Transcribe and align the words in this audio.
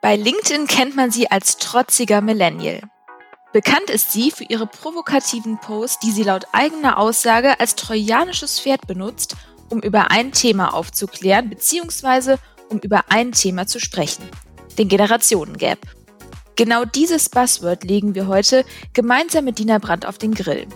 Bei 0.00 0.14
LinkedIn 0.14 0.68
kennt 0.68 0.94
man 0.94 1.10
sie 1.10 1.28
als 1.28 1.56
trotziger 1.56 2.20
Millennial. 2.20 2.82
Bekannt 3.52 3.90
ist 3.90 4.12
sie 4.12 4.30
für 4.30 4.44
ihre 4.44 4.68
provokativen 4.68 5.58
Posts, 5.58 5.98
die 5.98 6.12
sie 6.12 6.22
laut 6.22 6.44
eigener 6.52 6.98
Aussage 6.98 7.58
als 7.58 7.74
trojanisches 7.74 8.60
Pferd 8.60 8.86
benutzt, 8.86 9.34
um 9.70 9.80
über 9.80 10.12
ein 10.12 10.30
Thema 10.30 10.72
aufzuklären 10.72 11.50
bzw. 11.50 12.36
um 12.68 12.78
über 12.78 13.06
ein 13.08 13.32
Thema 13.32 13.66
zu 13.66 13.80
sprechen, 13.80 14.22
den 14.78 14.88
Generationengap. 14.88 15.80
Genau 16.58 16.84
dieses 16.84 17.28
Buzzword 17.28 17.84
legen 17.84 18.16
wir 18.16 18.26
heute 18.26 18.64
gemeinsam 18.92 19.44
mit 19.44 19.60
Dina 19.60 19.78
Brandt 19.78 20.04
auf 20.04 20.18
den 20.18 20.34
Grill. 20.34 20.66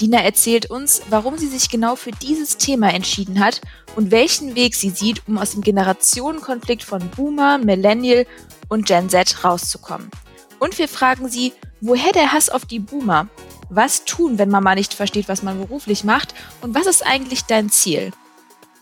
Dina 0.00 0.20
erzählt 0.20 0.68
uns, 0.68 1.00
warum 1.10 1.38
sie 1.38 1.46
sich 1.46 1.70
genau 1.70 1.94
für 1.94 2.10
dieses 2.10 2.56
Thema 2.56 2.92
entschieden 2.92 3.38
hat 3.38 3.60
und 3.94 4.10
welchen 4.10 4.56
Weg 4.56 4.74
sie 4.74 4.90
sieht, 4.90 5.28
um 5.28 5.38
aus 5.38 5.52
dem 5.52 5.60
Generationenkonflikt 5.60 6.82
von 6.82 7.08
Boomer, 7.10 7.58
Millennial 7.58 8.26
und 8.68 8.86
Gen 8.86 9.08
Z 9.08 9.44
rauszukommen. 9.44 10.10
Und 10.58 10.76
wir 10.76 10.88
fragen 10.88 11.28
sie, 11.28 11.52
woher 11.80 12.10
der 12.10 12.32
Hass 12.32 12.50
auf 12.50 12.66
die 12.66 12.80
Boomer? 12.80 13.28
Was 13.70 14.04
tun, 14.04 14.38
wenn 14.38 14.48
man 14.48 14.64
mal 14.64 14.74
nicht 14.74 14.92
versteht, 14.92 15.28
was 15.28 15.44
man 15.44 15.56
beruflich 15.56 16.02
macht? 16.02 16.34
Und 16.62 16.74
was 16.74 16.88
ist 16.88 17.06
eigentlich 17.06 17.44
dein 17.44 17.70
Ziel? 17.70 18.10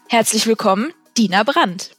Herzlich 0.08 0.46
willkommen, 0.46 0.94
Dina 1.18 1.42
Brandt. 1.42 1.90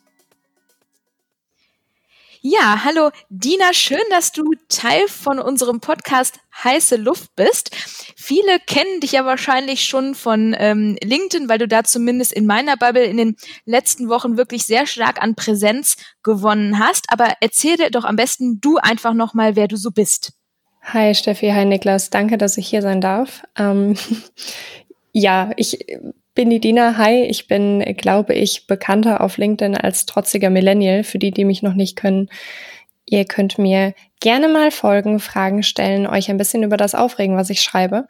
Ja, 2.49 2.85
hallo 2.85 3.09
Dina, 3.27 3.73
schön, 3.73 3.99
dass 4.09 4.31
du 4.31 4.53
Teil 4.69 5.09
von 5.09 5.37
unserem 5.37 5.81
Podcast 5.81 6.39
Heiße 6.63 6.95
Luft 6.95 7.35
bist. 7.35 7.75
Viele 8.15 8.59
kennen 8.65 9.01
dich 9.01 9.11
ja 9.11 9.25
wahrscheinlich 9.25 9.83
schon 9.83 10.15
von 10.15 10.55
ähm, 10.57 10.95
LinkedIn, 11.03 11.49
weil 11.49 11.57
du 11.57 11.67
da 11.67 11.83
zumindest 11.83 12.31
in 12.31 12.45
meiner 12.45 12.77
Bubble 12.77 13.03
in 13.03 13.17
den 13.17 13.35
letzten 13.65 14.07
Wochen 14.07 14.37
wirklich 14.37 14.65
sehr 14.65 14.87
stark 14.87 15.21
an 15.21 15.35
Präsenz 15.35 15.97
gewonnen 16.23 16.79
hast. 16.79 17.11
Aber 17.11 17.33
erzähl 17.41 17.75
dir 17.75 17.89
doch 17.89 18.05
am 18.05 18.15
besten 18.15 18.61
du 18.61 18.77
einfach 18.77 19.13
nochmal, 19.13 19.57
wer 19.57 19.67
du 19.67 19.75
so 19.75 19.91
bist. 19.91 20.31
Hi 20.83 21.13
Steffi, 21.15 21.49
hi 21.49 21.65
Niklas, 21.65 22.11
danke, 22.11 22.37
dass 22.37 22.57
ich 22.57 22.69
hier 22.69 22.81
sein 22.81 23.01
darf. 23.01 23.43
Ähm, 23.57 23.97
ja, 25.17 25.51
ich 25.57 25.85
bin 26.35 26.51
die 26.51 26.59
Dina. 26.59 26.97
Hi, 26.97 27.23
ich 27.23 27.47
bin, 27.47 27.79
glaube 27.97 28.35
ich, 28.35 28.67
bekannter 28.67 29.21
auf 29.21 29.37
LinkedIn 29.37 29.75
als 29.75 30.05
trotziger 30.05 30.51
Millennial. 30.51 31.03
Für 31.03 31.17
die, 31.17 31.31
die 31.31 31.43
mich 31.45 31.63
noch 31.63 31.73
nicht 31.73 31.95
können, 31.95 32.29
ihr 33.07 33.25
könnt 33.25 33.57
mir 33.57 33.95
gerne 34.19 34.47
mal 34.47 34.69
folgen, 34.69 35.19
Fragen 35.19 35.63
stellen, 35.63 36.05
euch 36.05 36.29
ein 36.29 36.37
bisschen 36.37 36.61
über 36.61 36.77
das 36.77 36.93
aufregen, 36.93 37.35
was 37.35 37.49
ich 37.49 37.61
schreibe. 37.61 38.07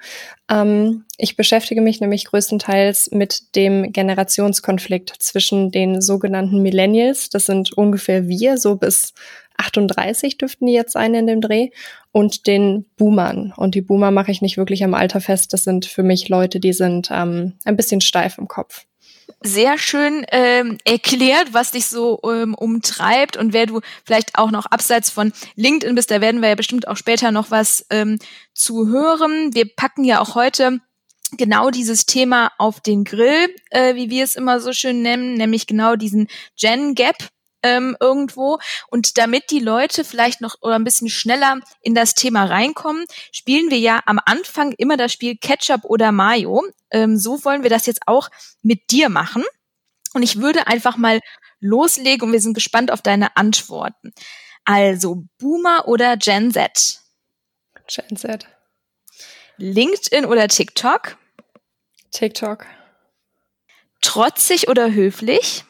Ähm, 0.51 1.05
ich 1.17 1.37
beschäftige 1.37 1.81
mich 1.81 2.01
nämlich 2.01 2.25
größtenteils 2.25 3.11
mit 3.11 3.55
dem 3.55 3.93
Generationskonflikt 3.93 5.13
zwischen 5.19 5.71
den 5.71 6.01
sogenannten 6.01 6.61
Millennials, 6.61 7.29
das 7.29 7.45
sind 7.45 7.71
ungefähr 7.71 8.27
wir, 8.27 8.57
so 8.57 8.75
bis 8.75 9.13
38 9.57 10.37
dürften 10.37 10.65
die 10.65 10.73
jetzt 10.73 10.93
sein 10.93 11.13
in 11.13 11.27
dem 11.27 11.41
Dreh 11.41 11.69
und 12.11 12.47
den 12.47 12.85
Boomern. 12.97 13.53
Und 13.55 13.75
die 13.75 13.81
Boomer 13.81 14.11
mache 14.11 14.31
ich 14.31 14.41
nicht 14.41 14.57
wirklich 14.57 14.83
am 14.83 14.93
Alter 14.93 15.21
fest. 15.21 15.53
Das 15.53 15.63
sind 15.63 15.85
für 15.85 16.03
mich 16.03 16.29
Leute, 16.29 16.59
die 16.59 16.73
sind 16.73 17.09
ähm, 17.11 17.53
ein 17.65 17.75
bisschen 17.75 18.01
steif 18.01 18.37
im 18.37 18.47
Kopf. 18.47 18.85
Sehr 19.41 19.77
schön 19.77 20.25
ähm, 20.31 20.77
erklärt, 20.83 21.53
was 21.53 21.71
dich 21.71 21.85
so 21.85 22.19
ähm, 22.23 22.55
umtreibt 22.55 23.37
und 23.37 23.53
wer 23.53 23.67
du 23.67 23.81
vielleicht 24.03 24.37
auch 24.37 24.49
noch 24.49 24.65
abseits 24.65 25.11
von 25.11 25.31
LinkedIn 25.55 25.95
bist. 25.95 26.09
Da 26.09 26.21
werden 26.21 26.41
wir 26.41 26.49
ja 26.49 26.55
bestimmt 26.55 26.87
auch 26.87 26.97
später 26.97 27.31
noch 27.31 27.51
was 27.51 27.85
ähm, 27.89 28.17
zu 28.53 28.87
hören. 28.87 29.53
Wir 29.53 29.65
packen 29.75 30.03
ja 30.03 30.21
auch 30.21 30.33
heute 30.33 30.79
genau 31.37 31.69
dieses 31.69 32.05
Thema 32.05 32.51
auf 32.57 32.79
den 32.79 33.03
Grill, 33.03 33.53
äh, 33.69 33.95
wie 33.95 34.09
wir 34.09 34.23
es 34.23 34.35
immer 34.35 34.59
so 34.59 34.73
schön 34.73 35.01
nennen, 35.01 35.35
nämlich 35.35 35.67
genau 35.67 35.95
diesen 35.95 36.27
Gen 36.59 36.95
Gap, 36.95 37.17
ähm, 37.63 37.97
irgendwo. 37.99 38.59
Und 38.89 39.17
damit 39.17 39.51
die 39.51 39.59
Leute 39.59 40.03
vielleicht 40.03 40.41
noch 40.41 40.55
oder 40.61 40.75
ein 40.75 40.83
bisschen 40.83 41.09
schneller 41.09 41.59
in 41.81 41.95
das 41.95 42.13
Thema 42.13 42.45
reinkommen, 42.45 43.05
spielen 43.31 43.69
wir 43.69 43.79
ja 43.79 44.01
am 44.05 44.19
Anfang 44.25 44.73
immer 44.77 44.97
das 44.97 45.13
Spiel 45.13 45.37
Ketchup 45.37 45.83
oder 45.83 46.11
Mayo. 46.11 46.63
Ähm, 46.91 47.17
so 47.17 47.43
wollen 47.43 47.63
wir 47.63 47.69
das 47.69 47.85
jetzt 47.85 48.01
auch 48.05 48.29
mit 48.61 48.91
dir 48.91 49.09
machen. 49.09 49.43
Und 50.13 50.23
ich 50.23 50.39
würde 50.39 50.67
einfach 50.67 50.97
mal 50.97 51.19
loslegen 51.59 52.27
und 52.27 52.33
wir 52.33 52.41
sind 52.41 52.53
gespannt 52.53 52.91
auf 52.91 53.01
deine 53.01 53.35
Antworten. 53.35 54.13
Also 54.65 55.23
Boomer 55.37 55.87
oder 55.87 56.17
Gen 56.17 56.51
Z? 56.51 57.01
Gen 57.87 58.17
Z. 58.17 58.47
LinkedIn 59.57 60.25
oder 60.25 60.47
TikTok? 60.47 61.17
TikTok. 62.11 62.65
Trotzig 64.01 64.67
oder 64.67 64.91
höflich? 64.91 65.63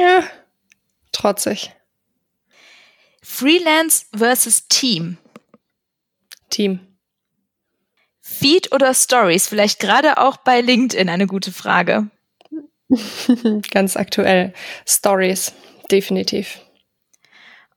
Ja, 0.00 0.22
trotzig. 1.12 1.72
Freelance 3.22 4.06
versus 4.16 4.66
Team. 4.68 5.18
Team. 6.48 6.80
Feed 8.22 8.72
oder 8.72 8.94
Stories? 8.94 9.46
Vielleicht 9.46 9.78
gerade 9.78 10.16
auch 10.16 10.38
bei 10.38 10.62
LinkedIn 10.62 11.10
eine 11.10 11.26
gute 11.26 11.52
Frage. 11.52 12.08
Ganz 13.70 13.96
aktuell. 13.96 14.54
Stories, 14.88 15.52
definitiv. 15.90 16.60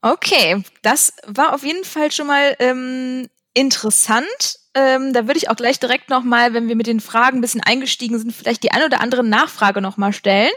Okay, 0.00 0.62
das 0.80 1.12
war 1.26 1.52
auf 1.52 1.62
jeden 1.62 1.84
Fall 1.84 2.10
schon 2.10 2.26
mal 2.26 2.56
ähm, 2.58 3.28
interessant. 3.52 4.58
Ähm, 4.74 5.12
da 5.12 5.26
würde 5.26 5.38
ich 5.38 5.50
auch 5.50 5.56
gleich 5.56 5.78
direkt 5.78 6.08
nochmal, 6.08 6.54
wenn 6.54 6.68
wir 6.68 6.76
mit 6.76 6.86
den 6.86 7.00
Fragen 7.00 7.38
ein 7.38 7.40
bisschen 7.42 7.62
eingestiegen 7.62 8.18
sind, 8.18 8.32
vielleicht 8.32 8.62
die 8.62 8.72
ein 8.72 8.82
oder 8.82 9.00
andere 9.00 9.22
Nachfrage 9.22 9.80
nochmal 9.80 10.12
stellen. 10.12 10.52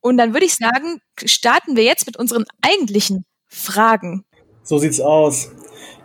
Und 0.00 0.16
dann 0.16 0.32
würde 0.32 0.46
ich 0.46 0.54
sagen, 0.54 1.00
starten 1.24 1.76
wir 1.76 1.84
jetzt 1.84 2.06
mit 2.06 2.16
unseren 2.16 2.44
eigentlichen 2.62 3.24
Fragen. 3.48 4.24
So 4.62 4.78
sieht's 4.78 5.00
aus. 5.00 5.50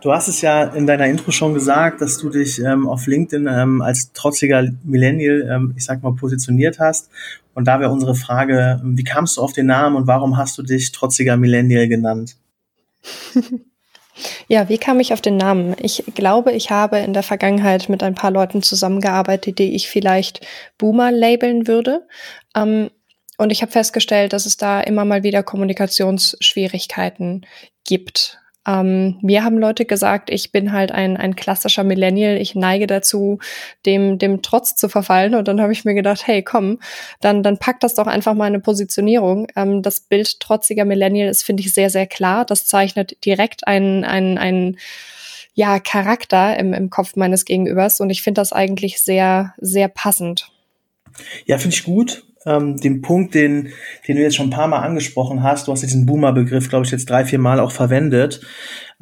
Du 0.02 0.12
hast 0.12 0.28
es 0.28 0.40
ja 0.40 0.64
in 0.64 0.86
deiner 0.86 1.06
Intro 1.06 1.30
schon 1.30 1.54
gesagt, 1.54 2.00
dass 2.00 2.18
du 2.18 2.28
dich 2.28 2.60
ähm, 2.60 2.88
auf 2.88 3.06
LinkedIn 3.06 3.46
ähm, 3.46 3.82
als 3.82 4.12
trotziger 4.12 4.68
Millennial, 4.84 5.48
ähm, 5.50 5.74
ich 5.76 5.84
sag 5.84 6.02
mal, 6.02 6.14
positioniert 6.14 6.78
hast. 6.78 7.10
Und 7.54 7.66
da 7.66 7.80
wäre 7.80 7.90
unsere 7.90 8.14
Frage, 8.14 8.80
wie 8.84 9.04
kamst 9.04 9.36
du 9.36 9.42
auf 9.42 9.52
den 9.52 9.66
Namen 9.66 9.96
und 9.96 10.06
warum 10.06 10.36
hast 10.36 10.58
du 10.58 10.62
dich 10.62 10.92
trotziger 10.92 11.36
Millennial 11.36 11.88
genannt? 11.88 12.36
Ja, 14.48 14.68
wie 14.68 14.78
kam 14.78 14.98
ich 15.00 15.12
auf 15.12 15.20
den 15.20 15.36
Namen? 15.36 15.76
Ich 15.78 16.04
glaube, 16.14 16.52
ich 16.52 16.70
habe 16.70 16.98
in 16.98 17.12
der 17.12 17.22
Vergangenheit 17.22 17.88
mit 17.88 18.02
ein 18.02 18.14
paar 18.14 18.30
Leuten 18.30 18.62
zusammengearbeitet, 18.62 19.58
die 19.58 19.74
ich 19.74 19.90
vielleicht 19.90 20.46
Boomer 20.78 21.10
labeln 21.12 21.66
würde. 21.66 22.06
Ähm, 22.54 22.90
und 23.38 23.50
ich 23.50 23.62
habe 23.62 23.72
festgestellt, 23.72 24.32
dass 24.32 24.46
es 24.46 24.56
da 24.56 24.80
immer 24.80 25.04
mal 25.04 25.22
wieder 25.22 25.42
Kommunikationsschwierigkeiten 25.42 27.46
gibt. 27.84 28.38
Ähm, 28.66 29.18
mir 29.22 29.44
haben 29.44 29.58
Leute 29.58 29.84
gesagt, 29.84 30.28
ich 30.28 30.50
bin 30.50 30.72
halt 30.72 30.90
ein, 30.90 31.16
ein 31.16 31.36
klassischer 31.36 31.84
Millennial, 31.84 32.36
ich 32.36 32.54
neige 32.54 32.86
dazu, 32.86 33.38
dem, 33.84 34.18
dem 34.18 34.42
Trotz 34.42 34.74
zu 34.74 34.88
verfallen. 34.88 35.34
Und 35.34 35.46
dann 35.46 35.60
habe 35.60 35.72
ich 35.72 35.84
mir 35.84 35.94
gedacht, 35.94 36.26
hey, 36.26 36.42
komm, 36.42 36.80
dann, 37.20 37.42
dann 37.42 37.58
pack 37.58 37.80
das 37.80 37.94
doch 37.94 38.06
einfach 38.06 38.34
mal 38.34 38.46
eine 38.46 38.60
Positionierung. 38.60 39.46
Ähm, 39.54 39.82
das 39.82 40.00
Bild 40.00 40.40
trotziger 40.40 40.84
Millennial 40.84 41.28
ist, 41.28 41.44
finde 41.44 41.62
ich, 41.62 41.72
sehr, 41.72 41.90
sehr 41.90 42.06
klar. 42.06 42.44
Das 42.44 42.66
zeichnet 42.66 43.24
direkt 43.24 43.66
einen, 43.68 44.04
einen, 44.04 44.38
einen 44.38 44.78
ja, 45.54 45.78
Charakter 45.78 46.58
im, 46.58 46.72
im 46.72 46.90
Kopf 46.90 47.14
meines 47.14 47.44
Gegenübers. 47.44 48.00
Und 48.00 48.10
ich 48.10 48.22
finde 48.22 48.40
das 48.40 48.52
eigentlich 48.52 49.00
sehr, 49.00 49.54
sehr 49.58 49.88
passend. 49.88 50.50
Ja, 51.46 51.58
finde 51.58 51.76
ich 51.76 51.84
gut 51.84 52.24
ähm, 52.46 52.76
den 52.78 53.02
Punkt, 53.02 53.34
den, 53.34 53.72
den 54.06 54.16
du 54.16 54.22
jetzt 54.22 54.36
schon 54.36 54.46
ein 54.46 54.50
paar 54.50 54.68
Mal 54.68 54.78
angesprochen 54.78 55.42
hast. 55.42 55.66
Du 55.66 55.72
hast 55.72 55.82
diesen 55.82 56.06
Boomer-Begriff, 56.06 56.68
glaube 56.68 56.86
ich, 56.86 56.92
jetzt 56.92 57.10
drei, 57.10 57.24
vier 57.24 57.38
Mal 57.38 57.60
auch 57.60 57.72
verwendet. 57.72 58.40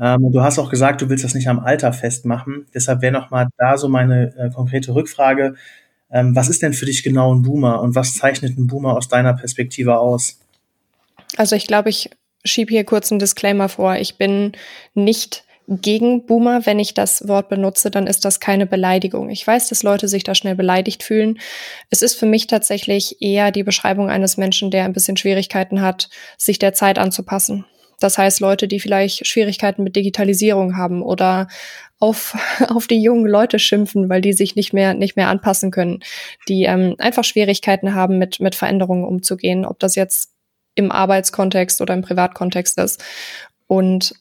Ähm, 0.01 0.33
du 0.33 0.43
hast 0.43 0.59
auch 0.59 0.71
gesagt, 0.71 1.03
du 1.03 1.09
willst 1.09 1.25
das 1.25 1.35
nicht 1.35 1.49
am 1.49 1.61
Alter 1.61 1.93
festmachen. 1.93 2.67
Deshalb 2.75 3.03
wäre 3.03 3.13
nochmal 3.13 3.49
da 3.59 3.77
so 3.77 3.89
meine 3.89 4.35
äh, 4.37 4.51
konkrete 4.51 4.95
Rückfrage. 4.95 5.55
Ähm, 6.11 6.35
was 6.35 6.49
ist 6.49 6.63
denn 6.63 6.73
für 6.73 6.87
dich 6.87 7.03
genau 7.03 7.35
ein 7.35 7.43
Boomer 7.43 7.81
und 7.81 7.95
was 7.95 8.15
zeichnet 8.15 8.59
ein 8.59 8.67
Boomer 8.67 8.97
aus 8.97 9.09
deiner 9.09 9.35
Perspektive 9.35 9.99
aus? 9.99 10.41
Also 11.37 11.57
ich 11.57 11.67
glaube, 11.67 11.91
ich 11.91 12.11
schiebe 12.45 12.71
hier 12.71 12.85
kurz 12.85 13.11
einen 13.11 13.19
Disclaimer 13.19 13.69
vor. 13.69 13.97
Ich 13.97 14.17
bin 14.17 14.53
nicht 14.95 15.45
gegen 15.69 16.27
Boomer. 16.27 16.67
Wenn 16.67 16.79
ich 16.79 16.95
das 16.95 17.27
Wort 17.29 17.49
benutze, 17.49 17.91
dann 17.91 18.07
ist 18.07 18.25
das 18.25 18.41
keine 18.41 18.67
Beleidigung. 18.67 19.31
Ich 19.31 19.47
weiß, 19.47 19.69
dass 19.69 19.83
Leute 19.83 20.09
sich 20.09 20.25
da 20.25 20.35
schnell 20.35 20.55
beleidigt 20.55 21.03
fühlen. 21.03 21.39
Es 21.91 22.03
ist 22.03 22.15
für 22.15 22.27
mich 22.27 22.47
tatsächlich 22.47 23.21
eher 23.21 23.51
die 23.51 23.63
Beschreibung 23.63 24.11
eines 24.11 24.37
Menschen, 24.37 24.71
der 24.71 24.85
ein 24.85 24.93
bisschen 24.93 25.17
Schwierigkeiten 25.17 25.81
hat, 25.81 26.09
sich 26.37 26.59
der 26.59 26.75
Zeit 26.75 26.99
anzupassen. 26.99 27.65
Das 28.01 28.19
heißt, 28.19 28.41
Leute, 28.41 28.69
die 28.69 28.81
vielleicht 28.81 29.27
Schwierigkeiten 29.27 29.83
mit 29.85 29.97
Digitalisierung 29.97 30.77
haben 30.77 31.03
oder 31.03 31.49
auf, 31.99 32.37
auf 32.69 32.87
die 32.87 33.01
jungen 33.01 33.27
Leute 33.27 33.59
schimpfen, 33.59 34.09
weil 34.09 34.21
die 34.21 34.33
sich 34.33 34.57
nicht 34.57 34.73
mehr, 34.73 34.95
nicht 34.95 35.17
mehr 35.17 35.29
anpassen 35.29 35.71
können, 35.71 36.01
die 36.49 36.65
ähm, 36.65 36.97
einfach 36.99 37.25
Schwierigkeiten 37.25 37.95
haben, 37.95 38.19
mit, 38.19 38.41
mit 38.41 38.55
Veränderungen 38.55 39.05
umzugehen, 39.05 39.65
ob 39.65 39.79
das 39.79 39.95
jetzt 39.95 40.33
im 40.75 40.91
Arbeitskontext 40.91 41.81
oder 41.81 41.95
im 41.95 42.03
Privatkontext 42.03 42.79
ist. 42.79 43.03
Und 43.67 44.15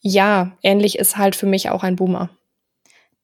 ja, 0.00 0.56
ähnlich 0.62 0.98
ist 0.98 1.16
halt 1.16 1.36
für 1.36 1.46
mich 1.46 1.70
auch 1.70 1.82
ein 1.82 1.96
Boomer. 1.96 2.30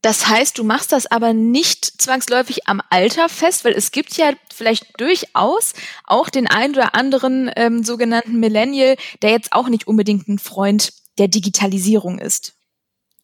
Das 0.03 0.29
heißt, 0.29 0.59
du 0.59 0.65
machst 0.65 0.93
das 0.93 1.07
aber 1.07 1.33
nicht 1.33 1.87
zwangsläufig 2.03 2.69
am 2.69 2.83
Alter 2.91 3.31
fest, 3.31 3.65
weil 3.65 3.73
es 3.73 3.91
gibt 3.91 4.19
ja 4.19 4.33
vielleicht 4.53 5.01
durchaus 5.01 5.73
auch 6.05 6.29
den 6.29 6.47
einen 6.47 6.75
oder 6.75 6.95
anderen 6.95 7.51
ähm, 7.57 7.83
sogenannten 7.85 8.39
Millennial, 8.39 8.97
der 9.23 9.31
jetzt 9.31 9.53
auch 9.53 9.69
nicht 9.71 9.87
unbedingt 9.87 10.29
ein 10.29 10.39
Freund 10.39 10.93
der 11.17 11.29
Digitalisierung 11.29 12.19
ist. 12.19 12.54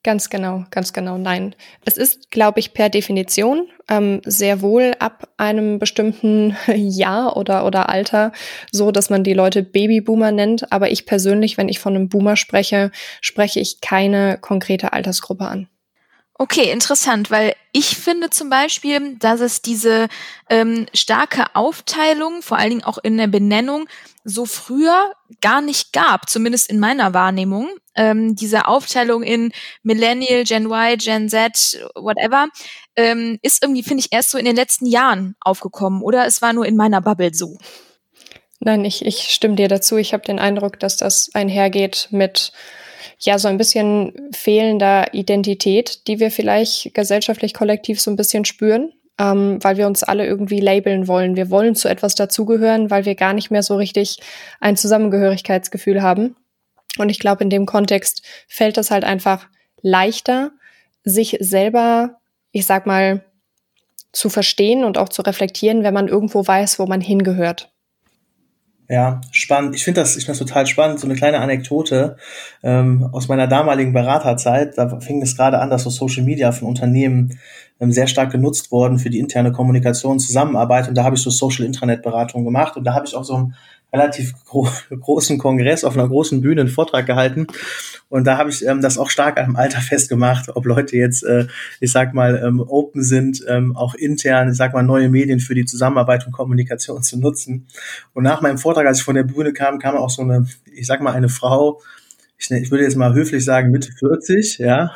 Ganz 0.03 0.31
genau, 0.31 0.65
ganz 0.71 0.95
genau. 0.95 1.19
Nein. 1.19 1.55
Es 1.85 1.99
ist, 1.99 2.31
glaube 2.31 2.59
ich, 2.59 2.73
per 2.73 2.89
Definition 2.89 3.69
ähm, 3.87 4.23
sehr 4.25 4.63
wohl 4.63 4.93
ab 4.99 5.29
einem 5.37 5.79
bestimmten 5.79 6.57
Jahr 6.75 7.37
oder, 7.37 7.67
oder 7.67 7.91
Alter 7.91 8.33
so, 8.73 8.93
dass 8.93 9.11
man 9.11 9.25
die 9.25 9.35
Leute 9.35 9.63
Babyboomer 9.63 10.33
nennt. 10.33 10.73
Aber 10.73 10.91
ich 10.91 11.05
persönlich, 11.05 11.59
wenn 11.59 11.69
ich 11.69 11.81
von 11.81 11.95
einem 11.95 12.09
Boomer 12.09 12.37
spreche, 12.37 12.93
spreche 13.21 13.61
ich 13.61 13.83
keine 13.83 14.39
konkrete 14.41 14.95
Altersgruppe 14.95 15.45
an. 15.45 15.69
Okay, 16.43 16.71
interessant, 16.73 17.31
weil 17.31 17.55
ich 17.71 17.99
finde 17.99 18.31
zum 18.31 18.49
Beispiel, 18.49 19.17
dass 19.17 19.41
es 19.41 19.61
diese 19.61 20.09
ähm, 20.49 20.87
starke 20.95 21.55
Aufteilung, 21.55 22.41
vor 22.41 22.57
allen 22.57 22.71
Dingen 22.71 22.85
auch 22.85 22.97
in 22.97 23.19
der 23.19 23.27
Benennung, 23.27 23.87
so 24.25 24.47
früher 24.47 25.13
gar 25.43 25.61
nicht 25.61 25.93
gab, 25.93 26.31
zumindest 26.31 26.71
in 26.71 26.79
meiner 26.79 27.13
Wahrnehmung. 27.13 27.69
Ähm, 27.95 28.37
diese 28.37 28.69
Aufteilung 28.69 29.23
in 29.23 29.53
Millennial, 29.83 30.45
Gen 30.45 30.65
Y, 30.65 30.97
Gen 30.97 31.29
Z, 31.29 31.79
whatever, 31.95 32.49
ähm, 32.97 33.39
ist 33.43 33.63
irgendwie, 33.63 33.83
finde 33.83 34.01
ich, 34.01 34.11
erst 34.11 34.31
so 34.31 34.39
in 34.39 34.47
den 34.47 34.57
letzten 34.57 34.87
Jahren 34.87 35.37
aufgekommen 35.43 36.01
oder 36.01 36.25
es 36.25 36.41
war 36.41 36.55
nur 36.55 36.65
in 36.65 36.75
meiner 36.75 37.03
Bubble 37.03 37.35
so. 37.35 37.59
Nein, 38.61 38.87
ich, 38.87 39.05
ich 39.05 39.29
stimme 39.29 39.57
dir 39.57 39.69
dazu. 39.69 39.99
Ich 39.99 40.15
habe 40.15 40.25
den 40.25 40.39
Eindruck, 40.39 40.81
dass 40.81 40.97
das 40.97 41.29
einhergeht 41.35 42.09
mit 42.11 42.53
ja 43.27 43.39
so 43.39 43.49
ein 43.49 43.59
bisschen 43.59 44.31
fehlender 44.33 45.13
Identität, 45.13 46.07
die 46.07 46.21
wir 46.21 46.31
vielleicht 46.31 46.95
gesellschaftlich 46.95 47.55
kollektiv 47.55 48.01
so 48.01 48.11
ein 48.11 48.17
bisschen 48.17 48.45
spüren, 48.45 48.93
ähm, 49.19 49.59
weil 49.63 49.77
wir 49.77 49.87
uns 49.87 50.03
alle 50.03 50.27
irgendwie 50.27 50.61
labeln 50.61 51.07
wollen. 51.07 51.37
Wir 51.37 51.51
wollen 51.51 51.75
zu 51.75 51.89
etwas 51.89 52.15
dazugehören, 52.15 52.91
weil 52.91 53.05
wir 53.05 53.15
gar 53.15 53.35
nicht 53.35 53.51
mehr 53.51 53.63
so 53.63 53.77
richtig 53.77 54.19
ein 54.61 54.77
Zusammengehörigkeitsgefühl 54.77 56.03
haben. 56.03 56.37
Und 56.99 57.11
ich 57.11 57.19
glaube, 57.19 57.45
in 57.45 57.51
dem 57.51 57.67
Kontext 57.67 58.23
fällt 58.49 58.79
es 58.79 58.91
halt 58.91 59.05
einfach 59.05 59.49
leichter, 59.83 60.53
sich 61.05 61.37
selber, 61.41 62.21
ich 62.53 62.67
sag 62.67 62.87
mal, 62.87 63.25
zu 64.13 64.29
verstehen 64.29 64.83
und 64.85 64.99
auch 64.99 65.09
zu 65.09 65.23
reflektieren, 65.23 65.85
wenn 65.85 65.95
man 65.95 66.09
irgendwo 66.09 66.47
weiß, 66.47 66.79
wo 66.79 66.87
man 66.87 67.01
hingehört. 67.01 67.71
Ja, 68.91 69.21
spannend. 69.31 69.77
Ich 69.77 69.85
finde 69.85 70.01
das, 70.01 70.17
ich 70.17 70.25
finde 70.25 70.41
das 70.41 70.49
total 70.49 70.67
spannend. 70.67 70.99
So 70.99 71.07
eine 71.07 71.15
kleine 71.15 71.39
Anekdote 71.39 72.17
ähm, 72.65 73.09
aus 73.13 73.29
meiner 73.29 73.47
damaligen 73.47 73.93
Beraterzeit. 73.93 74.77
Da 74.77 74.99
fing 74.99 75.23
es 75.23 75.37
gerade 75.37 75.61
an, 75.61 75.71
dass 75.71 75.85
so 75.85 75.91
Social 75.91 76.25
Media 76.25 76.51
von 76.51 76.67
Unternehmen 76.67 77.39
ähm, 77.79 77.93
sehr 77.93 78.09
stark 78.09 78.33
genutzt 78.33 78.73
worden 78.73 78.99
für 78.99 79.09
die 79.09 79.21
interne 79.21 79.53
Kommunikation, 79.53 80.19
Zusammenarbeit. 80.19 80.89
Und 80.89 80.97
da 80.97 81.05
habe 81.05 81.15
ich 81.15 81.23
so 81.23 81.31
Social 81.31 81.65
Intranet 81.65 82.03
Beratung 82.03 82.45
gemacht. 82.45 82.77
Und 82.77 82.83
da 82.83 82.93
habe 82.93 83.07
ich 83.07 83.15
auch 83.15 83.23
so 83.23 83.53
relativ 83.93 84.35
gro 84.45 84.69
großen 84.91 85.39
Kongress 85.39 85.85
auf 85.85 85.97
einer 85.97 86.09
großen 86.09 86.41
Bühne 86.41 86.63
einen 86.63 86.71
Vortrag 86.71 87.07
gehalten. 87.07 87.47
Und 88.09 88.25
da 88.27 88.39
habe 88.39 88.51
ich 88.51 88.67
ähm, 88.67 88.81
das 88.81 88.99
auch 88.99 89.11
stark 89.11 89.39
am 89.39 89.57
Alter 89.57 89.81
festgemacht, 89.81 90.55
ob 90.55 90.67
Leute 90.67 90.97
jetzt, 90.97 91.23
äh, 91.23 91.47
ich 91.81 91.93
sag 91.93 92.15
mal, 92.15 92.43
ähm, 92.45 92.61
open 92.61 93.03
sind, 93.03 93.45
ähm, 93.49 93.77
auch 93.77 93.95
intern, 93.95 94.51
ich 94.51 94.57
sag 94.57 94.73
mal, 94.73 94.83
neue 94.83 95.09
Medien 95.09 95.41
für 95.41 95.55
die 95.55 95.65
Zusammenarbeit 95.65 96.27
und 96.27 96.33
Kommunikation 96.33 97.03
zu 97.03 97.19
nutzen. 97.19 97.67
Und 98.13 98.25
nach 98.25 98.41
meinem 98.41 98.59
Vortrag, 98.59 98.87
als 98.87 98.99
ich 98.99 99.05
von 99.05 99.15
der 99.15 99.25
Bühne 99.25 99.53
kam, 99.53 99.79
kam 99.79 99.97
auch 99.97 100.11
so 100.11 100.23
eine, 100.23 100.47
ich 100.75 100.87
sag 100.87 101.01
mal, 101.01 101.13
eine 101.13 101.29
Frau, 101.29 101.81
ich, 102.39 102.51
ich 102.51 102.71
würde 102.71 102.85
jetzt 102.85 102.97
mal 102.97 103.15
höflich 103.15 103.45
sagen, 103.45 103.71
Mitte 103.71 103.93
40, 103.93 104.59
ja, 104.59 104.93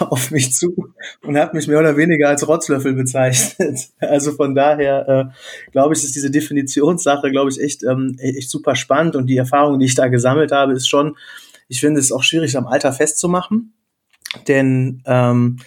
auf 0.10 0.30
mich 0.30 0.52
zu 0.52 0.92
und 1.22 1.38
hat 1.38 1.54
mich 1.54 1.66
mehr 1.66 1.80
oder 1.80 1.96
weniger 1.96 2.28
als 2.28 2.46
Rotzlöffel 2.46 2.94
bezeichnet. 2.94 3.88
Also 4.00 4.32
von 4.32 4.54
daher 4.54 5.08
äh, 5.08 5.70
glaube 5.72 5.94
ich, 5.94 6.04
ist 6.04 6.14
diese 6.14 6.30
Definitionssache, 6.30 7.30
glaube 7.30 7.50
ich, 7.50 7.60
echt, 7.60 7.82
ähm, 7.82 8.16
echt 8.18 8.50
super 8.50 8.76
spannend 8.76 9.16
und 9.16 9.26
die 9.26 9.36
Erfahrung, 9.36 9.78
die 9.78 9.86
ich 9.86 9.94
da 9.94 10.08
gesammelt 10.08 10.52
habe, 10.52 10.72
ist 10.72 10.88
schon, 10.88 11.16
ich 11.68 11.80
finde 11.80 12.00
es 12.00 12.12
auch 12.12 12.22
schwierig, 12.22 12.56
am 12.56 12.66
Alter 12.66 12.92
festzumachen, 12.92 13.72
denn 14.46 15.02
ähm, 15.06 15.58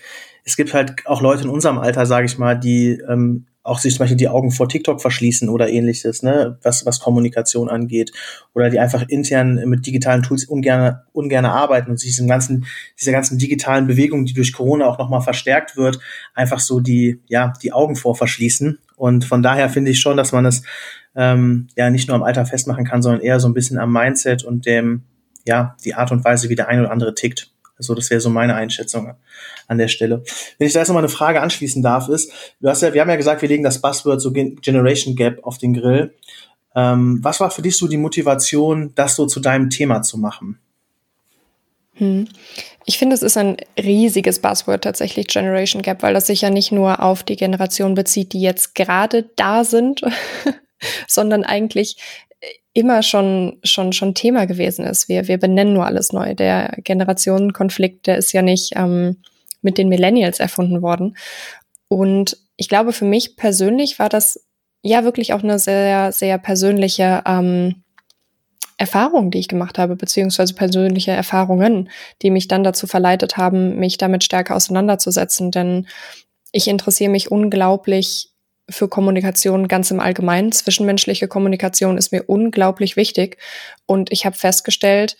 es 0.43 0.55
gibt 0.55 0.73
halt 0.73 1.05
auch 1.05 1.21
Leute 1.21 1.43
in 1.43 1.49
unserem 1.49 1.77
Alter, 1.77 2.05
sage 2.05 2.25
ich 2.25 2.37
mal, 2.37 2.55
die 2.55 3.01
ähm, 3.07 3.47
auch 3.67 3.79
sich 3.79 3.93
zum 3.93 3.99
Beispiel 3.99 4.17
die 4.17 4.29
Augen 4.29 4.51
vor 4.51 4.69
TikTok 4.69 5.01
verschließen 5.01 5.49
oder 5.49 5.69
ähnliches, 5.69 6.23
ne, 6.23 6.57
was, 6.63 6.85
was 6.85 6.99
Kommunikation 6.99 7.69
angeht. 7.69 8.11
Oder 8.53 8.69
die 8.69 8.79
einfach 8.79 9.07
intern 9.07 9.61
mit 9.65 9.85
digitalen 9.85 10.23
Tools 10.23 10.45
ungern, 10.45 11.01
ungern 11.11 11.45
arbeiten 11.45 11.91
und 11.91 11.99
sich 11.99 12.11
diesem 12.11 12.27
ganzen, 12.27 12.65
dieser 12.99 13.11
ganzen 13.11 13.37
digitalen 13.37 13.87
Bewegung, 13.87 14.25
die 14.25 14.33
durch 14.33 14.53
Corona 14.53 14.87
auch 14.87 14.97
nochmal 14.97 15.21
verstärkt 15.21 15.75
wird, 15.75 15.99
einfach 16.33 16.59
so 16.59 16.79
die, 16.79 17.21
ja, 17.27 17.53
die 17.61 17.73
Augen 17.73 17.95
vor 17.95 18.15
verschließen. 18.15 18.79
Und 18.95 19.25
von 19.25 19.43
daher 19.43 19.69
finde 19.69 19.91
ich 19.91 19.99
schon, 19.99 20.17
dass 20.17 20.31
man 20.31 20.45
es 20.45 20.63
ähm, 21.15 21.67
ja 21.75 21.89
nicht 21.89 22.07
nur 22.07 22.15
am 22.15 22.23
Alter 22.23 22.45
festmachen 22.45 22.85
kann, 22.85 23.01
sondern 23.01 23.21
eher 23.21 23.39
so 23.39 23.47
ein 23.47 23.53
bisschen 23.53 23.77
am 23.79 23.91
Mindset 23.91 24.43
und 24.43 24.65
dem, 24.65 25.03
ja, 25.45 25.75
die 25.83 25.93
Art 25.93 26.11
und 26.11 26.23
Weise, 26.23 26.49
wie 26.49 26.55
der 26.55 26.69
eine 26.69 26.81
oder 26.81 26.91
andere 26.91 27.13
tickt. 27.15 27.51
Also 27.77 27.93
das 27.93 28.09
wäre 28.09 28.21
so 28.21 28.29
meine 28.29 28.55
Einschätzung 28.55 29.13
an 29.67 29.77
der 29.77 29.87
Stelle. 29.87 30.23
Wenn 30.57 30.67
ich 30.67 30.73
da 30.73 30.79
jetzt 30.79 30.87
nochmal 30.87 31.03
eine 31.03 31.09
Frage 31.09 31.41
anschließen 31.41 31.83
darf, 31.83 32.09
ist, 32.09 32.31
du 32.59 32.69
hast 32.69 32.81
ja, 32.81 32.93
wir 32.93 33.01
haben 33.01 33.09
ja 33.09 33.15
gesagt, 33.15 33.41
wir 33.41 33.49
legen 33.49 33.63
das 33.63 33.81
Buzzword 33.81 34.21
so 34.21 34.31
Generation 34.31 35.15
Gap 35.15 35.39
auf 35.43 35.57
den 35.57 35.73
Grill. 35.73 36.15
Ähm, 36.75 37.19
was 37.21 37.39
war 37.39 37.51
für 37.51 37.61
dich 37.61 37.77
so 37.77 37.87
die 37.87 37.97
Motivation, 37.97 38.93
das 38.95 39.15
so 39.15 39.25
zu 39.25 39.39
deinem 39.39 39.69
Thema 39.69 40.01
zu 40.01 40.17
machen? 40.17 40.59
Hm. 41.97 42.27
Ich 42.85 42.97
finde, 42.97 43.15
es 43.15 43.23
ist 43.23 43.37
ein 43.37 43.57
riesiges 43.77 44.39
Buzzword 44.39 44.83
tatsächlich 44.83 45.27
Generation 45.27 45.81
Gap, 45.81 46.03
weil 46.03 46.13
das 46.13 46.27
sich 46.27 46.41
ja 46.41 46.49
nicht 46.49 46.71
nur 46.71 47.01
auf 47.01 47.23
die 47.23 47.35
Generation 47.35 47.95
bezieht, 47.95 48.33
die 48.33 48.41
jetzt 48.41 48.75
gerade 48.75 49.29
da 49.35 49.63
sind, 49.63 50.01
sondern 51.07 51.43
eigentlich 51.43 51.97
immer 52.77 53.01
schon, 53.01 53.57
schon, 53.63 53.91
schon 53.91 54.13
Thema 54.13 54.45
gewesen 54.45 54.85
ist. 54.85 55.09
Wir, 55.09 55.27
wir 55.27 55.39
benennen 55.39 55.73
nur 55.73 55.87
alles 55.87 56.13
neu. 56.13 56.35
Der 56.35 56.77
Generationenkonflikt, 56.83 58.05
der 58.05 58.17
ist 58.17 58.33
ja 58.33 58.43
nicht 58.43 58.73
ähm, 58.75 59.17
mit 59.63 59.79
den 59.79 59.89
Millennials 59.89 60.39
erfunden 60.39 60.83
worden. 60.83 61.17
Und 61.87 62.37
ich 62.55 62.69
glaube, 62.69 62.93
für 62.93 63.05
mich 63.05 63.35
persönlich 63.35 63.97
war 63.97 64.09
das 64.09 64.45
ja 64.83 65.03
wirklich 65.03 65.33
auch 65.33 65.41
eine 65.41 65.57
sehr, 65.57 66.11
sehr 66.11 66.37
persönliche 66.37 67.23
ähm, 67.25 67.81
Erfahrung, 68.77 69.31
die 69.31 69.39
ich 69.39 69.47
gemacht 69.47 69.79
habe, 69.79 69.95
beziehungsweise 69.95 70.53
persönliche 70.53 71.09
Erfahrungen, 71.09 71.89
die 72.21 72.29
mich 72.29 72.47
dann 72.47 72.63
dazu 72.63 72.85
verleitet 72.85 73.37
haben, 73.37 73.77
mich 73.77 73.97
damit 73.97 74.23
stärker 74.23 74.55
auseinanderzusetzen. 74.55 75.49
Denn 75.49 75.87
ich 76.51 76.67
interessiere 76.67 77.09
mich 77.09 77.31
unglaublich 77.31 78.35
für 78.69 78.87
Kommunikation 78.87 79.67
ganz 79.67 79.91
im 79.91 79.99
Allgemeinen. 79.99 80.51
Zwischenmenschliche 80.51 81.27
Kommunikation 81.27 81.97
ist 81.97 82.11
mir 82.11 82.23
unglaublich 82.27 82.95
wichtig. 82.95 83.37
Und 83.85 84.11
ich 84.11 84.25
habe 84.25 84.35
festgestellt, 84.35 85.17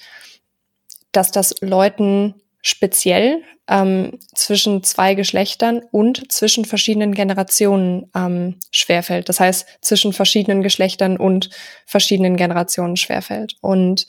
dass 1.11 1.31
das 1.31 1.55
Leuten 1.61 2.35
speziell 2.61 3.43
ähm, 3.69 4.19
zwischen 4.33 4.83
zwei 4.83 5.13
Geschlechtern 5.13 5.81
und 5.91 6.31
zwischen 6.31 6.65
verschiedenen 6.65 7.13
Generationen 7.13 8.09
ähm, 8.15 8.59
schwerfällt. 8.71 9.29
Das 9.29 9.39
heißt, 9.39 9.65
zwischen 9.81 10.13
verschiedenen 10.13 10.63
Geschlechtern 10.63 11.17
und 11.17 11.49
verschiedenen 11.85 12.35
Generationen 12.35 12.97
schwerfällt. 12.97 13.55
Und 13.61 14.07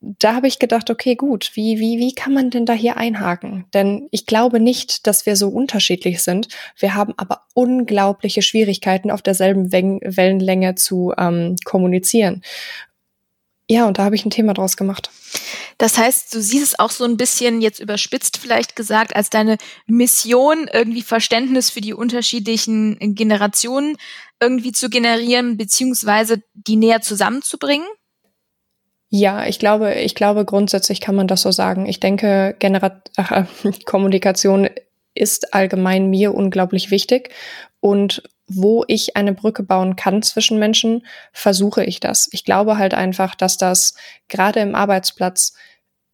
da 0.00 0.34
habe 0.34 0.48
ich 0.48 0.58
gedacht, 0.58 0.88
okay, 0.88 1.14
gut, 1.14 1.50
wie, 1.54 1.78
wie, 1.78 1.98
wie 1.98 2.14
kann 2.14 2.32
man 2.32 2.50
denn 2.50 2.64
da 2.64 2.72
hier 2.72 2.96
einhaken? 2.96 3.66
Denn 3.74 4.08
ich 4.10 4.24
glaube 4.24 4.58
nicht, 4.58 5.06
dass 5.06 5.26
wir 5.26 5.36
so 5.36 5.48
unterschiedlich 5.48 6.22
sind. 6.22 6.48
Wir 6.78 6.94
haben 6.94 7.12
aber 7.18 7.42
unglaubliche 7.54 8.40
Schwierigkeiten, 8.40 9.10
auf 9.10 9.20
derselben 9.20 9.72
Wellenlänge 9.72 10.74
zu 10.74 11.12
ähm, 11.18 11.56
kommunizieren. 11.64 12.42
Ja, 13.68 13.86
und 13.86 13.98
da 13.98 14.04
habe 14.04 14.16
ich 14.16 14.24
ein 14.24 14.30
Thema 14.30 14.54
draus 14.54 14.76
gemacht. 14.76 15.10
Das 15.78 15.96
heißt, 15.96 16.34
du 16.34 16.40
siehst 16.40 16.64
es 16.64 16.78
auch 16.78 16.90
so 16.90 17.04
ein 17.04 17.16
bisschen 17.16 17.60
jetzt 17.60 17.78
überspitzt 17.78 18.38
vielleicht 18.38 18.74
gesagt 18.74 19.14
als 19.14 19.30
deine 19.30 19.58
Mission, 19.86 20.68
irgendwie 20.72 21.02
Verständnis 21.02 21.70
für 21.70 21.80
die 21.80 21.94
unterschiedlichen 21.94 22.98
Generationen 23.14 23.96
irgendwie 24.40 24.72
zu 24.72 24.90
generieren, 24.90 25.56
beziehungsweise 25.56 26.42
die 26.54 26.76
näher 26.76 27.00
zusammenzubringen? 27.00 27.86
Ja, 29.10 29.44
ich 29.46 29.58
glaube, 29.58 29.94
ich 29.94 30.14
glaube, 30.14 30.44
grundsätzlich 30.44 31.00
kann 31.00 31.16
man 31.16 31.26
das 31.26 31.42
so 31.42 31.50
sagen. 31.50 31.84
Ich 31.86 31.98
denke, 31.98 32.54
Genera 32.60 33.02
Ach, 33.16 33.46
Kommunikation 33.84 34.70
ist 35.14 35.52
allgemein 35.52 36.08
mir 36.08 36.32
unglaublich 36.32 36.92
wichtig. 36.92 37.30
Und 37.80 38.22
wo 38.46 38.84
ich 38.86 39.16
eine 39.16 39.32
Brücke 39.32 39.62
bauen 39.64 39.96
kann 39.96 40.22
zwischen 40.22 40.58
Menschen, 40.58 41.06
versuche 41.32 41.84
ich 41.84 41.98
das. 42.00 42.28
Ich 42.32 42.44
glaube 42.44 42.78
halt 42.78 42.94
einfach, 42.94 43.34
dass 43.34 43.56
das 43.56 43.94
gerade 44.28 44.60
im 44.60 44.74
Arbeitsplatz 44.74 45.54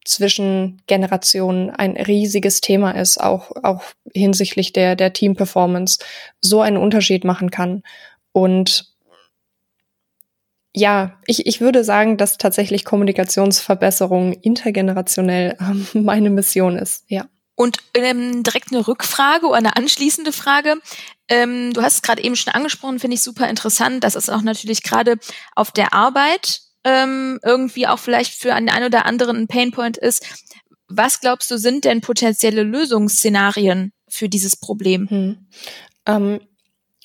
zwischen 0.05 0.81
Generationen 0.87 1.71
ein 1.71 1.97
riesiges 1.97 2.61
Thema 2.61 2.93
ist, 2.93 3.19
auch, 3.19 3.50
auch 3.62 3.83
hinsichtlich 4.15 4.73
der, 4.73 4.97
der 4.97 5.12
Team-Performance, 5.12 5.99
so 6.41 6.61
einen 6.61 6.76
Unterschied 6.76 7.25
machen 7.25 7.50
kann. 7.50 7.83
Und 8.33 8.96
ja, 10.76 11.18
ich, 11.26 11.47
ich 11.47 11.62
würde 11.62 11.85
sagen, 11.85 12.18
dass 12.18 12.37
tatsächlich 12.37 12.85
Kommunikationsverbesserung 12.85 14.35
intergenerationell 14.35 15.56
ähm, 15.59 15.87
meine 16.04 16.28
Mission 16.28 16.76
ist, 16.76 17.04
ja. 17.09 17.26
Und 17.54 17.78
ähm, 17.95 18.42
direkt 18.42 18.71
eine 18.71 18.87
Rückfrage 18.87 19.47
oder 19.47 19.56
eine 19.56 19.76
anschließende 19.76 20.33
Frage. 20.33 20.75
Ähm, 21.28 21.73
du 21.73 21.80
hast 21.80 21.95
es 21.95 22.02
gerade 22.02 22.23
eben 22.23 22.37
schon 22.37 22.52
angesprochen, 22.52 22.99
finde 22.99 23.14
ich 23.14 23.23
super 23.23 23.49
interessant, 23.49 24.04
dass 24.04 24.14
es 24.14 24.28
auch 24.28 24.42
natürlich 24.42 24.83
gerade 24.83 25.16
auf 25.54 25.73
der 25.73 25.95
Arbeit 25.95 26.61
ähm, 26.85 27.40
irgendwie 27.42 27.87
auch 27.87 27.99
vielleicht 27.99 28.35
für 28.35 28.54
einen 28.54 28.68
ein 28.68 28.85
oder 28.85 29.06
anderen 29.06 29.38
ein 29.38 29.49
Painpoint 29.49 29.97
ist. 29.97 30.26
Was 30.88 31.21
glaubst 31.21 31.50
du, 31.50 31.56
sind 31.56 31.87
denn 31.87 32.02
potenzielle 32.02 32.62
Lösungsszenarien 32.62 33.95
für 34.09 34.28
dieses 34.28 34.56
Problem? 34.56 35.09
Hm. 35.09 35.47
Ähm, 36.04 36.40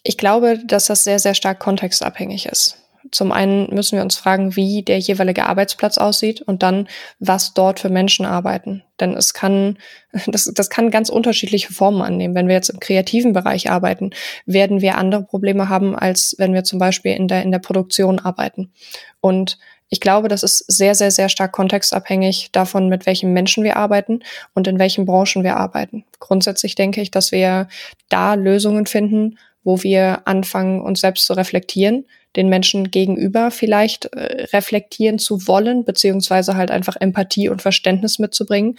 ich 0.03 0.17
glaube, 0.17 0.59
dass 0.65 0.87
das 0.87 1.05
sehr, 1.05 1.19
sehr 1.19 1.35
stark 1.35 1.59
kontextabhängig 1.59 2.47
ist. 2.47 2.80
Zum 3.11 3.31
einen 3.31 3.73
müssen 3.73 3.97
wir 3.97 4.03
uns 4.03 4.15
fragen, 4.15 4.55
wie 4.55 4.83
der 4.83 4.99
jeweilige 4.99 5.45
Arbeitsplatz 5.45 5.97
aussieht 5.97 6.41
und 6.41 6.63
dann, 6.63 6.87
was 7.19 7.53
dort 7.53 7.79
für 7.79 7.89
Menschen 7.89 8.25
arbeiten. 8.25 8.83
Denn 8.99 9.13
es 9.13 9.33
kann, 9.33 9.77
das, 10.27 10.45
das 10.45 10.69
kann 10.69 10.91
ganz 10.91 11.09
unterschiedliche 11.09 11.73
Formen 11.73 12.01
annehmen. 12.01 12.35
Wenn 12.35 12.47
wir 12.47 12.55
jetzt 12.55 12.69
im 12.69 12.79
kreativen 12.79 13.33
Bereich 13.33 13.69
arbeiten, 13.69 14.11
werden 14.45 14.81
wir 14.81 14.97
andere 14.97 15.23
Probleme 15.23 15.67
haben, 15.67 15.95
als 15.95 16.35
wenn 16.37 16.53
wir 16.53 16.63
zum 16.63 16.79
Beispiel 16.79 17.13
in 17.13 17.27
der, 17.27 17.43
in 17.43 17.51
der 17.51 17.59
Produktion 17.59 18.19
arbeiten. 18.19 18.71
Und 19.19 19.57
ich 19.93 19.99
glaube, 19.99 20.29
das 20.29 20.41
ist 20.41 20.59
sehr, 20.69 20.95
sehr, 20.95 21.11
sehr 21.11 21.27
stark 21.27 21.51
kontextabhängig 21.51 22.53
davon, 22.53 22.87
mit 22.87 23.05
welchen 23.05 23.33
Menschen 23.33 23.65
wir 23.65 23.75
arbeiten 23.75 24.21
und 24.53 24.67
in 24.67 24.79
welchen 24.79 25.05
Branchen 25.05 25.43
wir 25.43 25.57
arbeiten. 25.57 26.05
Grundsätzlich 26.19 26.75
denke 26.75 27.01
ich, 27.01 27.11
dass 27.11 27.33
wir 27.33 27.67
da 28.07 28.35
Lösungen 28.35 28.85
finden, 28.85 29.37
wo 29.65 29.83
wir 29.83 30.21
anfangen, 30.25 30.81
uns 30.81 31.01
selbst 31.01 31.25
zu 31.25 31.33
reflektieren, 31.33 32.05
den 32.35 32.49
Menschen 32.49 32.91
gegenüber 32.91 33.51
vielleicht 33.51 34.05
äh, 34.05 34.47
reflektieren 34.53 35.19
zu 35.19 35.47
wollen, 35.47 35.83
beziehungsweise 35.83 36.55
halt 36.55 36.71
einfach 36.71 36.95
Empathie 36.99 37.49
und 37.49 37.61
Verständnis 37.61 38.19
mitzubringen. 38.19 38.77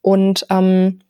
Und 0.00 0.46
ähm, 0.50 1.00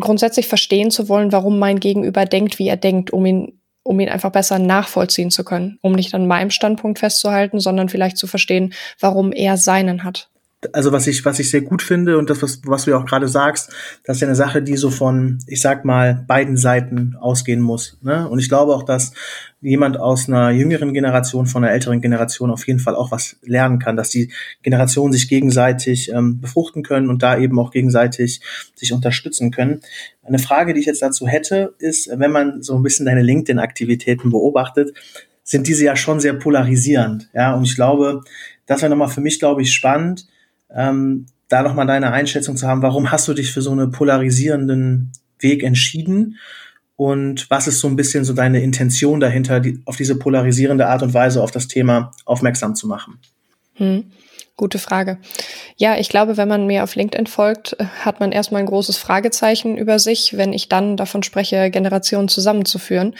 grundsätzlich 0.00 0.46
verstehen 0.46 0.90
zu 0.90 1.08
wollen, 1.08 1.32
warum 1.32 1.58
mein 1.58 1.80
Gegenüber 1.80 2.24
denkt, 2.24 2.58
wie 2.58 2.68
er 2.68 2.76
denkt, 2.76 3.12
um 3.12 3.26
ihn 3.26 3.60
um 3.86 4.00
ihn 4.00 4.08
einfach 4.08 4.32
besser 4.32 4.58
nachvollziehen 4.58 5.30
zu 5.30 5.44
können, 5.44 5.78
um 5.82 5.92
nicht 5.92 6.14
an 6.14 6.26
meinem 6.26 6.48
Standpunkt 6.48 6.98
festzuhalten, 6.98 7.60
sondern 7.60 7.90
vielleicht 7.90 8.16
zu 8.16 8.26
verstehen, 8.26 8.72
warum 8.98 9.30
er 9.30 9.58
seinen 9.58 10.04
hat 10.04 10.30
also 10.72 10.92
was 10.92 11.06
ich, 11.06 11.24
was 11.24 11.38
ich 11.38 11.50
sehr 11.50 11.60
gut 11.60 11.82
finde 11.82 12.18
und 12.18 12.30
das, 12.30 12.42
was, 12.42 12.60
was 12.64 12.84
du 12.84 12.92
ja 12.92 12.98
auch 12.98 13.06
gerade 13.06 13.28
sagst, 13.28 13.72
das 14.04 14.16
ist 14.16 14.20
ja 14.20 14.28
eine 14.28 14.36
Sache, 14.36 14.62
die 14.62 14.76
so 14.76 14.90
von, 14.90 15.38
ich 15.46 15.60
sag 15.60 15.84
mal, 15.84 16.24
beiden 16.26 16.56
Seiten 16.56 17.16
ausgehen 17.20 17.60
muss. 17.60 17.98
Ne? 18.02 18.28
Und 18.28 18.38
ich 18.38 18.48
glaube 18.48 18.74
auch, 18.74 18.82
dass 18.82 19.12
jemand 19.60 19.98
aus 19.98 20.28
einer 20.28 20.50
jüngeren 20.50 20.92
Generation 20.92 21.46
von 21.46 21.64
einer 21.64 21.72
älteren 21.72 22.00
Generation 22.00 22.50
auf 22.50 22.66
jeden 22.66 22.80
Fall 22.80 22.94
auch 22.94 23.10
was 23.10 23.36
lernen 23.42 23.78
kann, 23.78 23.96
dass 23.96 24.10
die 24.10 24.30
Generationen 24.62 25.12
sich 25.12 25.28
gegenseitig 25.28 26.12
ähm, 26.12 26.40
befruchten 26.40 26.82
können 26.82 27.08
und 27.08 27.22
da 27.22 27.38
eben 27.38 27.58
auch 27.58 27.70
gegenseitig 27.70 28.40
sich 28.74 28.92
unterstützen 28.92 29.50
können. 29.50 29.80
Eine 30.22 30.38
Frage, 30.38 30.74
die 30.74 30.80
ich 30.80 30.86
jetzt 30.86 31.02
dazu 31.02 31.26
hätte, 31.26 31.74
ist, 31.78 32.10
wenn 32.14 32.30
man 32.30 32.62
so 32.62 32.76
ein 32.76 32.82
bisschen 32.82 33.06
deine 33.06 33.22
LinkedIn-Aktivitäten 33.22 34.30
beobachtet, 34.30 34.94
sind 35.42 35.66
diese 35.66 35.84
ja 35.84 35.96
schon 35.96 36.20
sehr 36.20 36.34
polarisierend. 36.34 37.28
Ja, 37.34 37.54
und 37.54 37.64
ich 37.64 37.74
glaube, 37.74 38.22
das 38.66 38.80
wäre 38.80 38.90
nochmal 38.90 39.08
für 39.08 39.20
mich, 39.20 39.38
glaube 39.38 39.62
ich, 39.62 39.72
spannend, 39.72 40.26
ähm, 40.74 41.26
da 41.48 41.62
nochmal 41.62 41.86
deine 41.86 42.12
Einschätzung 42.12 42.56
zu 42.56 42.66
haben, 42.66 42.82
warum 42.82 43.10
hast 43.10 43.28
du 43.28 43.34
dich 43.34 43.52
für 43.52 43.62
so 43.62 43.70
einen 43.70 43.92
polarisierenden 43.92 45.12
Weg 45.38 45.62
entschieden? 45.62 46.38
Und 46.96 47.50
was 47.50 47.66
ist 47.66 47.80
so 47.80 47.88
ein 47.88 47.96
bisschen 47.96 48.24
so 48.24 48.32
deine 48.32 48.62
Intention 48.62 49.20
dahinter, 49.20 49.60
die, 49.60 49.80
auf 49.84 49.96
diese 49.96 50.16
polarisierende 50.16 50.86
Art 50.86 51.02
und 51.02 51.12
Weise 51.12 51.42
auf 51.42 51.50
das 51.50 51.68
Thema 51.68 52.12
aufmerksam 52.24 52.74
zu 52.74 52.86
machen? 52.86 53.18
Hm. 53.74 54.04
Gute 54.56 54.78
Frage. 54.78 55.18
Ja, 55.76 55.98
ich 55.98 56.08
glaube, 56.08 56.36
wenn 56.36 56.46
man 56.46 56.68
mir 56.68 56.84
auf 56.84 56.94
LinkedIn 56.94 57.26
folgt, 57.26 57.76
hat 58.04 58.20
man 58.20 58.30
erstmal 58.30 58.60
ein 58.60 58.68
großes 58.68 58.96
Fragezeichen 58.96 59.76
über 59.76 59.98
sich, 59.98 60.36
wenn 60.36 60.52
ich 60.52 60.68
dann 60.68 60.96
davon 60.96 61.24
spreche, 61.24 61.70
Generationen 61.70 62.28
zusammenzuführen. 62.28 63.16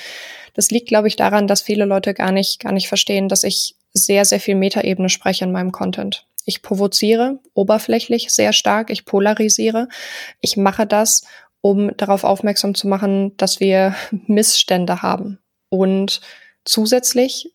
Das 0.55 0.71
liegt, 0.71 0.87
glaube 0.87 1.09
ich, 1.09 1.17
daran, 1.17 1.49
dass 1.49 1.61
viele 1.61 1.87
Leute 1.87 2.15
gar 2.15 2.31
nicht, 2.31 2.61
gar 2.61 2.71
nicht 2.71 2.87
verstehen, 2.87 3.29
dass 3.29 3.43
ich 3.43 3.75
sehr, 3.93 4.25
sehr 4.25 4.39
viel 4.39 4.55
Metaebene 4.55 5.09
spreche 5.09 5.45
in 5.45 5.51
meinem 5.51 5.73
Content. 5.73 6.25
Ich 6.45 6.63
provoziere 6.63 7.41
oberflächlich 7.55 8.31
sehr 8.31 8.53
stark, 8.53 8.91
ich 8.91 9.05
polarisiere. 9.05 9.89
Ich 10.41 10.57
mache 10.57 10.87
das, 10.87 11.25
um 11.61 11.97
darauf 11.97 12.25
aufmerksam 12.25 12.75
zu 12.75 12.89
machen, 12.89 13.37
dass 13.37 13.61
wir 13.61 13.95
Missstände 14.27 15.03
haben. 15.03 15.39
Und 15.71 16.21
zusätzlich 16.65 17.55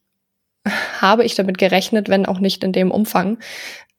habe 1.01 1.23
ich 1.23 1.35
damit 1.35 1.57
gerechnet, 1.57 2.09
wenn 2.09 2.25
auch 2.25 2.39
nicht 2.39 2.63
in 2.63 2.73
dem 2.73 2.91
Umfang, 2.91 3.39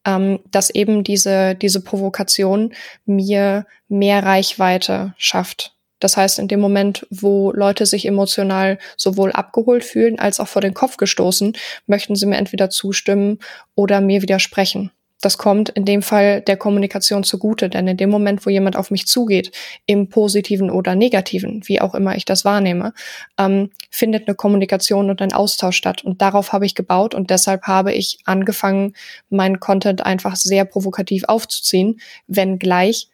ähm, 0.04 0.40
dass 0.50 0.70
eben 0.70 1.04
diese, 1.04 1.54
diese 1.54 1.82
Provokation 1.82 2.72
mir 3.04 3.66
mehr 3.88 4.24
Reichweite 4.24 5.14
schafft. 5.16 5.76
Das 6.00 6.16
heißt, 6.16 6.38
in 6.38 6.48
dem 6.48 6.60
Moment, 6.60 7.06
wo 7.10 7.52
Leute 7.52 7.86
sich 7.86 8.06
emotional 8.06 8.78
sowohl 8.96 9.32
abgeholt 9.32 9.84
fühlen 9.84 10.18
als 10.18 10.40
auch 10.40 10.48
vor 10.48 10.62
den 10.62 10.74
Kopf 10.74 10.96
gestoßen, 10.96 11.52
möchten 11.86 12.16
sie 12.16 12.26
mir 12.26 12.38
entweder 12.38 12.70
zustimmen 12.70 13.38
oder 13.74 14.00
mir 14.00 14.22
widersprechen. 14.22 14.90
Das 15.20 15.36
kommt 15.36 15.68
in 15.68 15.84
dem 15.84 16.00
Fall 16.00 16.40
der 16.40 16.56
Kommunikation 16.56 17.24
zugute, 17.24 17.68
denn 17.68 17.86
in 17.86 17.98
dem 17.98 18.08
Moment, 18.08 18.46
wo 18.46 18.50
jemand 18.50 18.76
auf 18.76 18.90
mich 18.90 19.06
zugeht, 19.06 19.52
im 19.84 20.08
positiven 20.08 20.70
oder 20.70 20.94
negativen, 20.94 21.60
wie 21.66 21.80
auch 21.80 21.94
immer 21.94 22.16
ich 22.16 22.24
das 22.24 22.44
wahrnehme, 22.46 22.94
ähm, 23.38 23.70
findet 23.90 24.26
eine 24.26 24.34
Kommunikation 24.34 25.10
und 25.10 25.20
ein 25.20 25.34
Austausch 25.34 25.76
statt. 25.76 26.02
Und 26.02 26.22
darauf 26.22 26.52
habe 26.52 26.64
ich 26.64 26.74
gebaut 26.74 27.14
und 27.14 27.28
deshalb 27.28 27.64
habe 27.64 27.92
ich 27.92 28.20
angefangen, 28.24 28.94
meinen 29.28 29.60
Content 29.60 30.06
einfach 30.06 30.36
sehr 30.36 30.64
provokativ 30.64 31.24
aufzuziehen, 31.24 32.00
wenngleich 32.26 33.08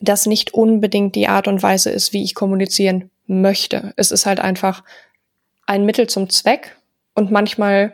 das 0.00 0.26
nicht 0.26 0.54
unbedingt 0.54 1.14
die 1.14 1.28
Art 1.28 1.48
und 1.48 1.62
Weise 1.62 1.90
ist, 1.90 2.12
wie 2.12 2.22
ich 2.22 2.34
kommunizieren 2.34 3.10
möchte. 3.26 3.92
Es 3.96 4.10
ist 4.10 4.26
halt 4.26 4.40
einfach 4.40 4.82
ein 5.66 5.84
Mittel 5.84 6.06
zum 6.08 6.30
Zweck 6.30 6.76
und 7.14 7.30
manchmal, 7.30 7.92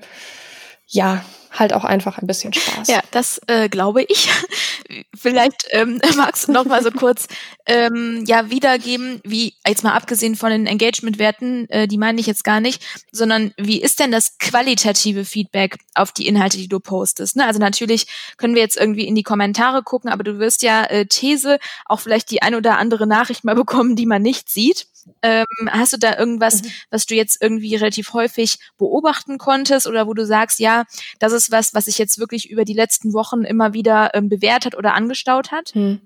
ja, 0.86 1.24
halt 1.54 1.72
auch 1.72 1.84
einfach 1.84 2.18
ein 2.18 2.26
bisschen 2.26 2.52
Spaß. 2.52 2.88
Ja, 2.88 3.00
das 3.10 3.40
äh, 3.46 3.68
glaube 3.68 4.02
ich. 4.02 4.28
Vielleicht 5.14 5.66
ähm, 5.70 6.00
magst 6.16 6.48
du 6.48 6.52
noch 6.52 6.64
mal 6.64 6.82
so 6.82 6.90
kurz 6.90 7.26
ähm, 7.66 8.24
ja 8.26 8.50
wiedergeben, 8.50 9.20
wie 9.24 9.54
jetzt 9.66 9.84
mal 9.84 9.92
abgesehen 9.92 10.36
von 10.36 10.50
den 10.50 10.66
Engagement-Werten, 10.66 11.68
äh, 11.70 11.88
die 11.88 11.98
meine 11.98 12.20
ich 12.20 12.26
jetzt 12.26 12.44
gar 12.44 12.60
nicht, 12.60 12.84
sondern 13.12 13.52
wie 13.56 13.80
ist 13.80 14.00
denn 14.00 14.10
das 14.10 14.38
qualitative 14.38 15.24
Feedback 15.24 15.78
auf 15.94 16.12
die 16.12 16.26
Inhalte, 16.26 16.56
die 16.56 16.68
du 16.68 16.80
postest? 16.80 17.36
Ne? 17.36 17.46
Also 17.46 17.60
natürlich 17.60 18.06
können 18.36 18.54
wir 18.54 18.62
jetzt 18.62 18.76
irgendwie 18.76 19.06
in 19.06 19.14
die 19.14 19.22
Kommentare 19.22 19.82
gucken, 19.82 20.10
aber 20.10 20.24
du 20.24 20.38
wirst 20.38 20.62
ja 20.62 20.84
äh, 20.84 21.06
These 21.06 21.58
auch 21.86 22.00
vielleicht 22.00 22.30
die 22.30 22.42
ein 22.42 22.54
oder 22.54 22.78
andere 22.78 23.06
Nachricht 23.06 23.44
mal 23.44 23.54
bekommen, 23.64 23.96
die 23.96 24.06
man 24.06 24.22
nicht 24.22 24.50
sieht. 24.50 24.86
Ähm, 25.22 25.46
hast 25.70 25.92
du 25.92 25.96
da 25.98 26.18
irgendwas, 26.18 26.62
mhm. 26.62 26.68
was 26.90 27.06
du 27.06 27.14
jetzt 27.14 27.40
irgendwie 27.40 27.74
relativ 27.76 28.12
häufig 28.12 28.58
beobachten 28.78 29.38
konntest 29.38 29.86
oder 29.86 30.06
wo 30.06 30.14
du 30.14 30.24
sagst, 30.24 30.58
ja, 30.58 30.84
das 31.18 31.32
ist 31.32 31.50
was, 31.50 31.74
was 31.74 31.86
sich 31.86 31.98
jetzt 31.98 32.18
wirklich 32.18 32.50
über 32.50 32.64
die 32.64 32.74
letzten 32.74 33.12
Wochen 33.12 33.42
immer 33.42 33.74
wieder 33.74 34.10
ähm, 34.14 34.28
bewährt 34.28 34.76
oder 34.76 34.94
angestaut 34.94 35.50
hat? 35.50 35.74
Mhm. 35.74 36.00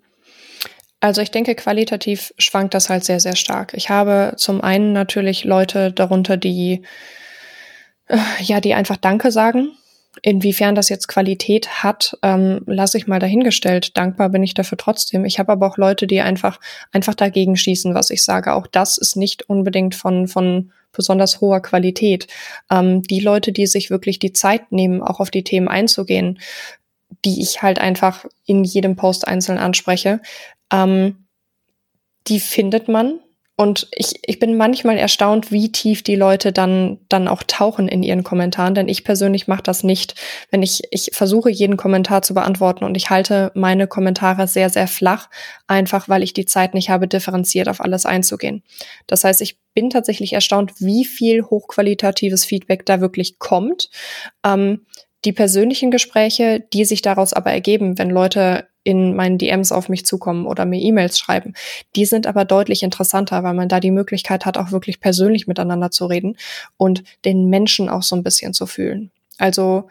Also 1.00 1.20
ich 1.20 1.30
denke, 1.30 1.54
qualitativ 1.54 2.34
schwankt 2.38 2.74
das 2.74 2.90
halt 2.90 3.04
sehr, 3.04 3.20
sehr 3.20 3.36
stark. 3.36 3.72
Ich 3.74 3.88
habe 3.88 4.34
zum 4.36 4.60
einen 4.60 4.92
natürlich 4.92 5.44
Leute 5.44 5.92
darunter, 5.92 6.36
die 6.36 6.82
äh, 8.08 8.18
ja, 8.40 8.60
die 8.60 8.74
einfach 8.74 8.96
Danke 8.96 9.30
sagen 9.30 9.72
Inwiefern 10.22 10.74
das 10.74 10.88
jetzt 10.88 11.08
Qualität 11.08 11.82
hat, 11.82 12.16
ähm, 12.22 12.62
lasse 12.66 12.98
ich 12.98 13.06
mal 13.06 13.20
dahingestellt. 13.20 13.96
Dankbar 13.96 14.28
bin 14.30 14.42
ich 14.42 14.54
dafür 14.54 14.78
trotzdem. 14.78 15.24
Ich 15.24 15.38
habe 15.38 15.52
aber 15.52 15.66
auch 15.66 15.76
Leute, 15.76 16.06
die 16.06 16.20
einfach 16.20 16.60
einfach 16.92 17.14
dagegen 17.14 17.56
schießen, 17.56 17.94
was 17.94 18.10
ich 18.10 18.24
sage. 18.24 18.54
Auch 18.54 18.66
das 18.66 18.98
ist 18.98 19.16
nicht 19.16 19.48
unbedingt 19.48 19.94
von 19.94 20.28
von 20.28 20.72
besonders 20.92 21.40
hoher 21.40 21.60
Qualität. 21.60 22.26
Ähm, 22.70 23.02
die 23.02 23.20
Leute, 23.20 23.52
die 23.52 23.66
sich 23.66 23.90
wirklich 23.90 24.18
die 24.18 24.32
Zeit 24.32 24.72
nehmen, 24.72 25.02
auch 25.02 25.20
auf 25.20 25.30
die 25.30 25.44
Themen 25.44 25.68
einzugehen, 25.68 26.38
die 27.24 27.42
ich 27.42 27.62
halt 27.62 27.78
einfach 27.78 28.24
in 28.44 28.64
jedem 28.64 28.96
Post 28.96 29.26
einzeln 29.26 29.58
anspreche, 29.58 30.20
ähm, 30.72 31.24
die 32.26 32.40
findet 32.40 32.88
man 32.88 33.20
und 33.60 33.88
ich, 33.90 34.20
ich 34.22 34.38
bin 34.38 34.56
manchmal 34.56 34.98
erstaunt, 34.98 35.50
wie 35.50 35.72
tief 35.72 36.04
die 36.04 36.14
Leute 36.14 36.52
dann, 36.52 37.00
dann 37.08 37.26
auch 37.26 37.42
tauchen 37.42 37.88
in 37.88 38.04
ihren 38.04 38.22
Kommentaren, 38.22 38.76
denn 38.76 38.88
ich 38.88 39.02
persönlich 39.02 39.48
mache 39.48 39.64
das 39.64 39.82
nicht. 39.82 40.14
Wenn 40.52 40.62
ich, 40.62 40.82
ich 40.92 41.10
versuche 41.12 41.50
jeden 41.50 41.76
Kommentar 41.76 42.22
zu 42.22 42.34
beantworten 42.34 42.84
und 42.84 42.96
ich 42.96 43.10
halte 43.10 43.50
meine 43.56 43.88
Kommentare 43.88 44.46
sehr, 44.46 44.70
sehr 44.70 44.86
flach, 44.86 45.28
einfach 45.66 46.08
weil 46.08 46.22
ich 46.22 46.32
die 46.32 46.44
Zeit 46.44 46.72
nicht 46.72 46.88
habe, 46.88 47.08
differenziert 47.08 47.68
auf 47.68 47.80
alles 47.80 48.06
einzugehen. 48.06 48.62
Das 49.08 49.24
heißt, 49.24 49.40
ich 49.40 49.58
bin 49.74 49.90
tatsächlich 49.90 50.34
erstaunt, 50.34 50.80
wie 50.80 51.04
viel 51.04 51.42
hochqualitatives 51.42 52.44
Feedback 52.44 52.86
da 52.86 53.00
wirklich 53.00 53.40
kommt. 53.40 53.90
Ähm, 54.46 54.86
die 55.24 55.32
persönlichen 55.32 55.90
Gespräche, 55.90 56.64
die 56.72 56.84
sich 56.84 57.02
daraus 57.02 57.32
aber 57.32 57.50
ergeben, 57.50 57.98
wenn 57.98 58.10
Leute 58.10 58.66
in 58.84 59.14
meinen 59.14 59.36
DMs 59.36 59.72
auf 59.72 59.88
mich 59.88 60.06
zukommen 60.06 60.46
oder 60.46 60.64
mir 60.64 60.80
E-Mails 60.80 61.18
schreiben. 61.18 61.54
Die 61.94 62.06
sind 62.06 62.26
aber 62.26 62.44
deutlich 62.44 62.82
interessanter, 62.82 63.42
weil 63.42 63.54
man 63.54 63.68
da 63.68 63.80
die 63.80 63.90
Möglichkeit 63.90 64.46
hat, 64.46 64.56
auch 64.56 64.70
wirklich 64.70 65.00
persönlich 65.00 65.46
miteinander 65.46 65.90
zu 65.90 66.06
reden 66.06 66.36
und 66.76 67.04
den 67.24 67.50
Menschen 67.50 67.88
auch 67.88 68.02
so 68.02 68.16
ein 68.16 68.22
bisschen 68.22 68.54
zu 68.54 68.66
fühlen. 68.66 69.10
Also 69.36 69.88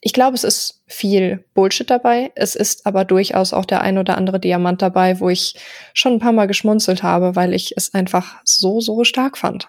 ich 0.00 0.12
glaube, 0.12 0.36
es 0.36 0.44
ist 0.44 0.82
viel 0.86 1.44
Bullshit 1.54 1.90
dabei. 1.90 2.30
Es 2.36 2.54
ist 2.54 2.86
aber 2.86 3.04
durchaus 3.04 3.52
auch 3.52 3.64
der 3.64 3.80
ein 3.80 3.98
oder 3.98 4.16
andere 4.16 4.38
Diamant 4.38 4.80
dabei, 4.80 5.18
wo 5.18 5.28
ich 5.28 5.56
schon 5.92 6.12
ein 6.12 6.20
paar 6.20 6.32
Mal 6.32 6.46
geschmunzelt 6.46 7.02
habe, 7.02 7.34
weil 7.34 7.52
ich 7.52 7.76
es 7.76 7.94
einfach 7.94 8.36
so, 8.44 8.80
so 8.80 9.02
stark 9.02 9.36
fand. 9.36 9.68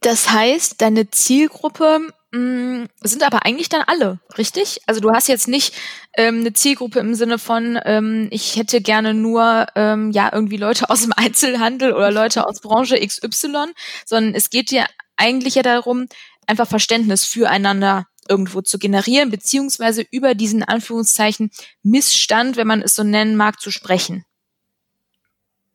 Das 0.00 0.32
heißt, 0.32 0.82
deine 0.82 1.10
Zielgruppe 1.10 2.00
mm, 2.32 2.84
sind 3.02 3.22
aber 3.22 3.44
eigentlich 3.44 3.68
dann 3.68 3.82
alle, 3.86 4.20
richtig? 4.38 4.80
Also 4.86 5.00
du 5.00 5.10
hast 5.10 5.28
jetzt 5.28 5.48
nicht 5.48 5.74
ähm, 6.16 6.40
eine 6.40 6.52
Zielgruppe 6.52 6.98
im 7.00 7.14
Sinne 7.14 7.38
von, 7.38 7.78
ähm, 7.84 8.28
ich 8.30 8.56
hätte 8.56 8.80
gerne 8.80 9.14
nur 9.14 9.66
ähm, 9.74 10.10
ja 10.10 10.30
irgendwie 10.32 10.56
Leute 10.56 10.90
aus 10.90 11.02
dem 11.02 11.12
Einzelhandel 11.16 11.92
oder 11.92 12.10
Leute 12.10 12.46
aus 12.46 12.60
Branche 12.60 12.98
XY, 12.98 13.72
sondern 14.04 14.34
es 14.34 14.50
geht 14.50 14.70
dir 14.70 14.86
eigentlich 15.16 15.54
ja 15.54 15.62
darum, 15.62 16.06
einfach 16.46 16.68
Verständnis 16.68 17.24
füreinander 17.24 18.06
irgendwo 18.28 18.60
zu 18.60 18.78
generieren, 18.78 19.30
beziehungsweise 19.30 20.04
über 20.10 20.34
diesen 20.34 20.62
Anführungszeichen 20.62 21.50
Missstand, 21.82 22.56
wenn 22.56 22.66
man 22.66 22.82
es 22.82 22.94
so 22.94 23.02
nennen 23.02 23.36
mag, 23.36 23.60
zu 23.60 23.70
sprechen. 23.70 24.24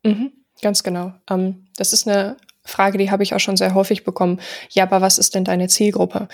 Mhm, 0.03 0.31
ganz 0.61 0.83
genau. 0.83 1.13
Ähm, 1.29 1.67
das 1.77 1.93
ist 1.93 2.07
eine 2.07 2.37
Frage, 2.63 2.97
die 2.97 3.11
habe 3.11 3.23
ich 3.23 3.33
auch 3.33 3.39
schon 3.39 3.57
sehr 3.57 3.73
häufig 3.73 4.03
bekommen. 4.03 4.39
Ja, 4.69 4.83
aber 4.83 5.01
was 5.01 5.17
ist 5.17 5.35
denn 5.35 5.43
deine 5.43 5.67
Zielgruppe? 5.67 6.27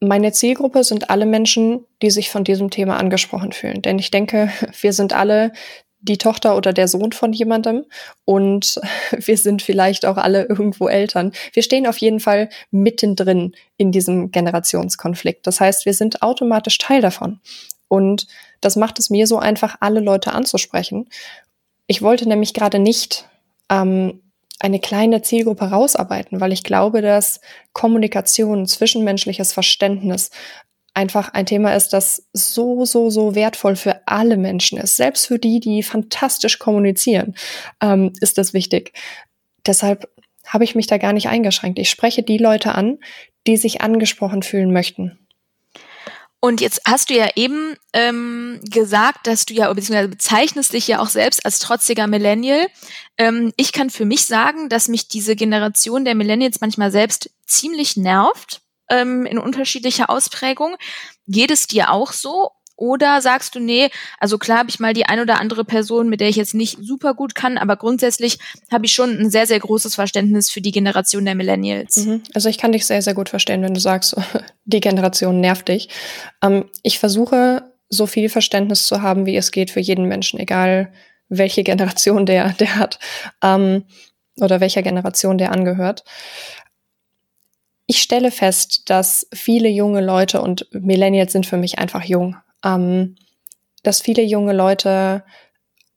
Meine 0.00 0.32
Zielgruppe 0.32 0.84
sind 0.84 1.10
alle 1.10 1.26
Menschen, 1.26 1.84
die 2.02 2.10
sich 2.10 2.30
von 2.30 2.44
diesem 2.44 2.70
Thema 2.70 2.98
angesprochen 2.98 3.52
fühlen. 3.52 3.82
Denn 3.82 3.98
ich 3.98 4.10
denke, 4.10 4.50
wir 4.80 4.92
sind 4.92 5.12
alle 5.12 5.52
die 6.00 6.18
Tochter 6.18 6.56
oder 6.56 6.72
der 6.72 6.88
Sohn 6.88 7.12
von 7.12 7.32
jemandem 7.32 7.84
und 8.24 8.80
wir 9.10 9.36
sind 9.36 9.62
vielleicht 9.62 10.06
auch 10.06 10.16
alle 10.16 10.44
irgendwo 10.44 10.88
Eltern. 10.88 11.32
Wir 11.52 11.62
stehen 11.62 11.86
auf 11.86 11.98
jeden 11.98 12.20
Fall 12.20 12.48
mittendrin 12.70 13.54
in 13.76 13.92
diesem 13.92 14.30
Generationskonflikt. 14.30 15.46
Das 15.46 15.60
heißt, 15.60 15.86
wir 15.86 15.94
sind 15.94 16.22
automatisch 16.22 16.78
Teil 16.78 17.00
davon. 17.00 17.40
Und 17.88 18.26
das 18.60 18.76
macht 18.76 18.98
es 18.98 19.10
mir 19.10 19.26
so 19.26 19.38
einfach, 19.38 19.76
alle 19.80 20.00
Leute 20.00 20.32
anzusprechen. 20.32 21.08
Ich 21.86 22.02
wollte 22.02 22.28
nämlich 22.28 22.52
gerade 22.52 22.78
nicht 22.78 23.28
ähm, 23.70 24.22
eine 24.58 24.80
kleine 24.80 25.22
Zielgruppe 25.22 25.66
rausarbeiten, 25.66 26.40
weil 26.40 26.52
ich 26.52 26.64
glaube, 26.64 27.02
dass 27.02 27.40
Kommunikation, 27.72 28.66
zwischenmenschliches 28.66 29.52
Verständnis 29.52 30.30
einfach 30.94 31.34
ein 31.34 31.44
Thema 31.44 31.74
ist, 31.74 31.92
das 31.92 32.26
so, 32.32 32.86
so, 32.86 33.10
so 33.10 33.34
wertvoll 33.34 33.76
für 33.76 34.00
alle 34.06 34.38
Menschen 34.38 34.78
ist. 34.78 34.96
Selbst 34.96 35.26
für 35.26 35.38
die, 35.38 35.60
die 35.60 35.82
fantastisch 35.82 36.58
kommunizieren, 36.58 37.34
ähm, 37.82 38.12
ist 38.20 38.38
das 38.38 38.54
wichtig. 38.54 38.92
Deshalb 39.66 40.08
habe 40.46 40.64
ich 40.64 40.74
mich 40.74 40.86
da 40.86 40.96
gar 40.96 41.12
nicht 41.12 41.28
eingeschränkt. 41.28 41.78
Ich 41.78 41.90
spreche 41.90 42.22
die 42.22 42.38
Leute 42.38 42.74
an, 42.74 42.98
die 43.46 43.58
sich 43.58 43.82
angesprochen 43.82 44.42
fühlen 44.42 44.72
möchten. 44.72 45.25
Und 46.40 46.60
jetzt 46.60 46.82
hast 46.86 47.10
du 47.10 47.14
ja 47.14 47.28
eben 47.34 47.76
ähm, 47.92 48.60
gesagt, 48.62 49.26
dass 49.26 49.46
du 49.46 49.54
ja, 49.54 49.72
beziehungsweise 49.72 50.08
bezeichnest 50.08 50.72
dich 50.72 50.86
ja 50.86 51.00
auch 51.00 51.08
selbst 51.08 51.44
als 51.44 51.58
trotziger 51.58 52.06
Millennial. 52.06 52.66
Ähm, 53.16 53.52
ich 53.56 53.72
kann 53.72 53.90
für 53.90 54.04
mich 54.04 54.26
sagen, 54.26 54.68
dass 54.68 54.88
mich 54.88 55.08
diese 55.08 55.34
Generation 55.34 56.04
der 56.04 56.14
Millennials 56.14 56.60
manchmal 56.60 56.90
selbst 56.92 57.30
ziemlich 57.46 57.96
nervt 57.96 58.60
ähm, 58.90 59.26
in 59.26 59.38
unterschiedlicher 59.38 60.10
Ausprägung. 60.10 60.76
Geht 61.26 61.50
es 61.50 61.66
dir 61.66 61.90
auch 61.90 62.12
so? 62.12 62.50
Oder 62.76 63.22
sagst 63.22 63.54
du, 63.54 63.60
nee, 63.60 63.88
also 64.20 64.36
klar 64.36 64.58
habe 64.58 64.68
ich 64.68 64.78
mal 64.78 64.92
die 64.92 65.06
ein 65.06 65.20
oder 65.20 65.40
andere 65.40 65.64
Person, 65.64 66.08
mit 66.08 66.20
der 66.20 66.28
ich 66.28 66.36
jetzt 66.36 66.54
nicht 66.54 66.78
super 66.80 67.14
gut 67.14 67.34
kann, 67.34 67.56
aber 67.56 67.76
grundsätzlich 67.76 68.38
habe 68.70 68.84
ich 68.84 68.92
schon 68.92 69.18
ein 69.18 69.30
sehr, 69.30 69.46
sehr 69.46 69.58
großes 69.58 69.94
Verständnis 69.94 70.50
für 70.50 70.60
die 70.60 70.72
Generation 70.72 71.24
der 71.24 71.34
Millennials. 71.34 71.96
Mhm. 71.96 72.22
Also 72.34 72.48
ich 72.48 72.58
kann 72.58 72.72
dich 72.72 72.86
sehr, 72.86 73.00
sehr 73.00 73.14
gut 73.14 73.30
verstehen, 73.30 73.62
wenn 73.62 73.74
du 73.74 73.80
sagst, 73.80 74.14
die 74.66 74.80
Generation 74.80 75.40
nervt 75.40 75.68
dich. 75.68 75.88
Ähm, 76.42 76.66
ich 76.82 76.98
versuche, 76.98 77.72
so 77.88 78.06
viel 78.06 78.28
Verständnis 78.28 78.86
zu 78.86 79.00
haben, 79.00 79.26
wie 79.26 79.36
es 79.36 79.52
geht 79.52 79.70
für 79.70 79.80
jeden 79.80 80.06
Menschen, 80.06 80.38
egal 80.38 80.92
welche 81.28 81.62
Generation 81.64 82.26
der, 82.26 82.50
der 82.52 82.76
hat 82.76 82.98
ähm, 83.42 83.84
oder 84.38 84.60
welcher 84.60 84.82
Generation 84.82 85.38
der 85.38 85.52
angehört 85.52 86.04
ich 87.86 88.02
stelle 88.02 88.30
fest, 88.30 88.90
dass 88.90 89.28
viele 89.32 89.68
junge 89.68 90.00
Leute 90.00 90.42
und 90.42 90.66
Millennials 90.72 91.32
sind 91.32 91.46
für 91.46 91.56
mich 91.56 91.78
einfach 91.78 92.02
jung, 92.02 92.36
ähm, 92.66 93.16
dass 93.82 94.00
viele 94.00 94.22
junge 94.22 94.52
Leute 94.52 95.22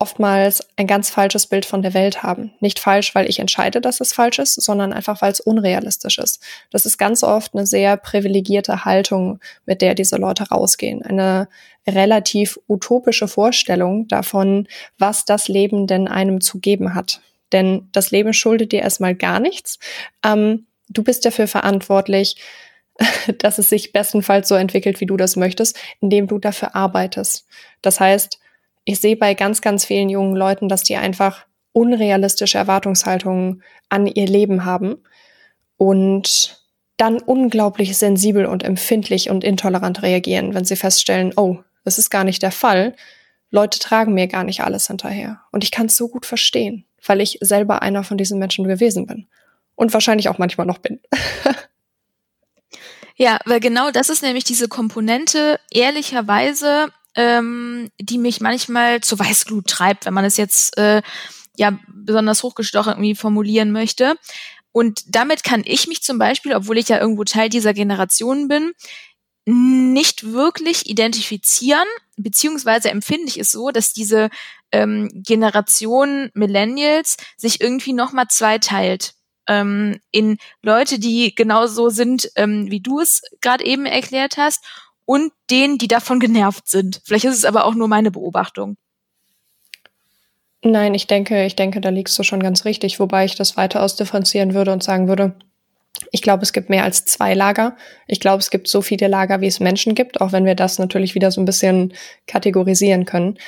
oftmals 0.01 0.65
ein 0.77 0.87
ganz 0.87 1.09
falsches 1.09 1.47
Bild 1.47 1.65
von 1.65 1.81
der 1.81 1.93
Welt 1.93 2.23
haben. 2.23 2.53
Nicht 2.61 2.79
falsch, 2.79 3.13
weil 3.15 3.29
ich 3.29 3.39
entscheide, 3.39 3.81
dass 3.81 3.99
es 3.99 4.13
falsch 4.13 4.39
ist, 4.39 4.55
sondern 4.55 4.93
einfach, 4.93 5.21
weil 5.21 5.31
es 5.33 5.41
unrealistisch 5.41 6.19
ist. 6.19 6.41
Das 6.71 6.85
ist 6.85 6.97
ganz 6.97 7.21
oft 7.21 7.53
eine 7.53 7.65
sehr 7.65 7.97
privilegierte 7.97 8.85
Haltung, 8.85 9.39
mit 9.65 9.81
der 9.81 9.95
diese 9.95 10.15
Leute 10.15 10.43
rausgehen. 10.43 11.03
Eine 11.03 11.49
relativ 11.85 12.57
utopische 12.69 13.27
Vorstellung 13.27 14.07
davon, 14.07 14.69
was 14.97 15.25
das 15.25 15.49
Leben 15.49 15.85
denn 15.85 16.07
einem 16.07 16.39
zu 16.39 16.59
geben 16.59 16.95
hat. 16.95 17.19
Denn 17.51 17.89
das 17.91 18.11
Leben 18.11 18.31
schuldet 18.31 18.71
dir 18.71 18.81
erstmal 18.81 19.15
gar 19.15 19.41
nichts. 19.41 19.79
Ähm, 20.23 20.67
du 20.87 21.03
bist 21.03 21.25
dafür 21.25 21.47
verantwortlich, 21.47 22.37
dass 23.39 23.57
es 23.57 23.69
sich 23.69 23.93
bestenfalls 23.93 24.47
so 24.47 24.55
entwickelt, 24.55 24.99
wie 25.01 25.05
du 25.05 25.17
das 25.17 25.35
möchtest, 25.35 25.77
indem 26.01 26.27
du 26.27 26.39
dafür 26.39 26.75
arbeitest. 26.75 27.47
Das 27.81 27.99
heißt, 27.99 28.39
ich 28.85 28.99
sehe 28.99 29.15
bei 29.15 29.33
ganz, 29.33 29.61
ganz 29.61 29.85
vielen 29.85 30.09
jungen 30.09 30.35
Leuten, 30.35 30.69
dass 30.69 30.83
die 30.83 30.97
einfach 30.97 31.45
unrealistische 31.71 32.57
Erwartungshaltungen 32.57 33.63
an 33.89 34.07
ihr 34.07 34.27
Leben 34.27 34.65
haben 34.65 34.97
und 35.77 36.59
dann 36.97 37.19
unglaublich 37.19 37.97
sensibel 37.97 38.45
und 38.45 38.63
empfindlich 38.63 39.29
und 39.29 39.43
intolerant 39.43 40.01
reagieren, 40.01 40.53
wenn 40.53 40.65
sie 40.65 40.75
feststellen, 40.75 41.33
oh, 41.37 41.59
das 41.85 41.97
ist 41.97 42.09
gar 42.09 42.23
nicht 42.23 42.41
der 42.41 42.51
Fall. 42.51 42.95
Leute 43.51 43.79
tragen 43.79 44.13
mir 44.13 44.27
gar 44.27 44.43
nicht 44.43 44.61
alles 44.61 44.87
hinterher. 44.87 45.41
Und 45.51 45.63
ich 45.63 45.71
kann 45.71 45.85
es 45.85 45.95
so 45.95 46.09
gut 46.09 46.25
verstehen, 46.25 46.85
weil 47.05 47.21
ich 47.21 47.37
selber 47.41 47.81
einer 47.81 48.03
von 48.03 48.17
diesen 48.17 48.37
Menschen 48.37 48.67
gewesen 48.67 49.05
bin 49.07 49.27
und 49.75 49.93
wahrscheinlich 49.93 50.27
auch 50.27 50.39
manchmal 50.39 50.67
noch 50.67 50.79
bin. 50.79 50.99
ja, 53.19 53.37
weil 53.43 53.59
genau 53.59 53.91
das 53.91 54.09
ist 54.09 54.23
nämlich 54.23 54.45
diese 54.45 54.69
Komponente, 54.69 55.59
ehrlicherweise, 55.71 56.87
ähm, 57.15 57.91
die 57.99 58.17
mich 58.17 58.39
manchmal 58.39 59.01
zur 59.01 59.19
Weißglut 59.19 59.67
treibt, 59.67 60.05
wenn 60.05 60.13
man 60.13 60.23
es 60.23 60.37
jetzt 60.37 60.77
äh, 60.77 61.01
ja 61.57 61.77
besonders 61.89 62.43
hochgestochen 62.43 62.93
irgendwie 62.93 63.15
formulieren 63.15 63.73
möchte. 63.73 64.15
Und 64.71 65.03
damit 65.07 65.43
kann 65.43 65.63
ich 65.65 65.87
mich 65.87 66.01
zum 66.01 66.17
Beispiel, 66.17 66.55
obwohl 66.55 66.77
ich 66.77 66.87
ja 66.87 66.97
irgendwo 66.97 67.25
Teil 67.25 67.49
dieser 67.49 67.73
Generation 67.73 68.47
bin, 68.47 68.71
nicht 69.43 70.31
wirklich 70.31 70.89
identifizieren, 70.89 71.87
beziehungsweise 72.15 72.89
empfinde 72.89 73.27
ich 73.27 73.37
es 73.37 73.51
so, 73.51 73.71
dass 73.71 73.91
diese 73.91 74.29
ähm, 74.71 75.09
Generation 75.13 76.29
Millennials 76.35 77.17
sich 77.35 77.59
irgendwie 77.59 77.91
nochmal 77.91 78.27
zweiteilt 78.29 79.15
ähm, 79.49 79.99
in 80.11 80.37
Leute, 80.61 80.99
die 80.99 81.35
genauso 81.35 81.89
sind, 81.89 82.31
ähm, 82.35 82.71
wie 82.71 82.79
du 82.79 83.01
es 83.01 83.21
gerade 83.41 83.65
eben 83.65 83.85
erklärt 83.85 84.37
hast, 84.37 84.63
und 85.09 85.33
denen, 85.49 85.79
die 85.79 85.87
davon 85.87 86.19
genervt 86.19 86.67
sind. 86.67 87.01
Vielleicht 87.03 87.25
ist 87.25 87.37
es 87.37 87.45
aber 87.45 87.65
auch 87.65 87.73
nur 87.73 87.87
meine 87.87 88.11
Beobachtung. 88.11 88.77
Nein, 90.61 90.93
ich 90.93 91.07
denke, 91.07 91.45
ich 91.47 91.55
denke, 91.55 91.81
da 91.81 91.89
liegst 91.89 92.19
du 92.19 92.21
schon 92.21 92.43
ganz 92.43 92.63
richtig, 92.63 92.99
wobei 92.99 93.25
ich 93.25 93.33
das 93.33 93.57
weiter 93.57 93.81
ausdifferenzieren 93.81 94.53
würde 94.53 94.71
und 94.71 94.83
sagen 94.83 95.07
würde, 95.07 95.33
ich 96.11 96.21
glaube, 96.21 96.43
es 96.43 96.53
gibt 96.53 96.69
mehr 96.69 96.83
als 96.83 97.05
zwei 97.05 97.33
Lager. 97.33 97.75
Ich 98.05 98.19
glaube, 98.19 98.39
es 98.39 98.51
gibt 98.51 98.67
so 98.67 98.83
viele 98.83 99.07
Lager, 99.07 99.41
wie 99.41 99.47
es 99.47 99.59
Menschen 99.59 99.95
gibt, 99.95 100.21
auch 100.21 100.31
wenn 100.31 100.45
wir 100.45 100.53
das 100.53 100.77
natürlich 100.77 101.15
wieder 101.15 101.31
so 101.31 101.41
ein 101.41 101.45
bisschen 101.45 101.93
kategorisieren 102.27 103.05
können. 103.05 103.39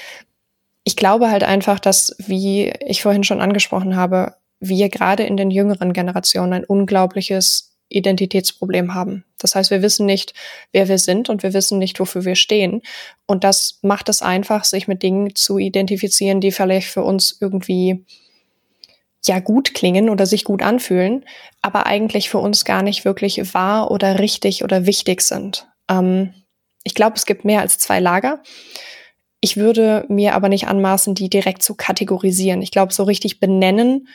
Ich 0.83 0.95
glaube 0.95 1.29
halt 1.29 1.43
einfach, 1.43 1.79
dass, 1.79 2.15
wie 2.17 2.73
ich 2.79 3.03
vorhin 3.03 3.23
schon 3.23 3.39
angesprochen 3.39 3.95
habe, 3.95 4.33
wir 4.61 4.89
gerade 4.89 5.23
in 5.23 5.35
den 5.35 5.51
jüngeren 5.51 5.91
Generationen 5.91 6.53
ein 6.53 6.63
unglaubliches 6.63 7.75
Identitätsproblem 7.89 8.93
haben. 8.93 9.25
Das 9.37 9.55
heißt, 9.55 9.69
wir 9.69 9.81
wissen 9.81 10.05
nicht, 10.05 10.33
wer 10.71 10.87
wir 10.87 10.97
sind 10.97 11.29
und 11.29 11.43
wir 11.43 11.53
wissen 11.53 11.77
nicht, 11.77 11.99
wofür 11.99 12.23
wir 12.23 12.35
stehen. 12.35 12.81
Und 13.25 13.43
das 13.43 13.79
macht 13.81 14.07
es 14.07 14.21
einfach, 14.21 14.63
sich 14.63 14.87
mit 14.87 15.03
Dingen 15.03 15.35
zu 15.35 15.57
identifizieren, 15.57 16.39
die 16.39 16.51
vielleicht 16.51 16.87
für 16.87 17.03
uns 17.03 17.37
irgendwie 17.41 18.05
ja 19.25 19.39
gut 19.39 19.73
klingen 19.73 20.09
oder 20.09 20.25
sich 20.25 20.43
gut 20.43 20.63
anfühlen, 20.63 21.25
aber 21.61 21.85
eigentlich 21.85 22.29
für 22.29 22.39
uns 22.39 22.65
gar 22.65 22.81
nicht 22.81 23.05
wirklich 23.05 23.53
wahr 23.53 23.91
oder 23.91 24.19
richtig 24.19 24.63
oder 24.63 24.85
wichtig 24.85 25.21
sind. 25.21 25.67
Ähm, 25.89 26.33
ich 26.83 26.95
glaube, 26.95 27.17
es 27.17 27.25
gibt 27.25 27.45
mehr 27.45 27.61
als 27.61 27.77
zwei 27.77 27.99
Lager. 27.99 28.41
Ich 29.39 29.57
würde 29.57 30.05
mir 30.07 30.35
aber 30.35 30.49
nicht 30.49 30.67
anmaßen, 30.67 31.13
die 31.15 31.29
direkt 31.29 31.63
zu 31.63 31.75
kategorisieren. 31.75 32.61
Ich 32.61 32.71
glaube, 32.71 32.93
so 32.93 33.03
richtig 33.03 33.39
benennen 33.39 34.07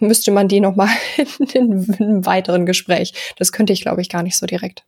müsste 0.00 0.30
man 0.30 0.48
die 0.48 0.60
nochmal 0.60 0.88
in, 1.54 1.84
in 1.84 1.94
einem 2.00 2.26
weiteren 2.26 2.66
Gespräch. 2.66 3.12
Das 3.36 3.52
könnte 3.52 3.72
ich, 3.72 3.82
glaube 3.82 4.00
ich, 4.00 4.08
gar 4.08 4.22
nicht 4.22 4.36
so 4.36 4.46
direkt. 4.46 4.84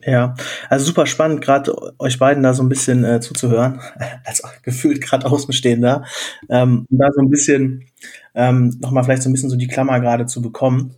Ja, 0.00 0.34
also 0.68 0.84
super 0.84 1.06
spannend, 1.06 1.40
gerade 1.40 1.74
euch 1.98 2.18
beiden 2.18 2.42
da 2.42 2.54
so 2.54 2.62
ein 2.62 2.68
bisschen 2.68 3.02
äh, 3.04 3.20
zuzuhören, 3.20 3.80
als 4.24 4.42
gefühlt 4.62 5.00
gerade 5.00 5.26
Außenstehender, 5.26 6.04
ähm, 6.48 6.86
da 6.90 7.08
so 7.12 7.22
ein 7.22 7.30
bisschen 7.30 7.86
ähm, 8.34 8.76
nochmal 8.80 9.04
vielleicht 9.04 9.22
so 9.22 9.30
ein 9.30 9.32
bisschen 9.32 9.50
so 9.50 9.56
die 9.56 9.66
Klammer 9.66 9.98
gerade 10.00 10.26
zu 10.26 10.42
bekommen. 10.42 10.94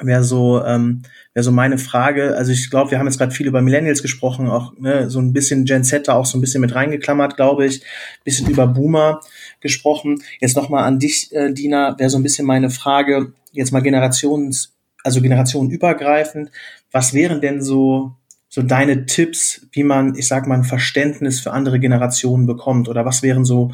Wäre 0.00 0.24
so, 0.24 0.64
ähm, 0.64 1.02
wäre 1.34 1.44
so 1.44 1.52
meine 1.52 1.78
Frage. 1.78 2.36
Also 2.36 2.52
ich 2.52 2.70
glaube, 2.70 2.90
wir 2.90 2.98
haben 2.98 3.06
jetzt 3.06 3.18
gerade 3.18 3.32
viel 3.32 3.46
über 3.46 3.62
Millennials 3.62 4.02
gesprochen, 4.02 4.48
auch 4.48 4.72
ne, 4.78 5.10
so 5.10 5.20
ein 5.20 5.32
bisschen 5.32 5.64
Gen 5.64 5.84
Z 5.84 6.08
auch 6.08 6.26
so 6.26 6.38
ein 6.38 6.40
bisschen 6.40 6.60
mit 6.60 6.74
reingeklammert, 6.74 7.36
glaube 7.36 7.66
ich, 7.66 7.82
bisschen 8.24 8.48
über 8.48 8.66
Boomer 8.66 9.20
gesprochen. 9.60 10.22
Jetzt 10.40 10.56
nochmal 10.56 10.84
an 10.84 10.98
dich, 10.98 11.32
äh, 11.32 11.52
Dina, 11.52 11.98
wäre 11.98 12.10
so 12.10 12.18
ein 12.18 12.22
bisschen 12.22 12.46
meine 12.46 12.70
Frage, 12.70 13.32
jetzt 13.52 13.72
mal 13.72 13.82
generations, 13.82 14.72
also 15.04 15.20
generationenübergreifend. 15.20 16.50
Was 16.92 17.14
wären 17.14 17.40
denn 17.40 17.62
so 17.62 18.16
so 18.52 18.62
deine 18.62 19.06
Tipps, 19.06 19.68
wie 19.70 19.84
man, 19.84 20.16
ich 20.16 20.26
sag 20.26 20.48
mal, 20.48 20.56
ein 20.56 20.64
Verständnis 20.64 21.38
für 21.38 21.52
andere 21.52 21.78
Generationen 21.78 22.46
bekommt? 22.46 22.88
Oder 22.88 23.04
was 23.04 23.22
wären 23.22 23.44
so 23.44 23.70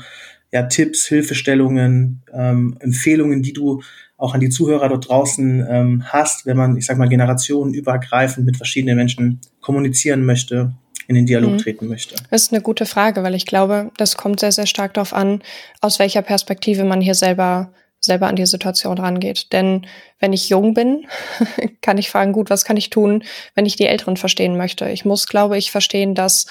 ja, 0.52 0.64
Tipps, 0.64 1.06
Hilfestellungen, 1.06 2.22
ähm, 2.32 2.76
Empfehlungen, 2.80 3.42
die 3.42 3.52
du 3.52 3.82
auch 4.16 4.34
an 4.34 4.40
die 4.40 4.48
Zuhörer 4.48 4.88
dort 4.88 5.08
draußen 5.08 5.66
ähm, 5.68 6.04
hast, 6.06 6.46
wenn 6.46 6.56
man, 6.56 6.76
ich 6.76 6.86
sag 6.86 6.96
mal, 6.96 7.08
generationenübergreifend 7.08 8.46
mit 8.46 8.56
verschiedenen 8.56 8.96
Menschen 8.96 9.40
kommunizieren 9.60 10.24
möchte, 10.24 10.72
in 11.08 11.14
den 11.14 11.26
Dialog 11.26 11.52
mhm. 11.52 11.58
treten 11.58 11.88
möchte? 11.88 12.16
Das 12.30 12.42
ist 12.42 12.52
eine 12.52 12.62
gute 12.62 12.86
Frage, 12.86 13.22
weil 13.22 13.34
ich 13.34 13.46
glaube, 13.46 13.90
das 13.96 14.16
kommt 14.16 14.40
sehr, 14.40 14.52
sehr 14.52 14.66
stark 14.66 14.94
darauf 14.94 15.12
an, 15.12 15.42
aus 15.80 15.98
welcher 15.98 16.22
Perspektive 16.22 16.84
man 16.84 17.00
hier 17.00 17.14
selber 17.14 17.72
selber 18.00 18.28
an 18.28 18.36
die 18.36 18.46
Situation 18.46 18.98
rangeht. 18.98 19.52
Denn 19.52 19.86
wenn 20.18 20.32
ich 20.32 20.48
jung 20.48 20.74
bin, 20.74 21.06
kann 21.82 21.98
ich 21.98 22.10
fragen, 22.10 22.32
gut, 22.32 22.50
was 22.50 22.64
kann 22.64 22.76
ich 22.76 22.90
tun, 22.90 23.24
wenn 23.54 23.66
ich 23.66 23.76
die 23.76 23.86
Älteren 23.86 24.16
verstehen 24.16 24.56
möchte? 24.56 24.88
Ich 24.88 25.04
muss, 25.04 25.26
glaube 25.26 25.58
ich, 25.58 25.70
verstehen, 25.70 26.14
dass, 26.14 26.46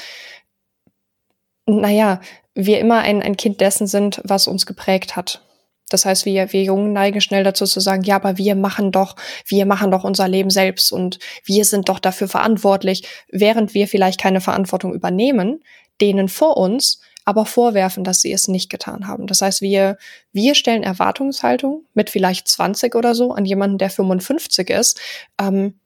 naja, 1.65 2.19
wir 2.53 2.79
immer 2.79 2.99
ein, 2.99 3.21
ein 3.21 3.37
Kind 3.37 3.61
dessen 3.61 3.87
sind, 3.87 4.21
was 4.23 4.47
uns 4.47 4.65
geprägt 4.65 5.15
hat. 5.15 5.44
Das 5.89 6.05
heißt, 6.05 6.25
wir, 6.25 6.51
wir 6.51 6.63
Jungen 6.63 6.93
neigen 6.93 7.21
schnell 7.21 7.43
dazu 7.43 7.65
zu 7.65 7.79
sagen, 7.79 8.03
ja, 8.03 8.15
aber 8.15 8.37
wir 8.37 8.55
machen 8.55 8.91
doch, 8.91 9.15
wir 9.45 9.65
machen 9.65 9.91
doch 9.91 10.03
unser 10.03 10.27
Leben 10.27 10.49
selbst 10.49 10.91
und 10.91 11.19
wir 11.43 11.63
sind 11.65 11.89
doch 11.89 11.99
dafür 11.99 12.27
verantwortlich, 12.27 13.07
während 13.29 13.73
wir 13.73 13.87
vielleicht 13.87 14.19
keine 14.19 14.41
Verantwortung 14.41 14.93
übernehmen, 14.93 15.63
denen 16.01 16.27
vor 16.27 16.57
uns 16.57 17.01
aber 17.25 17.45
vorwerfen, 17.45 18.03
dass 18.03 18.21
sie 18.21 18.31
es 18.31 18.47
nicht 18.47 18.69
getan 18.69 19.07
haben. 19.07 19.25
Das 19.25 19.41
heißt, 19.41 19.61
wir, 19.61 19.97
wir 20.31 20.53
stellen 20.53 20.83
Erwartungshaltung 20.83 21.83
mit 21.95 22.11
vielleicht 22.11 22.47
20 22.47 22.93
oder 22.93 23.15
so 23.15 23.31
an 23.31 23.45
jemanden, 23.45 23.79
der 23.79 23.89
55 23.89 24.69
ist. 24.69 24.99
Ähm, 25.41 25.79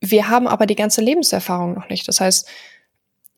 wir 0.00 0.28
haben 0.28 0.48
aber 0.48 0.66
die 0.66 0.74
ganze 0.74 1.00
Lebenserfahrung 1.00 1.74
noch 1.74 1.88
nicht. 1.88 2.08
Das 2.08 2.20
heißt, 2.20 2.48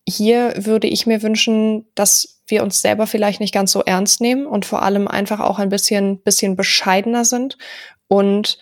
hier 0.09 0.55
würde 0.57 0.87
ich 0.87 1.07
mir 1.07 1.23
wünschen, 1.23 1.87
dass 1.95 2.34
wir 2.47 2.63
uns 2.63 2.83
selber 2.83 3.07
vielleicht 3.07 3.41
nicht 3.41 3.55
ganz 3.55 3.73
so 3.73 3.83
ernst 3.83 4.21
nehmen 4.21 4.47
und 4.47 4.65
vor 4.65 4.83
allem 4.83 5.09
einfach 5.09 5.41
auch 5.41 5.59
ein 5.59 5.71
bisschen, 5.71 6.21
bisschen 6.21 6.57
bescheidener 6.57 7.25
sind 7.25 7.57
und 8.09 8.59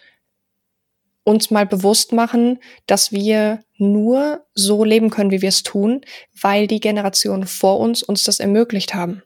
uns 1.24 1.50
mal 1.50 1.66
bewusst 1.66 2.12
machen, 2.12 2.58
dass 2.86 3.12
wir 3.12 3.60
nur 3.76 4.44
so 4.54 4.84
leben 4.84 5.10
können, 5.10 5.30
wie 5.30 5.42
wir 5.42 5.48
es 5.48 5.62
tun, 5.62 6.02
weil 6.40 6.66
die 6.66 6.80
Generationen 6.80 7.46
vor 7.46 7.78
uns 7.78 8.02
uns 8.02 8.24
das 8.24 8.40
ermöglicht 8.40 8.94
haben. 8.94 9.22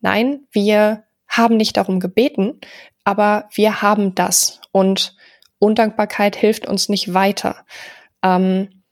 Nein, 0.00 0.46
wir 0.52 1.04
haben 1.28 1.56
nicht 1.56 1.76
darum 1.76 2.00
gebeten, 2.00 2.60
aber 3.04 3.48
wir 3.52 3.82
haben 3.82 4.14
das 4.14 4.60
und 4.72 5.16
Undankbarkeit 5.58 6.36
hilft 6.36 6.66
uns 6.66 6.88
nicht 6.88 7.12
weiter. 7.14 7.64
Ähm, 8.22 8.82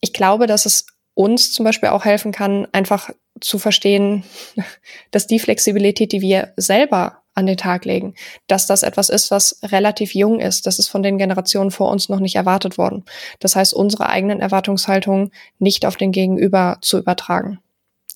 ich 0.00 0.12
glaube, 0.12 0.46
dass 0.46 0.66
es 0.66 0.86
uns 1.14 1.52
zum 1.52 1.64
Beispiel 1.64 1.88
auch 1.88 2.04
helfen 2.04 2.32
kann, 2.32 2.68
einfach 2.72 3.10
zu 3.40 3.58
verstehen, 3.58 4.24
dass 5.10 5.26
die 5.26 5.38
Flexibilität, 5.38 6.12
die 6.12 6.20
wir 6.20 6.52
selber 6.56 7.22
an 7.34 7.46
den 7.46 7.56
Tag 7.56 7.84
legen, 7.84 8.14
dass 8.48 8.66
das 8.66 8.82
etwas 8.82 9.08
ist, 9.08 9.30
was 9.30 9.60
relativ 9.62 10.14
jung 10.14 10.40
ist. 10.40 10.66
Das 10.66 10.80
ist 10.80 10.88
von 10.88 11.04
den 11.04 11.18
Generationen 11.18 11.70
vor 11.70 11.88
uns 11.88 12.08
noch 12.08 12.18
nicht 12.18 12.34
erwartet 12.34 12.78
worden. 12.78 13.04
Das 13.38 13.54
heißt, 13.54 13.72
unsere 13.72 14.08
eigenen 14.08 14.40
Erwartungshaltungen 14.40 15.30
nicht 15.60 15.86
auf 15.86 15.96
den 15.96 16.10
Gegenüber 16.10 16.78
zu 16.80 16.98
übertragen. 16.98 17.60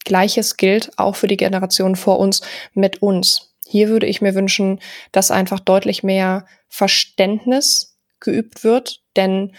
Gleiches 0.04 0.56
gilt 0.56 0.98
auch 0.98 1.14
für 1.14 1.28
die 1.28 1.36
Generationen 1.36 1.94
vor 1.94 2.18
uns 2.18 2.42
mit 2.74 3.00
uns. 3.00 3.52
Hier 3.64 3.88
würde 3.88 4.06
ich 4.06 4.20
mir 4.20 4.34
wünschen, 4.34 4.80
dass 5.12 5.30
einfach 5.30 5.60
deutlich 5.60 6.02
mehr 6.02 6.44
Verständnis 6.68 7.96
geübt 8.18 8.64
wird, 8.64 9.02
denn 9.14 9.52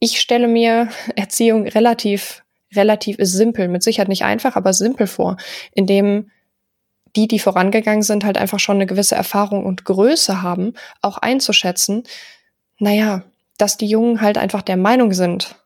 ich 0.00 0.20
stelle 0.20 0.48
mir 0.48 0.88
Erziehung 1.16 1.68
relativ 1.68 2.42
relativ 2.74 3.16
simpel, 3.20 3.68
mit 3.68 3.82
Sicherheit 3.82 4.08
nicht 4.08 4.24
einfach, 4.24 4.56
aber 4.56 4.72
simpel 4.72 5.06
vor, 5.06 5.36
indem 5.72 6.30
die, 7.14 7.28
die 7.28 7.38
vorangegangen 7.38 8.02
sind, 8.02 8.24
halt 8.24 8.36
einfach 8.36 8.60
schon 8.60 8.76
eine 8.76 8.86
gewisse 8.86 9.14
Erfahrung 9.14 9.64
und 9.64 9.84
Größe 9.84 10.42
haben, 10.42 10.74
auch 11.00 11.18
einzuschätzen, 11.18 12.02
naja, 12.78 13.22
dass 13.56 13.78
die 13.78 13.86
Jungen 13.86 14.20
halt 14.20 14.36
einfach 14.36 14.62
der 14.62 14.76
Meinung 14.76 15.14
sind, 15.14 15.56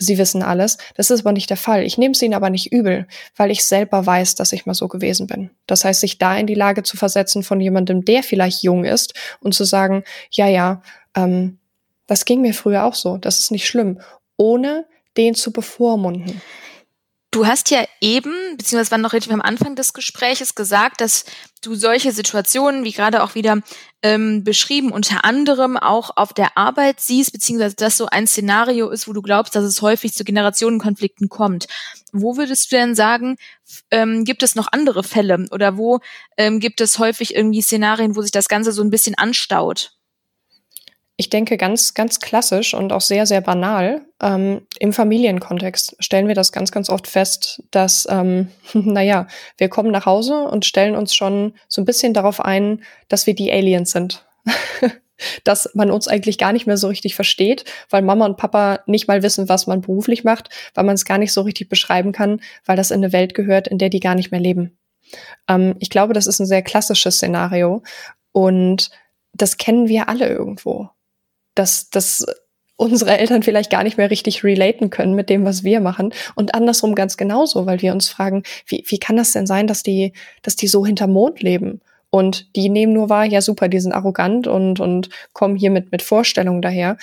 sie 0.00 0.18
wissen 0.18 0.42
alles. 0.42 0.78
Das 0.96 1.10
ist 1.10 1.20
aber 1.20 1.32
nicht 1.32 1.50
der 1.50 1.56
Fall. 1.56 1.84
Ich 1.84 1.98
nehme 1.98 2.12
es 2.12 2.22
ihnen 2.22 2.34
aber 2.34 2.50
nicht 2.50 2.72
übel, 2.72 3.06
weil 3.36 3.50
ich 3.50 3.64
selber 3.64 4.04
weiß, 4.04 4.34
dass 4.34 4.52
ich 4.52 4.66
mal 4.66 4.74
so 4.74 4.88
gewesen 4.88 5.26
bin. 5.26 5.50
Das 5.66 5.84
heißt, 5.84 6.00
sich 6.00 6.18
da 6.18 6.36
in 6.36 6.46
die 6.46 6.54
Lage 6.54 6.82
zu 6.82 6.96
versetzen 6.96 7.42
von 7.42 7.60
jemandem, 7.60 8.04
der 8.04 8.22
vielleicht 8.22 8.62
jung 8.62 8.84
ist 8.84 9.14
und 9.40 9.54
zu 9.54 9.64
sagen, 9.64 10.02
ja, 10.30 10.48
ja, 10.48 10.82
ähm, 11.14 11.58
das 12.06 12.24
ging 12.24 12.40
mir 12.40 12.54
früher 12.54 12.84
auch 12.84 12.94
so, 12.94 13.18
das 13.18 13.38
ist 13.38 13.52
nicht 13.52 13.68
schlimm, 13.68 14.00
ohne 14.36 14.86
den 15.16 15.34
zu 15.34 15.52
bevormunden. 15.52 16.40
Du 17.32 17.46
hast 17.46 17.70
ja 17.70 17.84
eben, 18.00 18.34
beziehungsweise 18.56 18.90
war 18.90 18.98
noch 18.98 19.12
relativ 19.12 19.32
am 19.32 19.40
Anfang 19.40 19.76
des 19.76 19.92
Gespräches 19.92 20.56
gesagt, 20.56 21.00
dass 21.00 21.24
du 21.62 21.76
solche 21.76 22.10
Situationen, 22.10 22.82
wie 22.82 22.90
gerade 22.90 23.22
auch 23.22 23.36
wieder 23.36 23.60
ähm, 24.02 24.42
beschrieben, 24.42 24.90
unter 24.90 25.24
anderem 25.24 25.76
auch 25.76 26.16
auf 26.16 26.32
der 26.32 26.58
Arbeit 26.58 26.98
siehst, 26.98 27.32
beziehungsweise 27.32 27.76
das 27.76 27.96
so 27.96 28.06
ein 28.06 28.26
Szenario 28.26 28.88
ist, 28.88 29.06
wo 29.06 29.12
du 29.12 29.22
glaubst, 29.22 29.54
dass 29.54 29.62
es 29.62 29.80
häufig 29.80 30.12
zu 30.12 30.24
Generationenkonflikten 30.24 31.28
kommt. 31.28 31.68
Wo 32.12 32.36
würdest 32.36 32.72
du 32.72 32.76
denn 32.76 32.96
sagen, 32.96 33.36
ähm, 33.92 34.24
gibt 34.24 34.42
es 34.42 34.56
noch 34.56 34.66
andere 34.72 35.04
Fälle 35.04 35.46
oder 35.52 35.76
wo 35.76 36.00
ähm, 36.36 36.58
gibt 36.58 36.80
es 36.80 36.98
häufig 36.98 37.36
irgendwie 37.36 37.62
Szenarien, 37.62 38.16
wo 38.16 38.22
sich 38.22 38.32
das 38.32 38.48
Ganze 38.48 38.72
so 38.72 38.82
ein 38.82 38.90
bisschen 38.90 39.16
anstaut? 39.16 39.92
Ich 41.20 41.28
denke 41.28 41.58
ganz, 41.58 41.92
ganz 41.92 42.18
klassisch 42.18 42.72
und 42.72 42.94
auch 42.94 43.02
sehr, 43.02 43.26
sehr 43.26 43.42
banal. 43.42 44.06
Ähm, 44.22 44.62
Im 44.78 44.94
Familienkontext 44.94 45.96
stellen 45.98 46.28
wir 46.28 46.34
das 46.34 46.50
ganz, 46.50 46.72
ganz 46.72 46.88
oft 46.88 47.06
fest, 47.06 47.62
dass, 47.70 48.08
ähm, 48.10 48.48
naja, 48.72 49.26
wir 49.58 49.68
kommen 49.68 49.90
nach 49.90 50.06
Hause 50.06 50.44
und 50.44 50.64
stellen 50.64 50.96
uns 50.96 51.14
schon 51.14 51.52
so 51.68 51.82
ein 51.82 51.84
bisschen 51.84 52.14
darauf 52.14 52.40
ein, 52.40 52.82
dass 53.08 53.26
wir 53.26 53.34
die 53.34 53.52
Aliens 53.52 53.90
sind. 53.90 54.26
dass 55.44 55.68
man 55.74 55.90
uns 55.90 56.08
eigentlich 56.08 56.38
gar 56.38 56.54
nicht 56.54 56.66
mehr 56.66 56.78
so 56.78 56.88
richtig 56.88 57.14
versteht, 57.14 57.66
weil 57.90 58.00
Mama 58.00 58.24
und 58.24 58.38
Papa 58.38 58.80
nicht 58.86 59.06
mal 59.06 59.22
wissen, 59.22 59.46
was 59.50 59.66
man 59.66 59.82
beruflich 59.82 60.24
macht, 60.24 60.48
weil 60.72 60.84
man 60.84 60.94
es 60.94 61.04
gar 61.04 61.18
nicht 61.18 61.34
so 61.34 61.42
richtig 61.42 61.68
beschreiben 61.68 62.12
kann, 62.12 62.40
weil 62.64 62.78
das 62.78 62.90
in 62.90 63.04
eine 63.04 63.12
Welt 63.12 63.34
gehört, 63.34 63.68
in 63.68 63.76
der 63.76 63.90
die 63.90 64.00
gar 64.00 64.14
nicht 64.14 64.30
mehr 64.30 64.40
leben. 64.40 64.78
Ähm, 65.48 65.76
ich 65.80 65.90
glaube, 65.90 66.14
das 66.14 66.26
ist 66.26 66.40
ein 66.40 66.46
sehr 66.46 66.62
klassisches 66.62 67.16
Szenario 67.16 67.82
und 68.32 68.88
das 69.34 69.58
kennen 69.58 69.86
wir 69.86 70.08
alle 70.08 70.26
irgendwo 70.26 70.88
dass, 71.60 71.90
dass 71.90 72.24
unsere 72.76 73.18
Eltern 73.18 73.42
vielleicht 73.42 73.70
gar 73.70 73.82
nicht 73.82 73.98
mehr 73.98 74.10
richtig 74.10 74.42
relaten 74.42 74.88
können 74.88 75.14
mit 75.14 75.28
dem, 75.28 75.44
was 75.44 75.62
wir 75.64 75.80
machen. 75.80 76.14
Und 76.34 76.54
andersrum 76.54 76.94
ganz 76.94 77.18
genauso, 77.18 77.66
weil 77.66 77.82
wir 77.82 77.92
uns 77.92 78.08
fragen, 78.08 78.42
wie, 78.66 78.82
wie 78.88 78.98
kann 78.98 79.16
das 79.16 79.32
denn 79.32 79.46
sein, 79.46 79.66
dass 79.66 79.82
die, 79.82 80.14
dass 80.42 80.56
die 80.56 80.66
so 80.66 80.86
hinterm 80.86 81.12
Mond 81.12 81.42
leben? 81.42 81.82
Und 82.08 82.56
die 82.56 82.70
nehmen 82.70 82.94
nur 82.94 83.10
wahr, 83.10 83.26
ja 83.26 83.42
super, 83.42 83.68
die 83.68 83.80
sind 83.80 83.92
arrogant 83.92 84.46
und, 84.46 84.80
und 84.80 85.10
kommen 85.34 85.56
hier 85.56 85.70
mit, 85.70 85.92
mit 85.92 86.00
Vorstellungen 86.00 86.62
daher. 86.62 86.96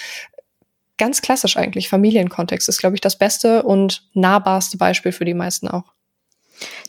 Ganz 0.97 1.21
klassisch 1.21 1.57
eigentlich. 1.57 1.89
Familienkontext 1.89 2.67
ist, 2.67 2.79
glaube 2.79 2.95
ich, 2.95 3.01
das 3.01 3.17
beste 3.17 3.61
und 3.61 4.09
nahbarste 4.13 4.77
Beispiel 4.77 5.11
für 5.11 5.25
die 5.25 5.35
meisten 5.35 5.67
auch. 5.67 5.93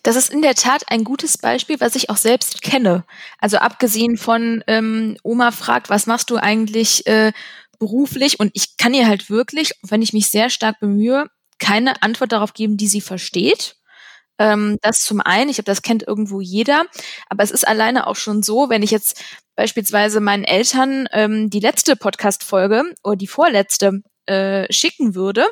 Das 0.02 0.16
ist 0.16 0.33
in 0.33 0.42
der 0.42 0.54
Tat 0.54 0.85
ein 0.88 1.04
gutes 1.04 1.38
Beispiel, 1.38 1.81
was 1.81 1.96
ich 1.96 2.11
auch 2.11 2.16
selbst 2.16 2.62
kenne. 2.62 3.04
Also 3.38 3.59
abgesehen 3.59 4.16
von 4.16 4.62
ähm, 4.66 5.16
Oma 5.22 5.50
fragt, 5.50 5.90
was 5.90 6.07
machst 6.07 6.31
du 6.31 6.37
eigentlich 6.37 7.07
äh, 7.07 7.33
beruflich? 7.78 8.40
Und 8.40 8.50
ich 8.54 8.76
kann 8.76 8.94
ihr 8.94 9.07
halt 9.07 9.31
wirklich, 9.31 9.72
wenn 9.83 10.02
ich 10.02 10.12
mich 10.12 10.31
sehr 10.31 10.50
stark 10.50 10.81
bemühe, 10.81 11.26
keine 11.59 12.02
Antwort 12.02 12.33
darauf 12.33 12.54
geben, 12.54 12.76
die 12.76 12.88
sie 12.88 13.00
versteht. 13.00 13.76
Ähm, 14.38 14.78
das 14.83 15.00
zum 15.00 15.20
einen, 15.20 15.50
ich 15.50 15.57
glaube, 15.57 15.66
das 15.66 15.83
kennt 15.83 16.04
irgendwo 16.04 16.40
jeder, 16.40 16.85
aber 17.28 17.42
es 17.42 17.50
ist 17.50 17.66
alleine 17.66 18.07
auch 18.07 18.16
schon 18.16 18.42
so, 18.42 18.70
wenn 18.70 18.85
ich 18.85 18.92
jetzt 18.92 19.20
beispielsweise 19.57 20.20
meinen 20.20 20.44
Eltern 20.44 21.09
ähm, 21.12 21.50
die 21.50 21.59
letzte 21.59 21.96
Podcast-Folge 21.96 22.94
oder 23.02 23.16
die 23.16 23.26
vorletzte 23.26 24.02
äh, 24.26 24.72
schicken 24.72 25.16
würde, 25.16 25.46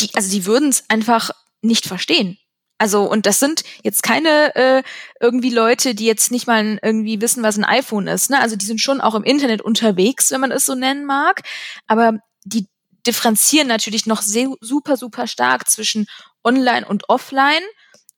die, 0.00 0.08
also 0.14 0.30
die 0.30 0.46
würden 0.46 0.70
es 0.70 0.88
einfach 0.88 1.30
nicht 1.60 1.86
verstehen. 1.86 2.38
Also, 2.78 3.02
und 3.02 3.26
das 3.26 3.40
sind 3.40 3.64
jetzt 3.82 4.02
keine 4.02 4.54
äh, 4.54 4.82
irgendwie 5.20 5.50
Leute, 5.50 5.94
die 5.96 6.06
jetzt 6.06 6.30
nicht 6.30 6.46
mal 6.46 6.78
irgendwie 6.80 7.20
wissen, 7.20 7.42
was 7.42 7.58
ein 7.58 7.64
iPhone 7.64 8.06
ist. 8.06 8.30
Ne? 8.30 8.40
Also 8.40 8.54
die 8.54 8.66
sind 8.66 8.80
schon 8.80 9.00
auch 9.00 9.16
im 9.16 9.24
Internet 9.24 9.60
unterwegs, 9.60 10.30
wenn 10.30 10.40
man 10.40 10.52
es 10.52 10.64
so 10.64 10.76
nennen 10.76 11.04
mag. 11.04 11.42
Aber 11.88 12.20
die 12.44 12.68
differenzieren 13.06 13.66
natürlich 13.66 14.06
noch 14.06 14.22
sehr, 14.22 14.48
super, 14.60 14.96
super 14.96 15.26
stark 15.26 15.68
zwischen 15.68 16.06
Online 16.44 16.86
und 16.86 17.08
Offline. 17.08 17.62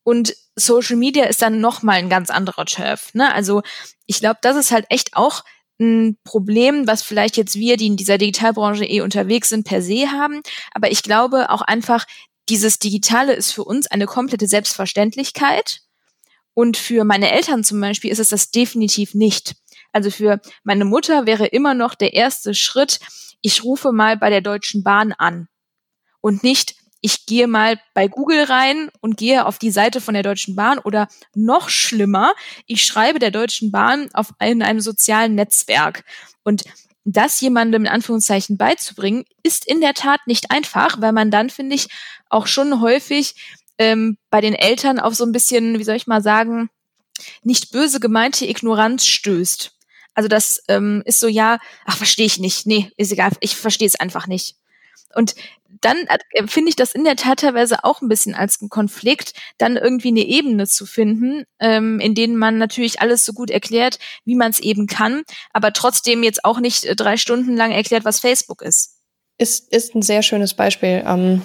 Und 0.02 0.34
Social 0.56 0.96
Media 0.96 1.24
ist 1.24 1.40
dann 1.40 1.60
noch 1.60 1.82
mal 1.82 1.94
ein 1.94 2.10
ganz 2.10 2.28
anderer 2.28 2.66
Turf. 2.66 3.14
Ne? 3.14 3.32
Also 3.32 3.62
ich 4.06 4.20
glaube, 4.20 4.40
das 4.42 4.56
ist 4.56 4.72
halt 4.72 4.86
echt 4.90 5.16
auch 5.16 5.42
ein 5.80 6.18
Problem, 6.24 6.86
was 6.86 7.02
vielleicht 7.02 7.36
jetzt 7.38 7.54
wir, 7.54 7.76
die 7.78 7.86
in 7.86 7.96
dieser 7.96 8.18
Digitalbranche 8.18 8.84
eh 8.84 9.00
unterwegs 9.00 9.48
sind, 9.48 9.66
per 9.66 9.80
se 9.80 10.12
haben. 10.12 10.42
Aber 10.74 10.90
ich 10.90 11.02
glaube 11.02 11.48
auch 11.48 11.62
einfach, 11.62 12.04
dieses 12.50 12.78
Digitale 12.78 13.32
ist 13.32 13.52
für 13.52 13.64
uns 13.64 13.86
eine 13.86 14.06
komplette 14.06 14.48
Selbstverständlichkeit. 14.48 15.80
Und 16.52 16.76
für 16.76 17.04
meine 17.04 17.30
Eltern 17.30 17.64
zum 17.64 17.80
Beispiel 17.80 18.10
ist 18.10 18.18
es 18.18 18.28
das 18.28 18.50
definitiv 18.50 19.14
nicht. 19.14 19.54
Also 19.92 20.10
für 20.10 20.40
meine 20.64 20.84
Mutter 20.84 21.26
wäre 21.26 21.46
immer 21.46 21.74
noch 21.74 21.94
der 21.94 22.12
erste 22.12 22.54
Schritt, 22.54 23.00
ich 23.40 23.64
rufe 23.64 23.92
mal 23.92 24.16
bei 24.16 24.30
der 24.30 24.40
Deutschen 24.40 24.82
Bahn 24.82 25.12
an 25.12 25.48
und 26.20 26.42
nicht, 26.42 26.74
ich 27.00 27.24
gehe 27.24 27.46
mal 27.46 27.80
bei 27.94 28.08
Google 28.08 28.44
rein 28.44 28.90
und 29.00 29.16
gehe 29.16 29.46
auf 29.46 29.58
die 29.58 29.70
Seite 29.70 30.00
von 30.00 30.12
der 30.12 30.22
Deutschen 30.22 30.54
Bahn 30.54 30.78
oder 30.78 31.08
noch 31.34 31.70
schlimmer, 31.70 32.34
ich 32.66 32.84
schreibe 32.84 33.18
der 33.18 33.30
Deutschen 33.30 33.70
Bahn 33.70 34.10
auf 34.12 34.34
in 34.38 34.62
einem 34.62 34.80
sozialen 34.80 35.34
Netzwerk. 35.34 36.04
Und 36.44 36.64
das 37.04 37.40
jemandem 37.40 37.82
in 37.82 37.90
Anführungszeichen 37.90 38.56
beizubringen, 38.56 39.24
ist 39.42 39.66
in 39.66 39.80
der 39.80 39.94
Tat 39.94 40.20
nicht 40.26 40.50
einfach, 40.50 41.00
weil 41.00 41.12
man 41.12 41.30
dann, 41.30 41.50
finde 41.50 41.74
ich, 41.74 41.88
auch 42.28 42.46
schon 42.46 42.80
häufig 42.80 43.34
ähm, 43.78 44.18
bei 44.30 44.40
den 44.40 44.54
Eltern 44.54 45.00
auf 45.00 45.14
so 45.14 45.24
ein 45.24 45.32
bisschen, 45.32 45.78
wie 45.78 45.84
soll 45.84 45.96
ich 45.96 46.06
mal 46.06 46.22
sagen, 46.22 46.68
nicht 47.42 47.72
böse 47.72 48.00
gemeinte 48.00 48.46
Ignoranz 48.46 49.06
stößt. 49.06 49.72
Also 50.14 50.28
das 50.28 50.62
ähm, 50.68 51.02
ist 51.06 51.20
so, 51.20 51.28
ja, 51.28 51.58
ach, 51.86 51.96
verstehe 51.96 52.26
ich 52.26 52.38
nicht. 52.38 52.66
Nee, 52.66 52.90
ist 52.96 53.12
egal, 53.12 53.32
ich 53.40 53.56
verstehe 53.56 53.86
es 53.86 53.98
einfach 53.98 54.26
nicht. 54.26 54.56
Und 55.14 55.34
dann 55.80 55.96
äh, 56.32 56.46
finde 56.46 56.70
ich 56.70 56.76
das 56.76 56.92
in 56.92 57.04
der 57.04 57.16
Tat 57.16 57.40
teilweise 57.40 57.84
auch 57.84 58.02
ein 58.02 58.08
bisschen 58.08 58.34
als 58.34 58.60
ein 58.60 58.68
Konflikt, 58.68 59.32
dann 59.58 59.76
irgendwie 59.76 60.08
eine 60.08 60.20
Ebene 60.20 60.66
zu 60.66 60.86
finden, 60.86 61.44
ähm, 61.58 62.00
in 62.00 62.14
denen 62.14 62.36
man 62.36 62.58
natürlich 62.58 63.00
alles 63.00 63.24
so 63.24 63.32
gut 63.32 63.50
erklärt, 63.50 63.98
wie 64.24 64.34
man 64.34 64.50
es 64.50 64.60
eben 64.60 64.86
kann, 64.86 65.22
aber 65.52 65.72
trotzdem 65.72 66.22
jetzt 66.22 66.44
auch 66.44 66.60
nicht 66.60 66.84
äh, 66.84 66.96
drei 66.96 67.16
Stunden 67.16 67.56
lang 67.56 67.72
erklärt, 67.72 68.04
was 68.04 68.20
Facebook 68.20 68.62
ist. 68.62 68.98
Ist, 69.38 69.72
ist 69.72 69.94
ein 69.94 70.02
sehr 70.02 70.22
schönes 70.22 70.54
Beispiel. 70.54 71.02
Ähm, 71.06 71.42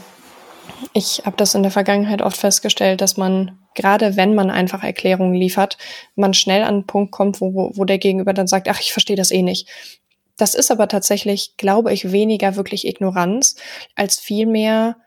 ich 0.93 1.23
habe 1.25 1.37
das 1.37 1.55
in 1.55 1.63
der 1.63 1.71
Vergangenheit 1.71 2.21
oft 2.21 2.37
festgestellt, 2.37 3.01
dass 3.01 3.17
man, 3.17 3.59
gerade 3.75 4.17
wenn 4.17 4.35
man 4.35 4.49
einfach 4.49 4.83
Erklärungen 4.83 5.33
liefert, 5.33 5.77
man 6.15 6.33
schnell 6.33 6.63
an 6.63 6.69
einen 6.69 6.87
Punkt 6.87 7.11
kommt, 7.11 7.39
wo, 7.41 7.71
wo 7.73 7.85
der 7.85 7.97
Gegenüber 7.97 8.33
dann 8.33 8.47
sagt, 8.47 8.67
ach, 8.67 8.79
ich 8.79 8.91
verstehe 8.91 9.15
das 9.15 9.31
eh 9.31 9.41
nicht. 9.41 9.69
Das 10.37 10.55
ist 10.55 10.71
aber 10.71 10.87
tatsächlich, 10.87 11.55
glaube 11.57 11.93
ich, 11.93 12.11
weniger 12.11 12.55
wirklich 12.55 12.87
Ignoranz, 12.87 13.55
als 13.95 14.19
vielmehr 14.19 14.97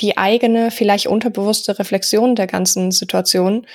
die 0.00 0.16
eigene, 0.16 0.70
vielleicht 0.70 1.06
unterbewusste 1.06 1.78
Reflexion 1.78 2.34
der 2.34 2.46
ganzen 2.46 2.90
Situation 2.90 3.66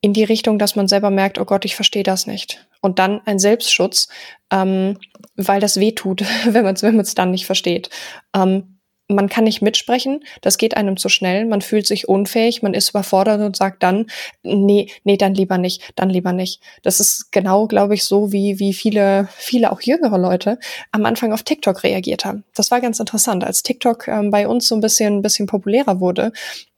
in 0.00 0.12
die 0.12 0.24
Richtung, 0.24 0.58
dass 0.58 0.74
man 0.74 0.88
selber 0.88 1.10
merkt, 1.10 1.38
oh 1.38 1.44
Gott, 1.44 1.64
ich 1.64 1.76
verstehe 1.76 2.02
das 2.02 2.26
nicht. 2.26 2.66
Und 2.80 2.98
dann 2.98 3.20
ein 3.24 3.38
Selbstschutz, 3.38 4.08
ähm, 4.50 4.98
weil 5.36 5.60
das 5.60 5.78
weh 5.78 5.92
tut, 5.92 6.24
wenn 6.44 6.64
man 6.64 6.74
es 6.74 6.82
wenn 6.82 7.00
dann 7.14 7.30
nicht 7.30 7.46
versteht. 7.46 7.88
Ähm, 8.34 8.71
man 9.12 9.28
kann 9.28 9.44
nicht 9.44 9.62
mitsprechen, 9.62 10.24
das 10.40 10.58
geht 10.58 10.76
einem 10.76 10.96
zu 10.96 11.08
schnell, 11.08 11.44
man 11.44 11.60
fühlt 11.60 11.86
sich 11.86 12.08
unfähig, 12.08 12.62
man 12.62 12.74
ist 12.74 12.90
überfordert 12.90 13.40
und 13.40 13.56
sagt 13.56 13.82
dann, 13.82 14.06
nee, 14.42 14.88
nee, 15.04 15.16
dann 15.16 15.34
lieber 15.34 15.58
nicht, 15.58 15.92
dann 15.96 16.10
lieber 16.10 16.32
nicht. 16.32 16.62
Das 16.82 17.00
ist 17.00 17.32
genau, 17.32 17.66
glaube 17.66 17.94
ich, 17.94 18.04
so, 18.04 18.32
wie, 18.32 18.58
wie 18.58 18.72
viele, 18.72 19.28
viele 19.36 19.72
auch 19.72 19.80
jüngere 19.80 20.18
Leute 20.18 20.58
am 20.90 21.04
Anfang 21.04 21.32
auf 21.32 21.42
TikTok 21.42 21.82
reagiert 21.82 22.24
haben. 22.24 22.44
Das 22.54 22.70
war 22.70 22.80
ganz 22.80 23.00
interessant. 23.00 23.44
Als 23.44 23.62
TikTok 23.62 24.08
ähm, 24.08 24.30
bei 24.30 24.48
uns 24.48 24.68
so 24.68 24.74
ein 24.74 24.80
bisschen, 24.80 25.18
ein 25.18 25.22
bisschen 25.22 25.46
populärer 25.46 26.00
wurde, 26.00 26.32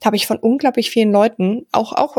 habe 0.04 0.16
ich 0.16 0.26
von 0.26 0.36
unglaublich 0.36 0.90
vielen 0.90 1.12
Leuten, 1.12 1.66
auch, 1.72 1.92
auch 1.92 2.16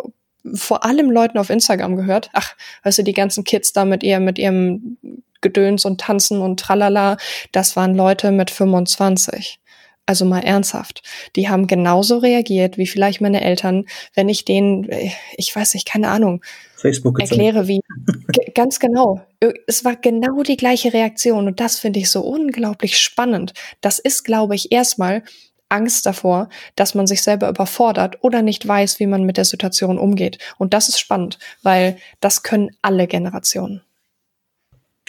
vor 0.54 0.86
allem 0.86 1.10
Leuten 1.10 1.38
auf 1.38 1.50
Instagram 1.50 1.96
gehört, 1.96 2.30
ach, 2.34 2.56
weißt 2.84 3.00
du, 3.00 3.04
die 3.04 3.14
ganzen 3.14 3.44
Kids 3.44 3.74
da 3.74 3.86
mit 3.86 4.04
ihr, 4.04 4.20
mit 4.20 4.38
ihrem 4.38 4.98
Gedöns 5.42 5.86
und 5.86 6.02
Tanzen 6.02 6.42
und 6.42 6.60
Tralala, 6.60 7.18
das 7.52 7.76
waren 7.76 7.96
Leute 7.96 8.32
mit 8.32 8.50
25. 8.52 9.60
Also 10.08 10.26
mal 10.26 10.42
ernsthaft. 10.42 11.02
Die 11.36 11.50
haben 11.50 11.66
genauso 11.66 12.20
reagiert 12.20 12.78
wie 12.78 12.86
vielleicht 12.86 13.22
meine 13.22 13.42
Eltern, 13.42 13.86
wenn 14.14 14.30
ich 14.30 14.46
denen, 14.46 14.88
äh, 14.90 15.12
ich 15.36 15.56
weiß 15.56 15.74
nicht, 15.74 15.88
keine 15.88 16.10
Ahnung, 16.10 16.44
Facebook 16.76 17.20
erkläre, 17.20 17.68
wie. 17.68 17.82
ganz 18.54 18.80
genau. 18.80 19.22
Es 19.66 19.84
war 19.84 19.96
genau 19.96 20.44
die 20.44 20.58
gleiche 20.58 20.94
Reaktion 20.94 21.48
und 21.48 21.60
das 21.60 21.80
finde 21.80 22.00
ich 22.00 22.12
so 22.12 22.22
unglaublich 22.22 22.98
spannend. 22.98 23.54
Das 23.82 23.98
ist, 24.00 24.24
glaube 24.24 24.56
ich, 24.56 24.72
erstmal 24.72 25.24
Angst 25.70 26.06
davor, 26.06 26.50
dass 26.76 26.94
man 26.94 27.08
sich 27.08 27.22
selber 27.22 27.50
überfordert 27.50 28.24
oder 28.24 28.42
nicht 28.42 28.68
weiß, 28.68 29.00
wie 29.00 29.08
man 29.08 29.24
mit 29.24 29.38
der 29.38 29.46
Situation 29.46 29.98
umgeht. 29.98 30.38
Und 30.58 30.74
das 30.74 30.90
ist 30.90 31.00
spannend, 31.00 31.40
weil 31.64 31.98
das 32.20 32.44
können 32.44 32.76
alle 32.82 33.08
Generationen. 33.08 33.82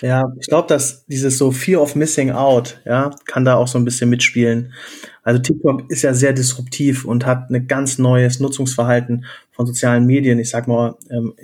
Ja, 0.02 0.30
ich 0.38 0.48
glaube, 0.48 0.68
dass 0.68 1.06
dieses 1.06 1.38
so 1.38 1.50
Fear 1.50 1.80
of 1.80 1.94
Missing 1.94 2.30
Out, 2.30 2.80
ja, 2.84 3.10
kann 3.24 3.46
da 3.46 3.54
auch 3.54 3.66
so 3.66 3.78
ein 3.78 3.84
bisschen 3.84 4.10
mitspielen. 4.10 4.74
Also 5.22 5.40
TikTok 5.40 5.90
ist 5.90 6.02
ja 6.02 6.12
sehr 6.12 6.34
disruptiv 6.34 7.06
und 7.06 7.24
hat 7.24 7.50
ein 7.50 7.66
ganz 7.66 7.98
neues 7.98 8.38
Nutzungsverhalten 8.38 9.24
von 9.52 9.66
sozialen 9.66 10.04
Medien, 10.04 10.38
ich 10.38 10.50
sag 10.50 10.68
mal, 10.68 10.96
ähm, 11.10 11.34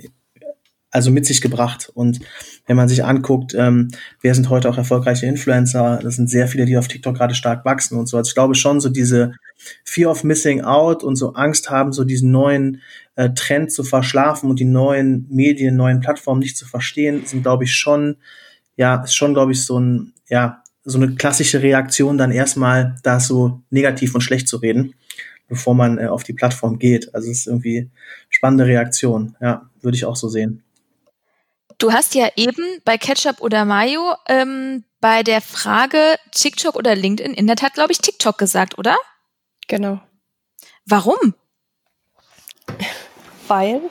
also 0.91 1.09
mit 1.09 1.25
sich 1.25 1.41
gebracht. 1.41 1.91
Und 1.95 2.19
wenn 2.67 2.77
man 2.77 2.87
sich 2.87 3.03
anguckt, 3.03 3.55
ähm, 3.55 3.89
wer 4.21 4.35
sind 4.35 4.49
heute 4.49 4.69
auch 4.69 4.77
erfolgreiche 4.77 5.25
Influencer, 5.25 5.99
das 6.03 6.15
sind 6.15 6.29
sehr 6.29 6.47
viele, 6.47 6.65
die 6.65 6.77
auf 6.77 6.87
TikTok 6.87 7.15
gerade 7.15 7.33
stark 7.33 7.65
wachsen 7.65 7.97
und 7.97 8.07
so. 8.07 8.17
Also 8.17 8.29
ich 8.29 8.35
glaube 8.35 8.53
schon, 8.53 8.79
so 8.79 8.89
diese 8.89 9.33
Fear 9.83 10.11
of 10.11 10.23
Missing 10.23 10.61
Out 10.61 11.03
und 11.03 11.15
so 11.15 11.33
Angst 11.33 11.69
haben, 11.69 11.93
so 11.93 12.03
diesen 12.03 12.31
neuen 12.31 12.81
äh, 13.15 13.29
Trend 13.31 13.71
zu 13.71 13.83
verschlafen 13.83 14.49
und 14.49 14.59
die 14.59 14.65
neuen 14.65 15.27
Medien, 15.29 15.75
neuen 15.75 15.99
Plattformen 15.99 16.39
nicht 16.39 16.57
zu 16.57 16.65
verstehen, 16.65 17.25
sind, 17.25 17.43
glaube 17.43 17.63
ich, 17.63 17.73
schon 17.73 18.17
ja, 18.75 19.03
ist 19.03 19.15
schon, 19.15 19.33
glaube 19.33 19.51
ich, 19.51 19.65
so 19.65 19.79
ein, 19.79 20.13
ja, 20.29 20.63
so 20.83 20.97
eine 20.97 21.15
klassische 21.15 21.61
Reaktion, 21.61 22.17
dann 22.17 22.31
erstmal 22.31 22.95
da 23.03 23.19
so 23.19 23.61
negativ 23.69 24.15
und 24.15 24.21
schlecht 24.21 24.47
zu 24.47 24.57
reden, 24.57 24.95
bevor 25.47 25.75
man 25.75 25.97
äh, 25.97 26.07
auf 26.07 26.23
die 26.23 26.33
Plattform 26.33 26.79
geht. 26.79 27.13
Also 27.13 27.31
es 27.31 27.39
ist 27.39 27.47
irgendwie 27.47 27.89
spannende 28.29 28.65
Reaktion, 28.65 29.35
ja, 29.41 29.69
würde 29.81 29.95
ich 29.95 30.05
auch 30.05 30.15
so 30.15 30.27
sehen. 30.27 30.63
Du 31.77 31.91
hast 31.91 32.15
ja 32.15 32.29
eben 32.35 32.63
bei 32.85 32.97
Ketchup 32.97 33.41
oder 33.41 33.65
Mayo 33.65 34.15
ähm, 34.27 34.83
bei 35.01 35.23
der 35.23 35.41
Frage 35.41 36.15
TikTok 36.31 36.75
oder 36.75 36.95
LinkedIn 36.95 37.33
in 37.33 37.47
der 37.47 37.55
Tat, 37.55 37.73
glaube 37.73 37.91
ich, 37.91 37.97
TikTok 37.97 38.37
gesagt, 38.37 38.77
oder? 38.77 38.95
Genau. 39.67 39.99
Warum? 40.85 41.35
weil 43.47 43.81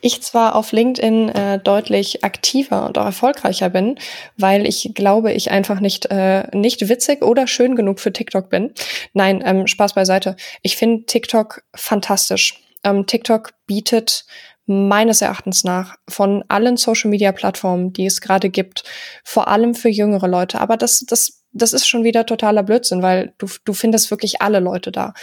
ich 0.00 0.22
zwar 0.22 0.54
auf 0.54 0.72
LinkedIn 0.72 1.28
äh, 1.28 1.58
deutlich 1.58 2.24
aktiver 2.24 2.86
und 2.86 2.98
auch 2.98 3.04
erfolgreicher 3.04 3.68
bin, 3.70 3.98
weil 4.36 4.66
ich 4.66 4.92
glaube, 4.94 5.32
ich 5.32 5.50
einfach 5.50 5.80
nicht 5.80 6.06
äh, 6.10 6.44
nicht 6.56 6.88
witzig 6.88 7.22
oder 7.22 7.46
schön 7.46 7.76
genug 7.76 8.00
für 8.00 8.12
TikTok 8.12 8.48
bin. 8.48 8.72
Nein, 9.12 9.42
ähm, 9.44 9.66
Spaß 9.66 9.94
beiseite. 9.94 10.36
Ich 10.62 10.76
finde 10.76 11.06
TikTok 11.06 11.62
fantastisch. 11.74 12.60
Ähm, 12.84 13.06
TikTok 13.06 13.50
bietet 13.66 14.24
meines 14.66 15.20
Erachtens 15.20 15.64
nach 15.64 15.96
von 16.08 16.44
allen 16.48 16.76
Social 16.76 17.10
Media 17.10 17.32
Plattformen, 17.32 17.92
die 17.92 18.06
es 18.06 18.20
gerade 18.20 18.48
gibt, 18.48 18.84
vor 19.24 19.48
allem 19.48 19.74
für 19.74 19.88
jüngere 19.88 20.28
Leute. 20.28 20.60
Aber 20.60 20.76
das, 20.76 21.00
das 21.00 21.41
das 21.52 21.72
ist 21.72 21.86
schon 21.86 22.04
wieder 22.04 22.26
totaler 22.26 22.62
Blödsinn, 22.62 23.02
weil 23.02 23.34
du, 23.38 23.48
du 23.64 23.72
findest 23.72 24.10
wirklich 24.10 24.40
alle 24.40 24.60
Leute 24.60 24.92
da. 24.92 25.14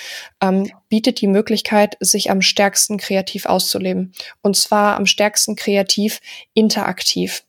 Ähm, 0.41 0.71
bietet 0.87 1.21
die 1.21 1.27
Möglichkeit, 1.27 1.97
sich 1.99 2.31
am 2.31 2.41
stärksten 2.41 2.97
kreativ 2.97 3.45
auszuleben. 3.45 4.13
Und 4.41 4.55
zwar 4.55 4.95
am 4.95 5.05
stärksten 5.05 5.55
kreativ 5.55 6.21
interaktiv. 6.53 7.43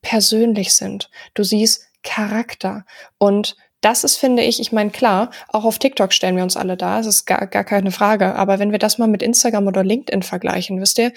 persönlich 0.00 0.72
sind. 0.72 1.10
Du 1.34 1.44
siehst 1.44 1.86
Charakter. 2.02 2.86
Und 3.18 3.56
das 3.82 4.04
ist, 4.04 4.16
finde 4.16 4.42
ich, 4.42 4.58
ich 4.58 4.72
meine, 4.72 4.90
klar, 4.90 5.30
auch 5.48 5.64
auf 5.64 5.78
TikTok 5.78 6.14
stellen 6.14 6.36
wir 6.36 6.44
uns 6.44 6.56
alle 6.56 6.78
da, 6.78 6.96
das 6.96 7.06
ist 7.06 7.26
gar, 7.26 7.46
gar 7.46 7.64
keine 7.64 7.90
Frage. 7.90 8.34
Aber 8.34 8.58
wenn 8.58 8.72
wir 8.72 8.78
das 8.78 8.96
mal 8.96 9.08
mit 9.08 9.22
Instagram 9.22 9.66
oder 9.66 9.84
LinkedIn 9.84 10.22
vergleichen, 10.22 10.80
wisst 10.80 10.98
ihr, 10.98 11.12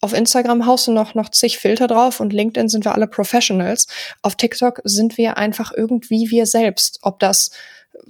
auf 0.00 0.12
Instagram 0.12 0.64
haust 0.64 0.86
du 0.86 0.92
noch, 0.92 1.16
noch 1.16 1.30
zig 1.30 1.58
Filter 1.58 1.88
drauf 1.88 2.20
und 2.20 2.32
LinkedIn 2.32 2.68
sind 2.68 2.84
wir 2.84 2.94
alle 2.94 3.08
Professionals. 3.08 3.88
Auf 4.22 4.36
TikTok 4.36 4.80
sind 4.84 5.18
wir 5.18 5.38
einfach 5.38 5.72
irgendwie 5.76 6.30
wir 6.30 6.46
selbst. 6.46 7.00
Ob 7.02 7.18
das 7.18 7.50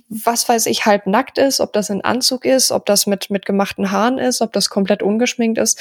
was 0.08 0.48
weiß 0.48 0.66
ich, 0.66 0.86
halb 0.86 1.06
nackt 1.06 1.38
ist, 1.38 1.60
ob 1.60 1.72
das 1.72 1.90
ein 1.90 2.02
Anzug 2.02 2.44
ist, 2.44 2.70
ob 2.70 2.86
das 2.86 3.06
mit, 3.06 3.30
mit 3.30 3.46
gemachten 3.46 3.90
Haaren 3.90 4.18
ist, 4.18 4.40
ob 4.40 4.52
das 4.52 4.68
komplett 4.68 5.02
ungeschminkt 5.02 5.58
ist. 5.58 5.80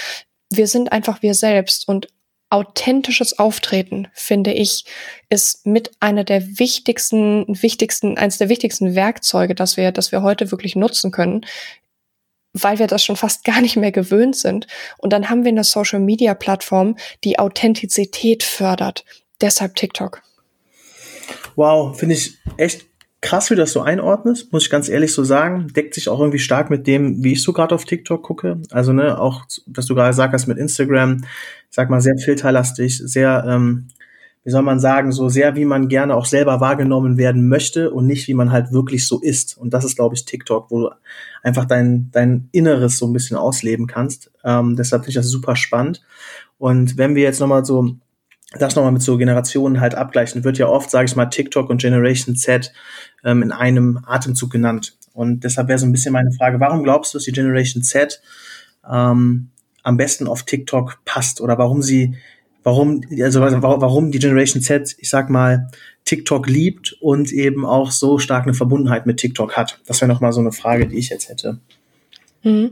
Wir 0.51 0.67
sind 0.67 0.91
einfach 0.91 1.21
wir 1.21 1.33
selbst 1.33 1.87
und 1.87 2.07
authentisches 2.49 3.39
Auftreten, 3.39 4.09
finde 4.13 4.51
ich, 4.51 4.83
ist 5.29 5.65
mit 5.65 5.91
einer 6.01 6.25
der 6.25 6.59
wichtigsten, 6.59 7.45
wichtigsten, 7.47 8.17
eines 8.17 8.39
der 8.39 8.49
wichtigsten 8.49 8.93
Werkzeuge, 8.93 9.55
das 9.55 9.77
wir, 9.77 9.91
das 9.93 10.11
wir 10.11 10.21
heute 10.21 10.51
wirklich 10.51 10.75
nutzen 10.75 11.11
können. 11.11 11.45
weil 12.53 12.79
wir 12.79 12.87
das 12.87 13.05
schon 13.05 13.15
fast 13.15 13.45
gar 13.45 13.61
nicht 13.61 13.77
mehr 13.77 13.93
gewöhnt 13.93 14.35
sind. 14.35 14.67
Und 14.97 15.13
dann 15.13 15.29
haben 15.29 15.45
wir 15.45 15.49
eine 15.49 15.63
Social-Media-Plattform, 15.63 16.97
die 17.23 17.39
Authentizität 17.39 18.43
fördert. 18.43 19.05
Deshalb 19.39 19.75
TikTok. 19.75 20.21
Wow, 21.55 21.97
finde 21.97 22.15
ich 22.15 22.37
echt 22.57 22.85
krass, 23.21 23.49
wie 23.49 23.55
du 23.55 23.61
das 23.61 23.71
so 23.71 23.81
einordnest, 23.81 24.51
muss 24.51 24.63
ich 24.63 24.69
ganz 24.69 24.89
ehrlich 24.89 25.13
so 25.13 25.23
sagen. 25.23 25.67
Deckt 25.73 25.93
sich 25.93 26.09
auch 26.09 26.19
irgendwie 26.19 26.39
stark 26.39 26.69
mit 26.69 26.87
dem, 26.87 27.23
wie 27.23 27.33
ich 27.33 27.43
so 27.43 27.53
gerade 27.53 27.75
auf 27.75 27.85
TikTok 27.85 28.23
gucke. 28.23 28.57
Also, 28.71 28.93
ne, 28.93 29.19
auch, 29.19 29.45
was 29.67 29.85
du 29.85 29.95
gerade 29.95 30.09
gesagt 30.09 30.33
hast 30.33 30.47
mit 30.47 30.57
Instagram, 30.57 31.23
sag 31.69 31.89
mal, 31.89 32.01
sehr 32.01 32.17
filterlastig, 32.17 32.97
sehr, 32.97 33.45
ähm, 33.47 33.87
wie 34.43 34.49
soll 34.49 34.63
man 34.63 34.79
sagen, 34.79 35.11
so 35.11 35.29
sehr, 35.29 35.55
wie 35.55 35.65
man 35.65 35.87
gerne 35.87 36.15
auch 36.15 36.25
selber 36.25 36.59
wahrgenommen 36.59 37.17
werden 37.17 37.47
möchte 37.47 37.91
und 37.91 38.07
nicht, 38.07 38.27
wie 38.27 38.33
man 38.33 38.51
halt 38.51 38.71
wirklich 38.71 39.07
so 39.07 39.21
ist. 39.21 39.55
Und 39.55 39.71
das 39.71 39.85
ist, 39.85 39.95
glaube 39.95 40.15
ich, 40.15 40.25
TikTok, 40.25 40.71
wo 40.71 40.79
du 40.81 40.89
einfach 41.43 41.65
dein, 41.65 42.09
dein 42.11 42.49
Inneres 42.51 42.97
so 42.97 43.05
ein 43.05 43.13
bisschen 43.13 43.37
ausleben 43.37 43.85
kannst. 43.85 44.31
Ähm, 44.43 44.75
deshalb 44.75 45.03
finde 45.03 45.11
ich 45.11 45.15
das 45.15 45.27
super 45.27 45.55
spannend. 45.55 46.01
Und 46.57 46.97
wenn 46.97 47.13
wir 47.13 47.21
jetzt 47.21 47.39
nochmal 47.39 47.65
so 47.65 47.97
das 48.51 48.75
nochmal 48.75 48.91
mit 48.91 49.01
so 49.01 49.17
Generationen 49.17 49.79
halt 49.79 49.95
abgleichen, 49.95 50.43
wird 50.43 50.57
ja 50.57 50.67
oft, 50.67 50.91
sage 50.91 51.05
ich 51.05 51.15
mal, 51.15 51.27
TikTok 51.27 51.69
und 51.69 51.81
Generation 51.81 52.35
Z 52.35 52.73
ähm, 53.23 53.43
in 53.43 53.51
einem 53.51 53.99
Atemzug 54.05 54.51
genannt. 54.51 54.97
Und 55.13 55.43
deshalb 55.43 55.67
wäre 55.67 55.79
so 55.79 55.85
ein 55.85 55.91
bisschen 55.91 56.13
meine 56.13 56.31
Frage, 56.31 56.59
warum 56.59 56.83
glaubst 56.83 57.13
du, 57.13 57.17
dass 57.17 57.25
die 57.25 57.31
Generation 57.31 57.83
Z 57.83 58.21
ähm, 58.89 59.49
am 59.83 59.97
besten 59.97 60.27
auf 60.27 60.43
TikTok 60.43 60.99
passt 61.05 61.41
oder 61.41 61.57
warum 61.57 61.81
sie, 61.81 62.15
warum, 62.63 63.01
also 63.21 63.41
warum 63.41 64.11
die 64.11 64.19
Generation 64.19 64.61
Z, 64.61 64.95
ich 64.99 65.09
sag 65.09 65.29
mal, 65.29 65.69
TikTok 66.05 66.47
liebt 66.47 66.97
und 66.99 67.31
eben 67.31 67.65
auch 67.65 67.91
so 67.91 68.19
stark 68.19 68.43
eine 68.43 68.53
Verbundenheit 68.53 69.05
mit 69.05 69.17
TikTok 69.17 69.55
hat? 69.55 69.79
Das 69.85 70.01
wäre 70.01 70.11
nochmal 70.11 70.33
so 70.33 70.41
eine 70.41 70.51
Frage, 70.51 70.87
die 70.87 70.97
ich 70.97 71.09
jetzt 71.09 71.29
hätte. 71.29 71.59
Mhm. 72.43 72.71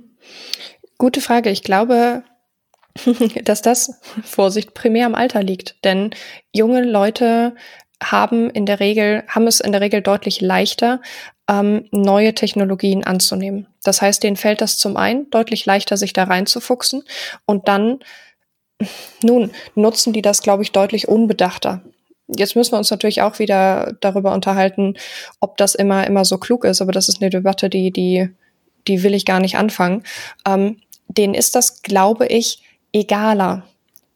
Gute 0.97 1.21
Frage. 1.21 1.49
Ich 1.49 1.63
glaube, 1.63 2.23
dass 3.43 3.61
das, 3.61 3.99
Vorsicht, 4.23 4.73
primär 4.73 5.05
am 5.05 5.15
Alter 5.15 5.43
liegt. 5.43 5.83
Denn 5.83 6.11
junge 6.53 6.83
Leute 6.83 7.55
haben 8.01 8.49
in 8.49 8.65
der 8.65 8.79
Regel, 8.79 9.23
haben 9.27 9.47
es 9.47 9.59
in 9.59 9.71
der 9.71 9.81
Regel 9.81 10.01
deutlich 10.01 10.41
leichter, 10.41 11.01
ähm, 11.49 11.85
neue 11.91 12.33
Technologien 12.33 13.03
anzunehmen. 13.03 13.67
Das 13.83 14.01
heißt, 14.01 14.23
denen 14.23 14.37
fällt 14.37 14.61
das 14.61 14.77
zum 14.77 14.97
einen 14.97 15.29
deutlich 15.29 15.65
leichter, 15.65 15.97
sich 15.97 16.13
da 16.13 16.23
reinzufuchsen 16.25 17.03
und 17.45 17.67
dann, 17.67 17.99
nun, 19.23 19.51
nutzen 19.75 20.13
die 20.13 20.21
das, 20.21 20.41
glaube 20.41 20.63
ich, 20.63 20.71
deutlich 20.71 21.07
unbedachter. 21.07 21.81
Jetzt 22.27 22.55
müssen 22.55 22.73
wir 22.73 22.77
uns 22.77 22.91
natürlich 22.91 23.23
auch 23.23 23.39
wieder 23.39 23.97
darüber 24.01 24.33
unterhalten, 24.33 24.95
ob 25.39 25.57
das 25.57 25.73
immer, 25.73 26.05
immer 26.05 26.25
so 26.25 26.37
klug 26.37 26.63
ist, 26.63 26.81
aber 26.81 26.91
das 26.91 27.09
ist 27.09 27.21
eine 27.21 27.31
Debatte, 27.31 27.69
die, 27.69 27.91
die, 27.91 28.29
die 28.87 29.01
will 29.03 29.15
ich 29.15 29.25
gar 29.25 29.39
nicht 29.39 29.57
anfangen. 29.57 30.03
Ähm, 30.45 30.77
denen 31.07 31.33
ist 31.33 31.55
das, 31.55 31.81
glaube 31.81 32.27
ich, 32.27 32.61
egaler, 32.93 33.65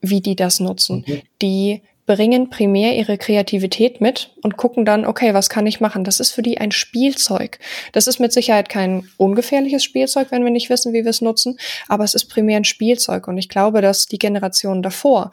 wie 0.02 0.22
die 0.22 0.36
das 0.36 0.60
nutzen. 0.60 1.06
Mhm. 1.08 1.22
Die 1.42 1.82
bringen 2.06 2.50
primär 2.50 2.96
ihre 2.98 3.18
Kreativität 3.18 4.02
mit 4.02 4.32
und 4.42 4.58
gucken 4.58 4.84
dann, 4.84 5.06
okay, 5.06 5.34
was 5.34 5.50
kann 5.50 5.66
ich 5.66 5.80
machen? 5.80 6.04
Das 6.04 6.20
ist 6.20 6.32
für 6.32 6.42
die 6.42 6.58
ein 6.58 6.72
Spielzeug. 6.72 7.60
Das 7.94 8.08
ist 8.08 8.20
mit 8.20 8.34
Sicherheit 8.34 8.68
kein 8.68 9.10
ungefährliches 9.18 9.84
Spielzeug, 9.84 10.28
wenn 10.32 10.44
wir 10.44 10.52
nicht 10.52 10.70
wissen, 10.70 10.92
wie 10.92 11.04
wir 11.04 11.12
es 11.12 11.22
nutzen, 11.22 11.58
aber 11.88 12.04
es 12.04 12.14
ist 12.14 12.26
primär 12.26 12.58
ein 12.58 12.66
Spielzeug. 12.66 13.28
Und 13.28 13.38
ich 13.38 13.48
glaube, 13.48 13.82
dass 13.82 14.06
die 14.06 14.20
Generation 14.20 14.82
davor, 14.82 15.32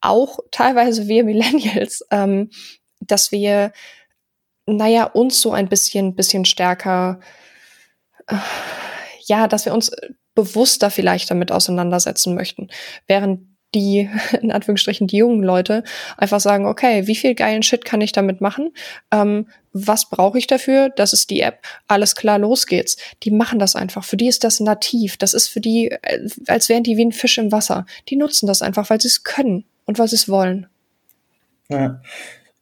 auch 0.00 0.38
teilweise 0.52 1.08
wir 1.08 1.24
Millennials, 1.24 2.04
ähm, 2.10 2.50
dass 3.00 3.32
wir, 3.32 3.72
naja, 4.66 5.04
uns 5.04 5.40
so 5.40 5.50
ein 5.50 5.68
bisschen, 5.68 6.14
bisschen 6.14 6.44
stärker, 6.44 7.18
äh, 8.28 8.36
ja, 9.26 9.48
dass 9.48 9.64
wir 9.64 9.74
uns 9.74 9.90
bewusster 10.34 10.90
vielleicht 10.90 11.30
damit 11.30 11.52
auseinandersetzen 11.52 12.34
möchten. 12.34 12.68
Während 13.06 13.40
die, 13.74 14.08
in 14.40 14.52
Anführungsstrichen, 14.52 15.06
die 15.06 15.18
jungen 15.18 15.42
Leute 15.42 15.84
einfach 16.16 16.40
sagen, 16.40 16.66
okay, 16.66 17.06
wie 17.06 17.16
viel 17.16 17.34
geilen 17.34 17.62
Shit 17.62 17.84
kann 17.84 18.00
ich 18.00 18.12
damit 18.12 18.40
machen? 18.40 18.72
Ähm, 19.10 19.48
was 19.72 20.08
brauche 20.08 20.38
ich 20.38 20.46
dafür? 20.46 20.90
Das 20.90 21.12
ist 21.12 21.30
die 21.30 21.40
App. 21.40 21.58
Alles 21.88 22.14
klar, 22.14 22.38
los 22.38 22.66
geht's. 22.66 22.96
Die 23.24 23.32
machen 23.32 23.58
das 23.58 23.74
einfach. 23.74 24.04
Für 24.04 24.16
die 24.16 24.28
ist 24.28 24.44
das 24.44 24.60
nativ. 24.60 25.16
Das 25.16 25.34
ist 25.34 25.48
für 25.48 25.60
die, 25.60 25.90
äh, 25.90 26.28
als 26.46 26.68
wären 26.68 26.84
die 26.84 26.96
wie 26.96 27.04
ein 27.04 27.12
Fisch 27.12 27.38
im 27.38 27.50
Wasser. 27.50 27.86
Die 28.08 28.16
nutzen 28.16 28.46
das 28.46 28.62
einfach, 28.62 28.88
weil 28.90 29.00
sie 29.00 29.08
es 29.08 29.24
können 29.24 29.64
und 29.84 29.98
weil 29.98 30.08
sie 30.08 30.16
es 30.16 30.28
wollen. 30.28 30.68
Ja 31.68 32.00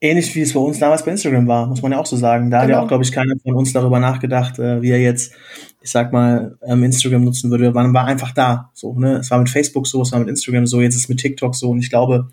ähnlich 0.03 0.35
wie 0.35 0.41
es 0.41 0.53
bei 0.53 0.61
uns 0.61 0.81
damals 0.81 1.05
bei 1.05 1.13
Instagram 1.13 1.47
war, 1.47 1.67
muss 1.69 1.81
man 1.81 1.93
ja 1.93 1.99
auch 1.99 2.07
so 2.07 2.17
sagen. 2.17 2.51
Da 2.51 2.59
genau. 2.59 2.63
hat 2.63 2.69
ja 2.69 2.75
genau. 2.75 2.85
auch, 2.85 2.89
glaube 2.89 3.05
ich, 3.05 3.13
keiner 3.13 3.35
von 3.43 3.55
uns 3.55 3.73
darüber 3.73 4.01
nachgedacht, 4.01 4.59
äh, 4.59 4.83
wie 4.83 4.91
er 4.91 5.01
jetzt, 5.01 5.33
ich 5.81 5.91
sag 5.93 6.13
mal, 6.13 6.59
ähm, 6.67 6.83
Instagram 6.83 7.25
nutzen 7.25 7.53
würde. 7.53 7.71
Man 7.71 7.95
war 7.95 8.05
einfach 8.07 8.33
da. 8.33 8.71
So, 8.75 8.95
ne? 8.95 9.19
Es 9.19 9.31
war 9.31 9.39
mit 9.39 9.49
Facebook 9.49 9.87
so, 9.87 10.03
es 10.03 10.11
war 10.11 10.19
mit 10.19 10.29
Instagram 10.29 10.67
so, 10.67 10.81
jetzt 10.81 10.97
ist 10.97 11.03
es 11.03 11.09
mit 11.09 11.19
TikTok 11.19 11.55
so. 11.55 11.71
Und 11.71 11.79
ich 11.79 11.89
glaube, 11.89 12.29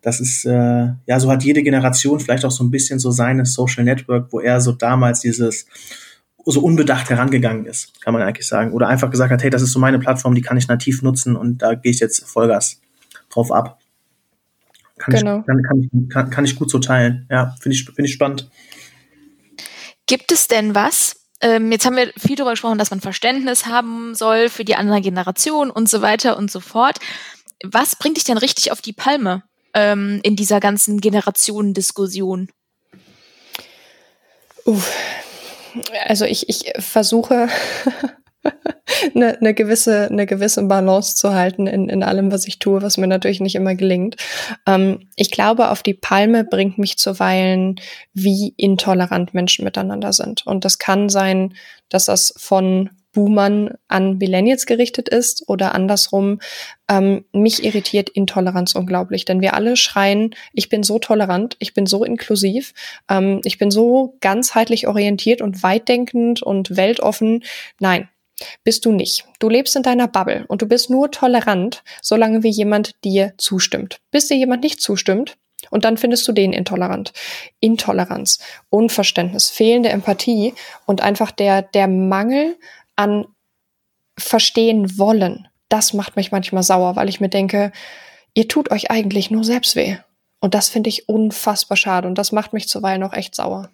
das 0.00 0.18
ist, 0.18 0.46
äh, 0.46 0.88
ja, 1.06 1.20
so 1.20 1.30
hat 1.30 1.44
jede 1.44 1.62
Generation 1.62 2.20
vielleicht 2.20 2.46
auch 2.46 2.50
so 2.50 2.64
ein 2.64 2.70
bisschen 2.70 2.98
so 2.98 3.10
seine 3.10 3.44
Social 3.44 3.84
Network, 3.84 4.32
wo 4.32 4.40
er 4.40 4.62
so 4.62 4.72
damals 4.72 5.20
dieses 5.20 5.66
so 6.46 6.62
unbedacht 6.62 7.10
herangegangen 7.10 7.66
ist, 7.66 8.00
kann 8.00 8.14
man 8.14 8.22
eigentlich 8.22 8.46
sagen. 8.46 8.72
Oder 8.72 8.88
einfach 8.88 9.10
gesagt 9.10 9.30
hat, 9.30 9.42
hey, 9.42 9.50
das 9.50 9.60
ist 9.60 9.72
so 9.72 9.78
meine 9.78 9.98
Plattform, 9.98 10.34
die 10.34 10.40
kann 10.40 10.56
ich 10.56 10.68
nativ 10.68 11.02
nutzen 11.02 11.36
und 11.36 11.58
da 11.58 11.74
gehe 11.74 11.92
ich 11.92 12.00
jetzt 12.00 12.24
Vollgas 12.24 12.80
drauf 13.28 13.52
ab. 13.52 13.79
Kann, 15.00 15.14
genau. 15.14 15.40
ich, 15.40 15.46
kann, 15.46 15.62
kann, 15.62 15.80
ich, 15.80 16.08
kann, 16.10 16.30
kann 16.30 16.44
ich 16.44 16.56
gut 16.56 16.70
so 16.70 16.78
teilen. 16.78 17.26
Ja, 17.30 17.54
finde 17.60 17.76
ich, 17.76 17.84
finde 17.84 18.04
ich 18.04 18.12
spannend. 18.12 18.50
Gibt 20.06 20.30
es 20.32 20.46
denn 20.46 20.74
was, 20.74 21.20
ähm, 21.40 21.72
jetzt 21.72 21.86
haben 21.86 21.96
wir 21.96 22.12
viel 22.18 22.36
darüber 22.36 22.52
gesprochen, 22.52 22.78
dass 22.78 22.90
man 22.90 23.00
Verständnis 23.00 23.66
haben 23.66 24.14
soll 24.14 24.48
für 24.48 24.64
die 24.64 24.76
andere 24.76 25.00
Generation 25.00 25.70
und 25.70 25.88
so 25.88 26.02
weiter 26.02 26.36
und 26.36 26.50
so 26.50 26.60
fort. 26.60 26.98
Was 27.64 27.96
bringt 27.96 28.18
dich 28.18 28.24
denn 28.24 28.36
richtig 28.36 28.72
auf 28.72 28.82
die 28.82 28.92
Palme 28.92 29.42
ähm, 29.72 30.20
in 30.22 30.36
dieser 30.36 30.60
ganzen 30.60 31.00
Generationendiskussion? 31.00 32.50
Uff. 34.64 34.92
Also 36.06 36.24
ich, 36.26 36.48
ich 36.48 36.72
versuche 36.78 37.48
eine, 39.14 39.38
eine 39.38 39.54
gewisse 39.54 40.08
eine 40.08 40.26
gewisse 40.26 40.62
Balance 40.64 41.16
zu 41.16 41.34
halten 41.34 41.66
in, 41.66 41.88
in 41.88 42.02
allem, 42.02 42.32
was 42.32 42.46
ich 42.46 42.58
tue, 42.58 42.82
was 42.82 42.96
mir 42.96 43.06
natürlich 43.06 43.40
nicht 43.40 43.54
immer 43.54 43.74
gelingt. 43.74 44.16
Ähm, 44.66 45.08
ich 45.16 45.30
glaube, 45.30 45.70
auf 45.70 45.82
die 45.82 45.94
Palme 45.94 46.44
bringt 46.44 46.78
mich 46.78 46.98
zuweilen, 46.98 47.76
wie 48.12 48.54
intolerant 48.56 49.34
Menschen 49.34 49.64
miteinander 49.64 50.12
sind. 50.12 50.46
Und 50.46 50.64
das 50.64 50.78
kann 50.78 51.08
sein, 51.08 51.54
dass 51.88 52.04
das 52.06 52.34
von 52.36 52.90
Boomern 53.12 53.74
an 53.88 54.18
Millennials 54.18 54.66
gerichtet 54.66 55.08
ist 55.08 55.48
oder 55.48 55.74
andersrum. 55.74 56.40
Ähm, 56.88 57.24
mich 57.32 57.64
irritiert 57.64 58.08
Intoleranz 58.08 58.74
unglaublich, 58.74 59.24
denn 59.24 59.40
wir 59.40 59.54
alle 59.54 59.76
schreien, 59.76 60.34
ich 60.52 60.68
bin 60.68 60.82
so 60.82 60.98
tolerant, 60.98 61.56
ich 61.58 61.74
bin 61.74 61.86
so 61.86 62.04
inklusiv, 62.04 62.72
ähm, 63.08 63.40
ich 63.44 63.58
bin 63.58 63.70
so 63.70 64.16
ganzheitlich 64.20 64.86
orientiert 64.86 65.42
und 65.42 65.62
weitdenkend 65.62 66.42
und 66.42 66.76
weltoffen. 66.76 67.42
Nein, 67.80 68.08
bist 68.64 68.84
du 68.84 68.92
nicht. 68.92 69.24
Du 69.38 69.48
lebst 69.48 69.76
in 69.76 69.82
deiner 69.82 70.08
Bubble 70.08 70.44
und 70.48 70.62
du 70.62 70.66
bist 70.66 70.90
nur 70.90 71.10
tolerant, 71.10 71.82
solange 72.02 72.42
wie 72.42 72.50
jemand 72.50 73.04
dir 73.04 73.34
zustimmt. 73.38 74.00
Bis 74.10 74.28
dir 74.28 74.36
jemand 74.36 74.62
nicht 74.62 74.80
zustimmt, 74.80 75.36
und 75.68 75.84
dann 75.84 75.98
findest 75.98 76.26
du 76.26 76.32
den 76.32 76.52
intolerant. 76.52 77.12
Intoleranz, 77.60 78.38
Unverständnis, 78.70 79.50
fehlende 79.50 79.90
Empathie 79.90 80.54
und 80.86 81.02
einfach 81.02 81.30
der, 81.30 81.62
der 81.62 81.86
Mangel 81.86 82.56
an 82.96 83.26
verstehen 84.18 84.98
wollen. 84.98 85.48
Das 85.68 85.92
macht 85.92 86.16
mich 86.16 86.32
manchmal 86.32 86.62
sauer, 86.62 86.96
weil 86.96 87.08
ich 87.08 87.20
mir 87.20 87.28
denke, 87.28 87.72
ihr 88.34 88.48
tut 88.48 88.70
euch 88.70 88.90
eigentlich 88.90 89.30
nur 89.30 89.44
selbst 89.44 89.76
weh. 89.76 89.96
Und 90.40 90.54
das 90.54 90.68
finde 90.68 90.88
ich 90.88 91.08
unfassbar 91.08 91.76
schade 91.76 92.08
und 92.08 92.16
das 92.16 92.32
macht 92.32 92.52
mich 92.52 92.68
zuweilen 92.68 93.02
auch 93.02 93.12
echt 93.12 93.34
sauer. 93.34 93.70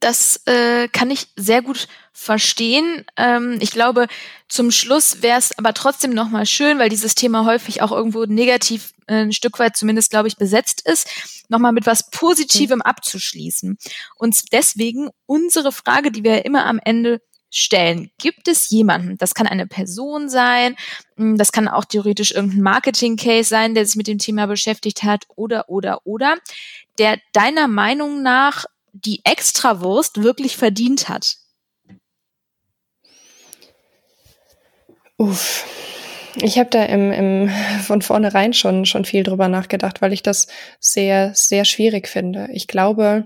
Das 0.00 0.40
äh, 0.46 0.88
kann 0.88 1.10
ich 1.10 1.28
sehr 1.36 1.62
gut 1.62 1.86
verstehen. 2.12 3.04
Ähm, 3.16 3.58
ich 3.60 3.70
glaube, 3.70 4.06
zum 4.48 4.70
Schluss 4.70 5.22
wäre 5.22 5.38
es 5.38 5.56
aber 5.58 5.74
trotzdem 5.74 6.10
nochmal 6.12 6.46
schön, 6.46 6.78
weil 6.78 6.88
dieses 6.88 7.14
Thema 7.14 7.44
häufig 7.44 7.82
auch 7.82 7.92
irgendwo 7.92 8.24
negativ 8.24 8.92
äh, 9.06 9.22
ein 9.22 9.32
Stück 9.32 9.58
weit 9.58 9.76
zumindest, 9.76 10.10
glaube 10.10 10.28
ich, 10.28 10.36
besetzt 10.36 10.86
ist, 10.86 11.08
nochmal 11.48 11.72
mit 11.72 11.86
was 11.86 12.10
Positivem 12.10 12.78
mhm. 12.78 12.82
abzuschließen. 12.82 13.76
Und 14.16 14.52
deswegen 14.52 15.10
unsere 15.26 15.70
Frage, 15.70 16.10
die 16.10 16.24
wir 16.24 16.44
immer 16.44 16.66
am 16.66 16.80
Ende 16.82 17.20
stellen. 17.50 18.10
Gibt 18.18 18.48
es 18.48 18.70
jemanden, 18.70 19.18
das 19.18 19.34
kann 19.34 19.46
eine 19.46 19.66
Person 19.66 20.28
sein, 20.28 20.76
hm, 21.16 21.36
das 21.36 21.52
kann 21.52 21.68
auch 21.68 21.84
theoretisch 21.84 22.30
irgendein 22.30 22.62
Marketing-Case 22.62 23.48
sein, 23.48 23.74
der 23.74 23.84
sich 23.84 23.96
mit 23.96 24.06
dem 24.06 24.18
Thema 24.18 24.46
beschäftigt 24.46 25.02
hat 25.02 25.24
oder, 25.34 25.68
oder, 25.68 26.00
oder, 26.04 26.36
der 26.98 27.18
deiner 27.32 27.66
Meinung 27.66 28.22
nach 28.22 28.66
die 28.92 29.20
Extrawurst 29.24 30.22
wirklich 30.22 30.56
verdient 30.56 31.08
hat? 31.08 31.36
Uff. 35.16 35.66
Ich 36.36 36.58
habe 36.58 36.70
da 36.70 36.84
im, 36.84 37.12
im, 37.12 37.50
von 37.84 38.02
vornherein 38.02 38.52
schon, 38.54 38.86
schon 38.86 39.04
viel 39.04 39.22
drüber 39.22 39.48
nachgedacht, 39.48 40.00
weil 40.00 40.12
ich 40.12 40.22
das 40.22 40.46
sehr, 40.78 41.32
sehr 41.34 41.64
schwierig 41.64 42.08
finde. 42.08 42.48
Ich 42.52 42.68
glaube, 42.68 43.24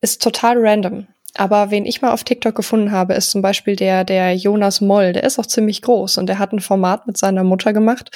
ist 0.00 0.22
total 0.22 0.58
random. 0.58 1.06
Aber 1.34 1.70
wen 1.70 1.84
ich 1.84 2.00
mal 2.00 2.12
auf 2.12 2.24
TikTok 2.24 2.54
gefunden 2.54 2.92
habe, 2.92 3.14
ist 3.14 3.30
zum 3.30 3.42
Beispiel 3.42 3.76
der, 3.76 4.04
der 4.04 4.34
Jonas 4.34 4.80
Moll. 4.80 5.12
Der 5.12 5.24
ist 5.24 5.38
auch 5.38 5.46
ziemlich 5.46 5.82
groß 5.82 6.18
und 6.18 6.26
der 6.26 6.38
hat 6.38 6.52
ein 6.52 6.60
Format 6.60 7.06
mit 7.06 7.18
seiner 7.18 7.44
Mutter 7.44 7.72
gemacht, 7.72 8.10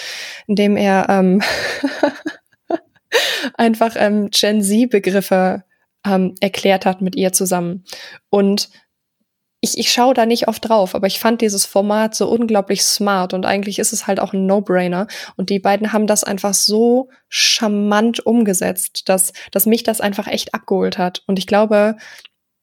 in 0.46 0.56
dem 0.56 0.76
er 0.76 1.06
ähm, 1.08 1.42
einfach 3.54 3.94
ähm, 3.96 4.30
Gen 4.30 4.62
Z-Begriffe 4.62 5.64
ähm, 6.04 6.34
erklärt 6.40 6.86
hat 6.86 7.02
mit 7.02 7.16
ihr 7.16 7.32
zusammen. 7.32 7.84
Und 8.30 8.70
ich, 9.60 9.78
ich 9.78 9.92
schaue 9.92 10.14
da 10.14 10.24
nicht 10.24 10.48
oft 10.48 10.66
drauf, 10.68 10.94
aber 10.94 11.06
ich 11.06 11.18
fand 11.18 11.42
dieses 11.42 11.66
Format 11.66 12.14
so 12.14 12.28
unglaublich 12.28 12.82
smart 12.82 13.34
und 13.34 13.44
eigentlich 13.44 13.78
ist 13.78 13.92
es 13.92 14.06
halt 14.06 14.18
auch 14.18 14.32
ein 14.32 14.46
No-Brainer. 14.46 15.06
Und 15.36 15.50
die 15.50 15.58
beiden 15.58 15.92
haben 15.92 16.06
das 16.06 16.24
einfach 16.24 16.54
so 16.54 17.10
charmant 17.28 18.24
umgesetzt, 18.24 19.08
dass, 19.08 19.32
dass 19.50 19.66
mich 19.66 19.82
das 19.82 20.00
einfach 20.00 20.26
echt 20.26 20.54
abgeholt 20.54 20.96
hat. 20.96 21.22
Und 21.26 21.38
ich 21.38 21.46
glaube, 21.46 21.96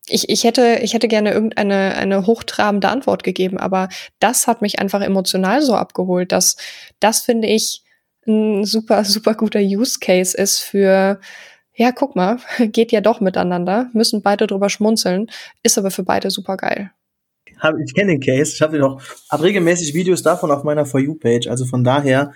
ich, 0.08 0.30
ich 0.30 0.43
hätte, 0.43 0.80
ich 0.82 0.93
hätte 0.93 1.08
gerne 1.08 1.32
irgendeine 1.32 1.95
eine 1.95 2.26
hochtrabende 2.26 2.89
Antwort 2.89 3.24
gegeben, 3.24 3.58
aber 3.58 3.89
das 4.20 4.48
hat 4.48 4.62
mich 4.62 4.80
einfach 4.80 5.02
emotional 5.02 5.62
so 5.62 5.76
abgeholt, 5.76 6.32
dass 6.32 6.56
das 7.00 7.22
finde 7.22 7.48
ich 7.48 7.84
ein 8.28 8.66
super, 8.66 9.04
super 9.04 9.34
guter 9.34 9.60
Use 9.60 10.00
Case 10.00 10.38
ist 10.38 10.60
für 10.60 11.20
ja, 11.74 11.92
guck 11.92 12.16
mal, 12.16 12.40
geht 12.72 12.92
ja 12.92 13.02
doch 13.02 13.22
miteinander, 13.22 13.90
müssen 13.94 14.22
beide 14.22 14.48
drüber 14.48 14.70
schmunzeln, 14.70 15.28
ist 15.64 15.78
aber 15.78 15.92
für 15.92 16.04
beide 16.04 16.32
super 16.32 16.58
geil. 16.58 16.92
Ich 17.86 17.96
kenne 17.96 18.12
den 18.12 18.20
Case, 18.20 18.54
ich 18.54 18.62
habe 18.62 18.78
noch 18.78 19.02
hab 19.30 19.42
regelmäßig 19.42 19.94
Videos 19.94 20.22
davon 20.22 20.52
auf 20.52 20.64
meiner 20.64 20.86
For 20.86 21.00
You-Page, 21.00 21.48
also 21.48 21.66
von 21.66 21.84
daher 21.84 22.34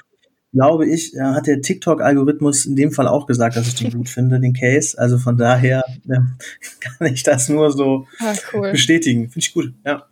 glaube 0.53 0.85
ich, 0.87 1.13
hat 1.17 1.47
der 1.47 1.61
TikTok-Algorithmus 1.61 2.65
in 2.65 2.75
dem 2.75 2.91
Fall 2.91 3.07
auch 3.07 3.25
gesagt, 3.25 3.55
dass 3.55 3.67
ich 3.67 3.75
den 3.75 3.91
gut 3.91 4.09
finde, 4.09 4.39
den 4.39 4.53
Case. 4.53 4.97
Also 4.97 5.17
von 5.17 5.37
daher 5.37 5.83
ja, 6.05 6.17
kann 6.79 7.13
ich 7.13 7.23
das 7.23 7.49
nur 7.49 7.71
so 7.71 8.05
ah, 8.19 8.33
cool. 8.53 8.71
bestätigen. 8.71 9.29
Finde 9.29 9.39
ich 9.39 9.53
gut, 9.53 9.73
ja. 9.85 10.07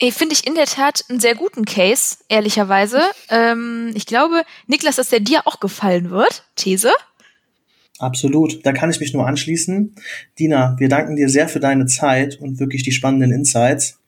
Finde 0.00 0.32
ich 0.32 0.46
in 0.46 0.54
der 0.54 0.66
Tat 0.66 1.04
einen 1.08 1.18
sehr 1.18 1.34
guten 1.34 1.64
Case, 1.64 2.18
ehrlicherweise. 2.28 3.02
Ähm, 3.30 3.90
ich 3.94 4.06
glaube, 4.06 4.44
Niklas, 4.66 4.96
dass 4.96 5.08
der 5.08 5.20
dir 5.20 5.46
auch 5.46 5.58
gefallen 5.58 6.10
wird. 6.10 6.44
These? 6.54 6.90
Absolut, 7.98 8.64
da 8.64 8.72
kann 8.72 8.90
ich 8.90 9.00
mich 9.00 9.12
nur 9.12 9.26
anschließen. 9.26 9.96
Dina, 10.38 10.76
wir 10.78 10.88
danken 10.88 11.16
dir 11.16 11.28
sehr 11.28 11.48
für 11.48 11.58
deine 11.58 11.86
Zeit 11.86 12.38
und 12.40 12.60
wirklich 12.60 12.84
die 12.84 12.92
spannenden 12.92 13.32
Insights. 13.32 13.98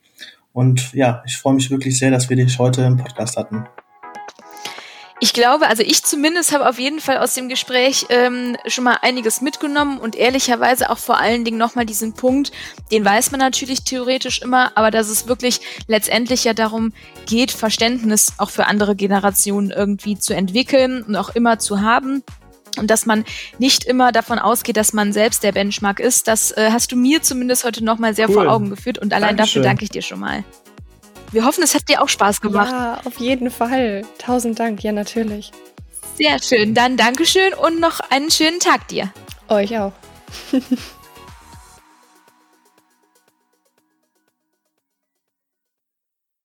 Und 0.53 0.93
ja, 0.93 1.21
ich 1.25 1.37
freue 1.37 1.55
mich 1.55 1.69
wirklich 1.69 1.99
sehr, 1.99 2.09
dass 2.09 2.29
wir 2.29 2.37
dich 2.37 2.57
heute 2.57 2.83
im 2.83 2.95
Podcast 2.95 3.35
hatten. 3.35 3.65
Ich 5.23 5.33
glaube, 5.33 5.67
also 5.67 5.83
ich 5.83 6.03
zumindest 6.03 6.51
habe 6.51 6.67
auf 6.67 6.79
jeden 6.79 6.99
Fall 6.99 7.19
aus 7.19 7.35
dem 7.35 7.47
Gespräch 7.47 8.07
ähm, 8.09 8.57
schon 8.65 8.83
mal 8.83 8.97
einiges 9.03 9.39
mitgenommen 9.39 9.99
und 9.99 10.15
ehrlicherweise 10.15 10.89
auch 10.89 10.97
vor 10.97 11.19
allen 11.19 11.45
Dingen 11.45 11.59
nochmal 11.59 11.85
diesen 11.85 12.13
Punkt, 12.13 12.51
den 12.91 13.05
weiß 13.05 13.29
man 13.29 13.39
natürlich 13.39 13.83
theoretisch 13.83 14.41
immer, 14.41 14.71
aber 14.75 14.89
dass 14.89 15.09
es 15.09 15.27
wirklich 15.27 15.61
letztendlich 15.85 16.43
ja 16.43 16.55
darum 16.55 16.91
geht, 17.27 17.51
Verständnis 17.51 18.33
auch 18.39 18.49
für 18.49 18.65
andere 18.65 18.95
Generationen 18.95 19.69
irgendwie 19.69 20.17
zu 20.17 20.33
entwickeln 20.33 21.03
und 21.03 21.15
auch 21.15 21.29
immer 21.35 21.59
zu 21.59 21.81
haben 21.81 22.23
und 22.79 22.89
dass 22.89 23.05
man 23.05 23.23
nicht 23.59 23.83
immer 23.83 24.11
davon 24.11 24.39
ausgeht, 24.39 24.75
dass 24.75 24.91
man 24.91 25.13
selbst 25.13 25.43
der 25.43 25.51
Benchmark 25.51 25.99
ist. 25.99 26.27
Das 26.27 26.51
äh, 26.51 26.69
hast 26.71 26.91
du 26.91 26.95
mir 26.95 27.21
zumindest 27.21 27.63
heute 27.63 27.83
nochmal 27.83 28.15
sehr 28.15 28.27
cool. 28.27 28.35
vor 28.35 28.47
Augen 28.47 28.71
geführt 28.71 28.97
und 28.97 29.13
allein 29.13 29.37
Dankeschön. 29.37 29.61
dafür 29.61 29.69
danke 29.69 29.83
ich 29.83 29.91
dir 29.91 30.01
schon 30.01 30.19
mal. 30.19 30.43
Wir 31.31 31.45
hoffen, 31.45 31.63
es 31.63 31.75
hat 31.75 31.87
dir 31.87 32.01
auch 32.01 32.09
Spaß 32.09 32.41
gemacht. 32.41 32.71
Ja, 32.71 33.01
auf 33.05 33.17
jeden 33.17 33.51
Fall. 33.51 34.03
Tausend 34.17 34.59
Dank, 34.59 34.83
ja 34.83 34.91
natürlich. 34.91 35.51
Sehr 36.17 36.41
schön. 36.41 36.73
Dann 36.73 36.97
Dankeschön 36.97 37.53
und 37.53 37.79
noch 37.79 37.99
einen 38.09 38.29
schönen 38.29 38.59
Tag 38.59 38.87
dir. 38.89 39.11
Euch 39.47 39.77
auch. 39.77 39.93